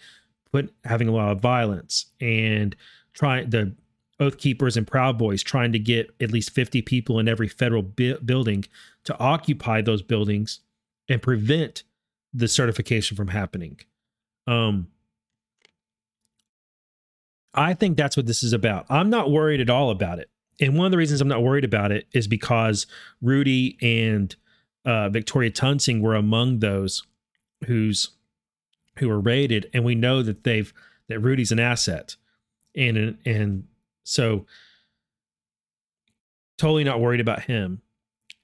put 0.52 0.74
having 0.84 1.08
a 1.08 1.12
lot 1.12 1.32
of 1.32 1.41
violence 1.41 2.06
and 2.20 2.76
trying 3.14 3.50
the 3.50 3.74
Oath 4.20 4.38
Keepers 4.38 4.78
and 4.78 4.88
Proud 4.88 5.18
Boys 5.18 5.43
trying 5.43 5.72
to 5.74 5.80
get 5.80 6.14
at 6.22 6.32
least 6.32 6.52
50 6.52 6.82
people 6.82 7.20
in 7.20 7.28
every 7.28 7.48
federal 7.48 7.82
bi- 7.82 8.18
building 8.24 8.66
to 9.06 9.18
occupy 9.20 9.82
those 9.82 10.02
buildings 10.02 10.62
and 11.10 11.22
prevent 11.22 11.84
the 12.34 12.48
certification 12.48 13.16
from 13.16 13.30
happening. 13.30 13.80
Um, 14.48 14.88
I 17.56 17.74
think 17.74 17.97
that's 17.97 18.18
what 18.18 18.26
this 18.26 18.43
is 18.43 18.53
about. 18.53 18.86
I'm 18.89 19.10
not 19.10 19.32
worried 19.32 19.62
at 19.62 19.70
all 19.70 19.89
about 19.89 20.20
it. 20.20 20.30
And 20.60 20.78
one 20.78 20.86
of 20.86 20.91
the 20.91 20.97
reasons 20.97 21.22
I'm 21.22 21.28
not 21.28 21.43
worried 21.43 21.66
about 21.66 21.91
it 21.91 22.08
is 22.14 22.28
because 22.28 22.88
Rudy 23.22 23.78
and 23.82 24.36
uh, 24.86 25.10
Victoria 25.10 25.51
Toensing 25.51 26.01
were 26.01 26.16
among 26.16 26.60
those 26.60 27.03
who's 27.66 28.12
who 28.99 29.10
were 29.10 29.20
raided, 29.20 29.70
and 29.74 29.84
we 29.84 29.95
know 29.95 30.22
that 30.22 30.43
they've 30.43 30.74
that 31.10 31.20
Rudy's 31.20 31.51
an 31.51 31.60
asset, 31.60 32.16
and 32.76 33.18
and 33.26 33.68
so 34.03 34.45
totally 36.58 36.84
not 36.84 37.01
worried 37.01 37.20
about 37.20 37.43
him. 37.43 37.82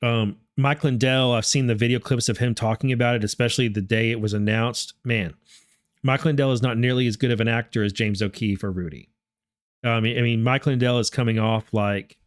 Um, 0.01 0.37
Mike 0.57 0.83
Lindell, 0.83 1.31
I've 1.31 1.45
seen 1.45 1.67
the 1.67 1.75
video 1.75 1.99
clips 1.99 2.27
of 2.27 2.39
him 2.39 2.53
talking 2.53 2.91
about 2.91 3.15
it, 3.15 3.23
especially 3.23 3.67
the 3.67 3.81
day 3.81 4.11
it 4.11 4.19
was 4.19 4.33
announced. 4.33 4.93
Man, 5.03 5.33
Mike 6.03 6.25
Lindell 6.25 6.51
is 6.51 6.61
not 6.61 6.77
nearly 6.77 7.07
as 7.07 7.15
good 7.15 7.31
of 7.31 7.39
an 7.39 7.47
actor 7.47 7.83
as 7.83 7.93
James 7.93 8.21
O'Keefe 8.21 8.63
or 8.63 8.71
Rudy. 8.71 9.09
I 9.83 9.99
mean, 9.99 10.17
I 10.17 10.21
mean, 10.21 10.43
Mike 10.43 10.65
Lindell 10.65 10.99
is 10.99 11.09
coming 11.09 11.39
off 11.39 11.73
like 11.73 12.17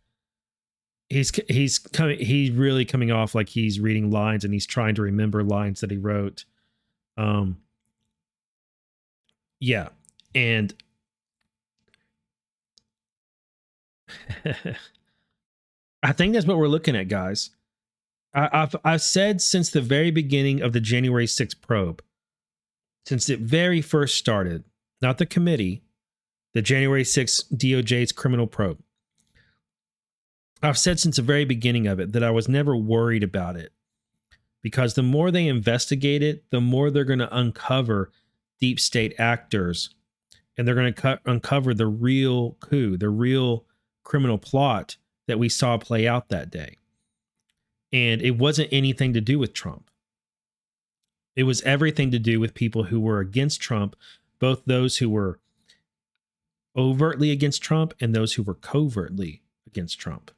he's 1.09 1.31
he's 1.49 1.79
coming 1.79 2.19
he's 2.19 2.51
really 2.51 2.85
coming 2.85 3.11
off 3.13 3.35
like 3.35 3.49
he's 3.49 3.79
reading 3.81 4.11
lines 4.11 4.45
and 4.45 4.53
he's 4.53 4.67
trying 4.67 4.95
to 4.97 5.03
remember 5.03 5.43
lines 5.43 5.81
that 5.81 5.91
he 5.91 5.97
wrote. 5.97 6.45
Um, 7.17 7.59
yeah, 9.61 9.89
and 10.35 10.75
I 16.03 16.13
think 16.13 16.35
that's 16.35 16.47
what 16.47 16.59
we're 16.59 16.69
looking 16.69 16.97
at, 16.97 17.09
guys. 17.09 17.51
I, 18.35 18.49
have 18.53 18.77
I've 18.85 19.03
said 19.03 19.41
since 19.41 19.71
the 19.71 19.81
very 19.81 20.11
beginning 20.11 20.61
of 20.61 20.73
the 20.73 20.81
January 20.81 21.27
6th 21.27 21.61
probe, 21.61 22.03
since 23.07 23.29
it 23.29 23.41
very 23.41 23.81
first 23.81 24.17
started, 24.17 24.65
not 25.03 25.19
the 25.19 25.27
committee, 25.27 25.83
the 26.55 26.63
January 26.63 27.03
6th 27.03 27.53
DOJ's 27.55 28.13
criminal 28.13 28.47
probe. 28.47 28.79
I've 30.63 30.79
said 30.79 30.99
since 30.99 31.17
the 31.17 31.23
very 31.23 31.45
beginning 31.45 31.87
of 31.87 32.01
it 32.01 32.13
that 32.13 32.25
I 32.25 32.31
was 32.31 32.49
never 32.49 32.75
worried 32.75 33.23
about 33.23 33.57
it 33.57 33.73
because 34.63 34.95
the 34.95 35.03
more 35.03 35.31
they 35.31 35.47
investigate 35.47 36.23
it, 36.23 36.45
the 36.51 36.61
more 36.61 36.91
they're 36.91 37.05
going 37.05 37.19
to 37.19 37.37
uncover 37.37 38.11
deep 38.61 38.81
state 38.81 39.15
actors 39.19 39.91
and 40.57 40.67
they're 40.67 40.75
going 40.75 40.95
to 40.95 41.21
uncover 41.27 41.75
the 41.75 41.87
real 41.87 42.53
coup, 42.61 42.97
the 42.97 43.11
real 43.11 43.67
criminal 44.05 44.39
plot 44.39 44.97
that 45.27 45.39
we 45.39 45.49
saw 45.49 45.77
play 45.77 46.09
out 46.09 46.31
that 46.31 46.51
day. 46.51 46.79
And 47.93 48.23
it 48.23 48.39
wasn't 48.39 48.73
anything 48.73 49.13
to 49.13 49.21
do 49.21 49.39
with 49.39 49.53
Trump. 49.53 49.91
It 51.37 51.45
was 51.45 51.63
everything 51.63 52.11
to 52.13 52.19
do 52.19 52.39
with 52.39 52.55
people 52.55 52.85
who 52.85 53.01
were 53.01 53.21
against 53.21 53.61
Trump, 53.61 53.97
both 54.39 54.63
those 54.67 54.99
who 54.99 55.09
were 55.09 55.41
overtly 56.77 57.31
against 57.31 57.63
Trump 57.63 57.95
and 58.01 58.15
those 58.15 58.35
who 58.35 58.43
were 58.43 58.55
covertly 58.55 59.43
against 59.67 59.99
Trump. 59.99 60.31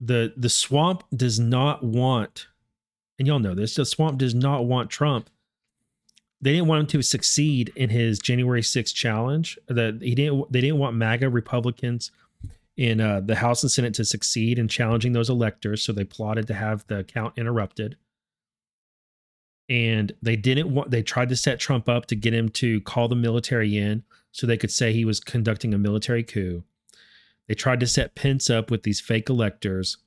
The 0.00 0.34
the 0.36 0.50
swamp 0.50 1.04
does 1.14 1.40
not 1.40 1.82
want 1.82 2.48
and 3.18 3.28
y'all 3.28 3.38
know 3.38 3.54
this, 3.54 3.74
the 3.74 3.84
swamp 3.84 4.18
does 4.18 4.34
not 4.34 4.66
want 4.66 4.90
Trump. 4.90 5.30
They 6.40 6.52
didn't 6.52 6.66
want 6.66 6.80
him 6.80 6.86
to 6.88 7.02
succeed 7.02 7.72
in 7.74 7.88
his 7.90 8.18
January 8.18 8.60
6th 8.60 8.92
challenge. 8.92 9.58
That 9.68 10.00
he 10.02 10.14
didn't 10.14 10.52
they 10.52 10.60
didn't 10.60 10.78
want 10.78 10.96
MAGA 10.96 11.30
Republicans 11.30 12.10
in 12.76 13.00
uh, 13.00 13.20
the 13.20 13.36
House 13.36 13.62
and 13.62 13.70
Senate 13.70 13.94
to 13.94 14.04
succeed 14.04 14.58
in 14.58 14.68
challenging 14.68 15.12
those 15.12 15.30
electors, 15.30 15.82
so 15.82 15.92
they 15.92 16.04
plotted 16.04 16.46
to 16.48 16.54
have 16.54 16.86
the 16.88 17.04
count 17.04 17.34
interrupted 17.36 17.96
and 19.68 20.12
they 20.20 20.36
didn't 20.36 20.72
want 20.72 20.90
they 20.90 21.02
tried 21.02 21.28
to 21.30 21.36
set 21.36 21.58
Trump 21.58 21.88
up 21.88 22.06
to 22.06 22.16
get 22.16 22.34
him 22.34 22.48
to 22.50 22.80
call 22.82 23.08
the 23.08 23.16
military 23.16 23.76
in 23.76 24.02
so 24.30 24.46
they 24.46 24.56
could 24.56 24.70
say 24.70 24.92
he 24.92 25.04
was 25.04 25.20
conducting 25.20 25.72
a 25.72 25.78
military 25.78 26.22
coup. 26.22 26.62
They 27.48 27.54
tried 27.54 27.80
to 27.80 27.86
set 27.86 28.14
Pence 28.14 28.50
up 28.50 28.70
with 28.70 28.82
these 28.82 29.00
fake 29.00 29.28
electors. 29.28 29.98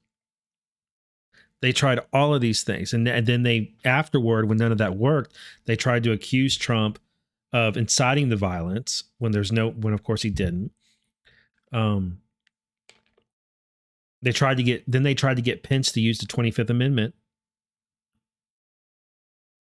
They 1.62 1.72
tried 1.72 2.00
all 2.14 2.36
of 2.36 2.42
these 2.42 2.64
things. 2.64 2.94
And, 2.94 3.08
and 3.08 3.26
then 3.26 3.44
they, 3.44 3.74
afterward, 3.84 4.48
when 4.48 4.58
none 4.58 4.72
of 4.72 4.78
that 4.80 4.98
worked, 4.98 5.36
they 5.66 5.76
tried 5.76 6.04
to 6.04 6.12
accuse 6.12 6.58
Trump 6.58 7.00
of 7.52 7.78
inciting 7.78 8.30
the 8.30 8.36
violence 8.36 9.04
when 9.18 9.32
there's 9.32 9.52
no, 9.52 9.70
when 9.70 9.94
of 9.94 10.04
course 10.04 10.22
he 10.24 10.30
didn't. 10.30 10.72
Um, 11.72 12.20
they 14.22 14.32
tried 14.32 14.58
to 14.58 14.64
get, 14.64 14.84
then 14.88 15.04
they 15.04 15.14
tried 15.14 15.36
to 15.36 15.42
get 15.42 15.64
Pence 15.64 15.92
to 15.92 16.02
use 16.02 16.18
the 16.18 16.26
25th 16.26 16.70
Amendment 16.70 17.14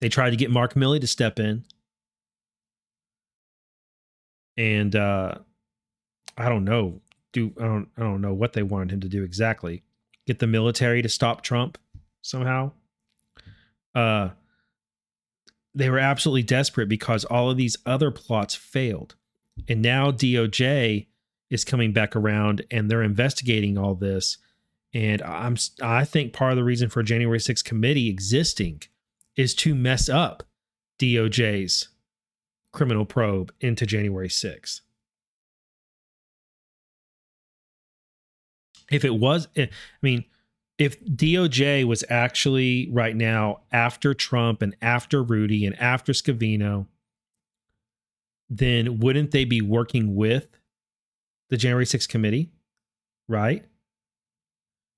they 0.01 0.09
tried 0.09 0.31
to 0.31 0.37
get 0.37 0.51
Mark 0.51 0.75
Milley 0.75 1.01
to 1.01 1.07
step 1.07 1.39
in. 1.39 1.65
And 4.57 4.95
uh 4.95 5.37
I 6.37 6.49
don't 6.49 6.65
know. 6.65 7.01
Do 7.33 7.53
I 7.59 7.65
don't 7.65 7.89
I 7.97 8.03
don't 8.03 8.21
know 8.21 8.35
what 8.35 8.53
they 8.53 8.63
wanted 8.63 8.93
him 8.93 9.01
to 9.01 9.09
do 9.09 9.23
exactly. 9.23 9.83
Get 10.27 10.39
the 10.39 10.47
military 10.47 11.03
to 11.03 11.09
stop 11.09 11.43
Trump 11.43 11.79
somehow. 12.23 12.73
Uh 13.95 14.31
they 15.75 15.91
were 15.91 15.99
absolutely 15.99 16.43
desperate 16.43 16.89
because 16.89 17.25
all 17.27 17.51
of 17.51 17.59
these 17.59 17.77
other 17.85 18.11
plots 18.11 18.55
failed. 18.55 19.15
And 19.69 19.83
now 19.83 20.11
DOJ 20.11 21.07
is 21.51 21.65
coming 21.65 21.93
back 21.93 22.17
around 22.17 22.65
and 22.71 22.91
they're 22.91 23.03
investigating 23.03 23.77
all 23.77 23.95
this. 23.95 24.39
And 24.97 25.21
I'm 25.21 25.57
I 25.83 26.07
think 26.07 26.33
part 26.33 26.53
of 26.53 26.57
the 26.57 26.65
reason 26.65 26.89
for 26.89 27.03
January 27.03 27.39
6th 27.39 27.63
committee 27.63 28.09
existing 28.09 28.81
is 29.37 29.55
to 29.57 29.75
mess 29.75 30.09
up 30.09 30.43
DOJ's 30.99 31.89
criminal 32.73 33.05
probe 33.05 33.53
into 33.61 33.85
January 33.85 34.31
6th. 34.31 34.81
If 38.91 39.05
it 39.05 39.15
was, 39.17 39.49
eh, 39.55 39.67
I 39.67 40.01
mean, 40.01 40.25
if 40.79 40.99
DOJ 41.05 41.85
was 41.85 42.03
actually 42.09 42.89
right 42.91 43.15
now 43.15 43.61
after 43.73 44.15
Trump 44.15 44.63
and 44.63 44.75
after 44.81 45.23
Rudy 45.23 45.67
and 45.67 45.79
after 45.79 46.15
Scavino, 46.15 46.87
then 48.49 48.99
wouldn't 49.01 49.33
they 49.33 49.45
be 49.45 49.61
working 49.61 50.15
with 50.15 50.59
the 51.51 51.59
January 51.59 51.85
6th 51.85 52.09
committee? 52.09 52.51
Right? 53.29 53.67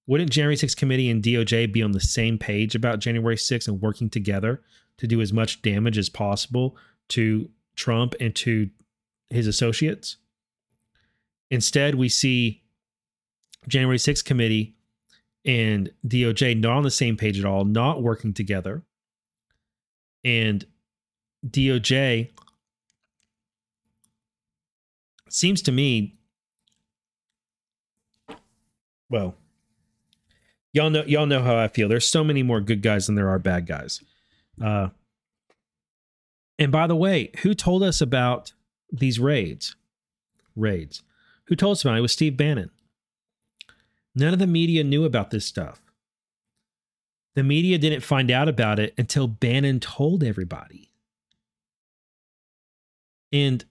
Wouldn't 0.09 0.31
January 0.31 0.57
6th 0.57 0.77
committee 0.77 1.11
and 1.11 1.23
DOJ 1.23 1.71
be 1.71 1.83
on 1.83 1.93
the 1.93 2.01
same 2.01 2.39
page 2.39 2.75
about 2.75 2.99
January 2.99 3.37
6th 3.37 3.69
and 3.69 3.81
working 3.81 4.09
together 4.09 4.63
to 4.97 5.07
do 5.07 5.21
as 5.21 5.35
much 5.35 5.61
damage 5.61 5.99
as 5.99 6.09
possible 6.09 6.79
to 7.11 7.51
Trump 7.77 8.15
and 8.19 8.35
to 8.37 8.71
his 9.29 9.47
associates? 9.47 10.17
Instead, 11.51 11.95
we 11.95 12.09
see 12.09 12.63
January 13.69 13.99
6th 13.99 14.25
committee 14.25 14.75
and 15.45 15.91
DOJ 16.07 16.59
not 16.59 16.79
on 16.79 16.83
the 16.85 16.91
same 16.91 17.19
page 17.19 17.39
at 17.39 17.45
all, 17.45 17.67
not 17.67 18.03
working 18.03 18.33
together. 18.33 18.83
And 20.25 20.65
DOJ 21.47 22.31
seems 25.29 25.61
to 25.63 25.73
me 25.73 26.17
well 29.11 29.35
y'all 30.73 30.91
know 30.91 31.05
y'all 31.07 31.27
know 31.27 31.43
how 31.43 31.57
I 31.57 31.69
feel. 31.69 31.89
There's 31.89 32.09
so 32.09 32.25
many 32.25 32.43
more 32.43 32.61
good 32.61 32.83
guys 32.83 33.07
than 33.07 33.15
there 33.15 33.29
are 33.29 33.39
bad 33.39 33.67
guys. 33.67 34.03
Uh 34.63 34.89
and 36.59 36.73
by 36.73 36.87
the 36.87 36.97
way, 36.97 37.31
who 37.43 37.55
told 37.55 37.83
us 37.83 38.01
about 38.01 38.53
these 38.91 39.21
raids? 39.21 39.77
Raids. 40.57 41.03
Who 41.47 41.57
told 41.57 41.73
us 41.73 41.85
about 41.85 41.95
it? 41.95 41.99
It 41.99 42.03
was 42.03 42.13
Steve 42.13 42.37
Bannon. 42.37 42.71
None 44.15 44.33
of 44.33 44.41
the 44.41 44.47
media 44.47 44.83
knew 44.83 45.05
about 45.05 45.31
this 45.31 45.47
stuff. 45.47 45.81
The 47.37 47.45
media 47.45 47.79
didn't 47.79 48.01
find 48.01 48.33
out 48.33 48.49
about 48.49 48.81
it 48.81 48.93
until 48.99 49.29
Bannon 49.29 49.79
told 49.79 50.25
everybody. 50.25 50.91
And 53.33 53.65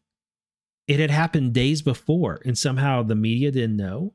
it 0.87 1.01
had 1.01 1.11
happened 1.11 1.53
days 1.53 1.81
before, 1.81 2.39
and 2.45 2.57
somehow 2.57 3.03
the 3.03 3.15
media 3.15 3.51
didn't 3.51 3.75
know. 3.75 4.13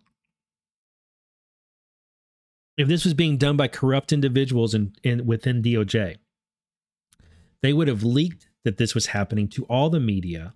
If 2.82 2.88
this 2.88 3.04
was 3.04 3.14
being 3.14 3.36
done 3.36 3.56
by 3.56 3.68
corrupt 3.68 4.12
individuals 4.12 4.74
in, 4.74 4.92
in 5.04 5.24
within 5.24 5.62
DOJ, 5.62 6.16
they 7.62 7.72
would 7.72 7.86
have 7.86 8.02
leaked 8.02 8.48
that 8.64 8.76
this 8.76 8.92
was 8.92 9.06
happening 9.06 9.46
to 9.50 9.62
all 9.66 9.88
the 9.88 10.00
media 10.00 10.54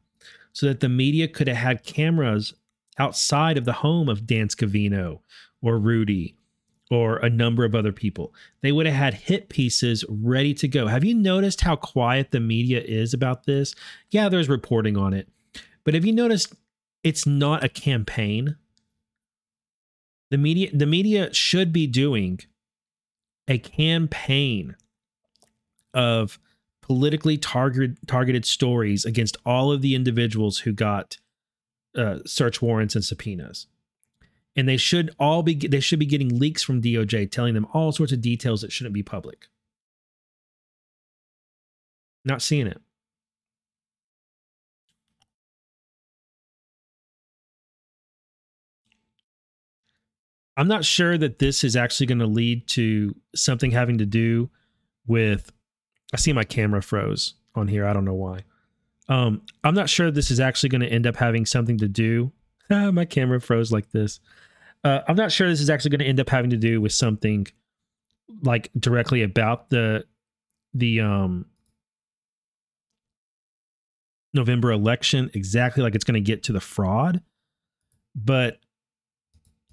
so 0.52 0.66
that 0.66 0.80
the 0.80 0.88
media 0.88 1.28
could 1.28 1.46
have 1.46 1.58
had 1.58 1.84
cameras 1.84 2.52
outside 2.98 3.56
of 3.56 3.64
the 3.64 3.74
home 3.74 4.08
of 4.08 4.26
Dan 4.26 4.48
Scavino 4.48 5.20
or 5.62 5.78
Rudy 5.78 6.36
or 6.90 7.18
a 7.18 7.30
number 7.30 7.64
of 7.64 7.76
other 7.76 7.92
people. 7.92 8.34
They 8.60 8.72
would 8.72 8.86
have 8.86 8.96
had 8.96 9.14
hit 9.14 9.48
pieces 9.48 10.04
ready 10.08 10.52
to 10.54 10.66
go. 10.66 10.88
Have 10.88 11.04
you 11.04 11.14
noticed 11.14 11.60
how 11.60 11.76
quiet 11.76 12.32
the 12.32 12.40
media 12.40 12.80
is 12.80 13.14
about 13.14 13.44
this? 13.44 13.72
Yeah, 14.10 14.28
there's 14.28 14.48
reporting 14.48 14.96
on 14.96 15.14
it. 15.14 15.28
But 15.84 15.94
have 15.94 16.04
you 16.04 16.12
noticed 16.12 16.56
it's 17.04 17.24
not 17.24 17.62
a 17.62 17.68
campaign? 17.68 18.56
The 20.30 20.38
media 20.38 20.70
the 20.72 20.86
media 20.86 21.32
should 21.32 21.72
be 21.72 21.86
doing 21.86 22.40
a 23.48 23.58
campaign 23.58 24.76
of 25.94 26.38
politically 26.82 27.38
targeted 27.38 27.98
targeted 28.06 28.44
stories 28.44 29.04
against 29.04 29.36
all 29.44 29.72
of 29.72 29.82
the 29.82 29.94
individuals 29.94 30.58
who 30.58 30.72
got 30.72 31.18
uh, 31.96 32.18
search 32.26 32.60
warrants 32.60 32.94
and 32.94 33.04
subpoenas 33.04 33.66
and 34.56 34.66
they 34.66 34.78
should 34.78 35.14
all 35.20 35.42
be 35.42 35.54
they 35.54 35.80
should 35.80 35.98
be 35.98 36.06
getting 36.06 36.38
leaks 36.38 36.62
from 36.62 36.80
DOJ 36.80 37.30
telling 37.30 37.54
them 37.54 37.66
all 37.74 37.92
sorts 37.92 38.12
of 38.12 38.22
details 38.22 38.62
that 38.62 38.72
shouldn't 38.72 38.94
be 38.94 39.02
public. 39.02 39.46
Not 42.24 42.42
seeing 42.42 42.66
it. 42.66 42.80
I'm 50.56 50.68
not 50.68 50.84
sure 50.84 51.18
that 51.18 51.38
this 51.38 51.64
is 51.64 51.76
actually 51.76 52.06
going 52.06 52.18
to 52.20 52.26
lead 52.26 52.66
to 52.68 53.14
something 53.34 53.70
having 53.70 53.98
to 53.98 54.06
do 54.06 54.50
with 55.06 55.52
I 56.14 56.16
see 56.16 56.32
my 56.32 56.44
camera 56.44 56.82
froze 56.82 57.34
on 57.54 57.68
here. 57.68 57.86
I 57.86 57.92
don't 57.92 58.04
know 58.04 58.14
why. 58.14 58.40
Um, 59.08 59.42
I'm 59.64 59.74
not 59.74 59.88
sure 59.88 60.10
this 60.10 60.30
is 60.30 60.40
actually 60.40 60.70
going 60.70 60.80
to 60.80 60.88
end 60.88 61.06
up 61.06 61.16
having 61.16 61.46
something 61.46 61.78
to 61.78 61.88
do. 61.88 62.32
My 62.70 63.04
camera 63.04 63.40
froze 63.40 63.70
like 63.70 63.90
this. 63.90 64.18
Uh, 64.82 65.00
I'm 65.06 65.16
not 65.16 65.30
sure 65.30 65.48
this 65.48 65.60
is 65.60 65.70
actually 65.70 65.90
going 65.90 66.00
to 66.00 66.06
end 66.06 66.20
up 66.20 66.28
having 66.28 66.50
to 66.50 66.56
do 66.56 66.80
with 66.80 66.92
something 66.92 67.46
like 68.42 68.70
directly 68.78 69.22
about 69.22 69.70
the 69.70 70.04
the 70.74 71.00
um 71.00 71.46
November 74.34 74.72
election 74.72 75.30
exactly 75.32 75.82
like 75.82 75.94
it's 75.94 76.04
going 76.04 76.14
to 76.14 76.20
get 76.20 76.42
to 76.42 76.52
the 76.52 76.60
fraud 76.60 77.22
but 78.14 78.58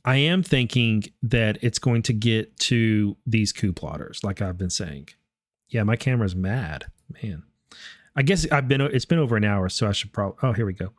I 0.05 0.17
am 0.17 0.43
thinking 0.43 1.05
that 1.21 1.57
it's 1.61 1.79
going 1.79 2.01
to 2.03 2.13
get 2.13 2.57
to 2.59 3.15
these 3.25 3.53
coup 3.53 3.73
plotters 3.73 4.23
like 4.23 4.41
I've 4.41 4.57
been 4.57 4.69
saying. 4.69 5.09
Yeah, 5.69 5.83
my 5.83 5.95
camera's 5.95 6.35
mad. 6.35 6.85
Man. 7.23 7.43
I 8.15 8.21
guess 8.21 8.49
I've 8.51 8.67
been 8.67 8.81
it's 8.81 9.05
been 9.05 9.19
over 9.19 9.35
an 9.35 9.43
hour 9.43 9.69
so 9.69 9.87
I 9.87 9.91
should 9.91 10.13
probably 10.13 10.37
Oh, 10.43 10.53
here 10.53 10.65
we 10.65 10.73
go. 10.73 10.89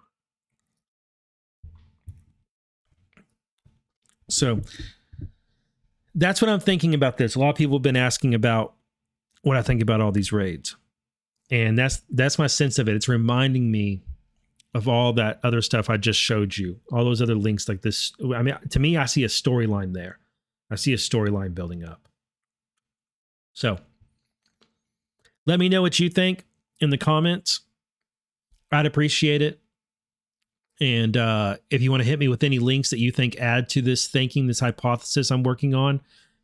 So 4.28 4.60
that's 6.14 6.40
what 6.40 6.48
I'm 6.48 6.60
thinking 6.60 6.94
about 6.94 7.18
this. 7.18 7.34
A 7.34 7.38
lot 7.38 7.50
of 7.50 7.56
people 7.56 7.76
have 7.76 7.82
been 7.82 7.96
asking 7.96 8.34
about 8.34 8.74
what 9.42 9.56
I 9.56 9.62
think 9.62 9.82
about 9.82 10.00
all 10.00 10.12
these 10.12 10.32
raids. 10.32 10.76
And 11.50 11.78
that's 11.78 12.02
that's 12.10 12.38
my 12.38 12.46
sense 12.46 12.78
of 12.78 12.88
it. 12.88 12.96
It's 12.96 13.08
reminding 13.08 13.70
me 13.70 14.02
of 14.74 14.88
all 14.88 15.12
that 15.12 15.38
other 15.44 15.62
stuff 15.62 15.88
I 15.88 15.96
just 15.96 16.18
showed 16.18 16.56
you. 16.56 16.80
All 16.92 17.04
those 17.04 17.22
other 17.22 17.36
links 17.36 17.68
like 17.68 17.82
this. 17.82 18.12
I 18.34 18.42
mean, 18.42 18.56
to 18.70 18.80
me, 18.80 18.96
I 18.96 19.06
see 19.06 19.24
a 19.24 19.28
storyline 19.28 19.94
there. 19.94 20.18
I 20.70 20.74
see 20.74 20.92
a 20.92 20.96
storyline 20.96 21.54
building 21.54 21.84
up. 21.84 22.08
So 23.52 23.78
let 25.46 25.60
me 25.60 25.68
know 25.68 25.82
what 25.82 26.00
you 26.00 26.08
think 26.08 26.44
in 26.80 26.90
the 26.90 26.98
comments. 26.98 27.60
I'd 28.72 28.86
appreciate 28.86 29.42
it. 29.42 29.60
And 30.80 31.16
uh, 31.16 31.58
if 31.70 31.80
you 31.80 31.92
want 31.92 32.02
to 32.02 32.08
hit 32.08 32.18
me 32.18 32.26
with 32.26 32.42
any 32.42 32.58
links 32.58 32.90
that 32.90 32.98
you 32.98 33.12
think 33.12 33.36
add 33.36 33.68
to 33.70 33.82
this 33.82 34.08
thinking, 34.08 34.48
this 34.48 34.58
hypothesis 34.58 35.30
I'm 35.30 35.44
working 35.44 35.72
on, 35.72 36.00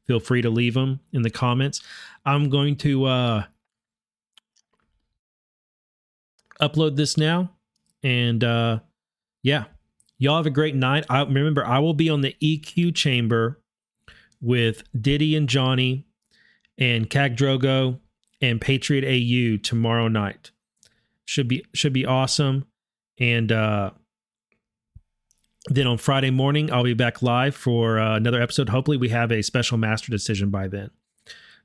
feel 0.07 0.21
free 0.21 0.43
to 0.43 0.51
leave 0.51 0.75
them 0.75 1.01
in 1.13 1.23
the 1.23 1.31
comments. 1.31 1.83
I'm 2.25 2.49
going 2.49 2.77
to 2.77 3.07
uh, 3.07 3.45
upload 6.61 6.95
this 6.95 7.17
now. 7.17 7.51
And 8.03 8.43
uh, 8.43 8.81
yeah, 9.43 9.65
y'all 10.19 10.37
have 10.37 10.47
a 10.47 10.51
great 10.51 10.75
night. 10.75 11.05
I 11.09 11.23
remember 11.23 11.65
I 11.65 11.79
will 11.79 11.95
be 11.95 12.11
on 12.11 12.21
the 12.21 12.37
EQ 12.43 12.95
chamber 12.95 13.61
with 14.41 14.83
Diddy 14.99 15.37
and 15.37 15.49
Johnny 15.49 16.07
and 16.79 17.11
Cag 17.11 17.37
Drogo 17.37 17.99
and 18.41 18.61
Patriot 18.61 19.05
AU 19.05 19.59
tomorrow 19.63 20.09
night. 20.09 20.51
Should 21.25 21.49
be 21.49 21.65
should 21.75 21.93
be 21.93 22.07
awesome. 22.07 22.67
And 23.19 23.53
uh 23.53 23.91
then 25.69 25.87
on 25.87 25.99
Friday 25.99 26.31
morning, 26.31 26.73
I'll 26.73 26.85
be 26.85 26.95
back 26.95 27.21
live 27.21 27.55
for 27.55 27.99
uh, 27.99 28.17
another 28.17 28.41
episode. 28.41 28.71
Hopefully, 28.71 28.97
we 28.97 29.11
have 29.11 29.31
a 29.31 29.43
special 29.43 29.77
master 29.77 30.11
decision 30.11 30.49
by 30.49 30.69
then. 30.69 30.91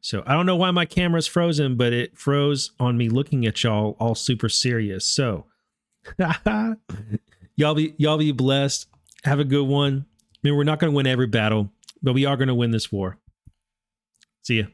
So 0.02 0.22
I 0.28 0.34
don't 0.34 0.46
know 0.46 0.58
why 0.58 0.70
my 0.72 0.86
camera's 0.86 1.26
frozen, 1.26 1.78
but 1.78 1.94
it 1.94 2.18
froze 2.18 2.72
on 2.80 2.98
me 2.98 3.10
looking 3.10 3.46
at 3.46 3.64
y'all 3.64 3.96
all 4.00 4.14
super 4.14 4.50
serious. 4.50 5.06
So 5.06 5.46
y'all 7.56 7.76
be 7.76 7.94
y'all 7.98 8.18
be 8.18 8.32
blessed. 8.32 8.88
Have 9.24 9.40
a 9.40 9.44
good 9.44 9.68
one. 9.68 10.06
I 10.08 10.38
mean, 10.44 10.56
we're 10.56 10.64
not 10.64 10.80
going 10.80 10.92
to 10.92 10.96
win 10.96 11.08
every 11.08 11.28
battle, 11.28 11.72
but 12.04 12.14
we 12.14 12.26
are 12.26 12.38
going 12.38 12.48
to 12.48 12.56
win 12.56 12.72
this 12.72 12.92
war. 12.92 13.18
See 14.44 14.60
ya. 14.60 14.66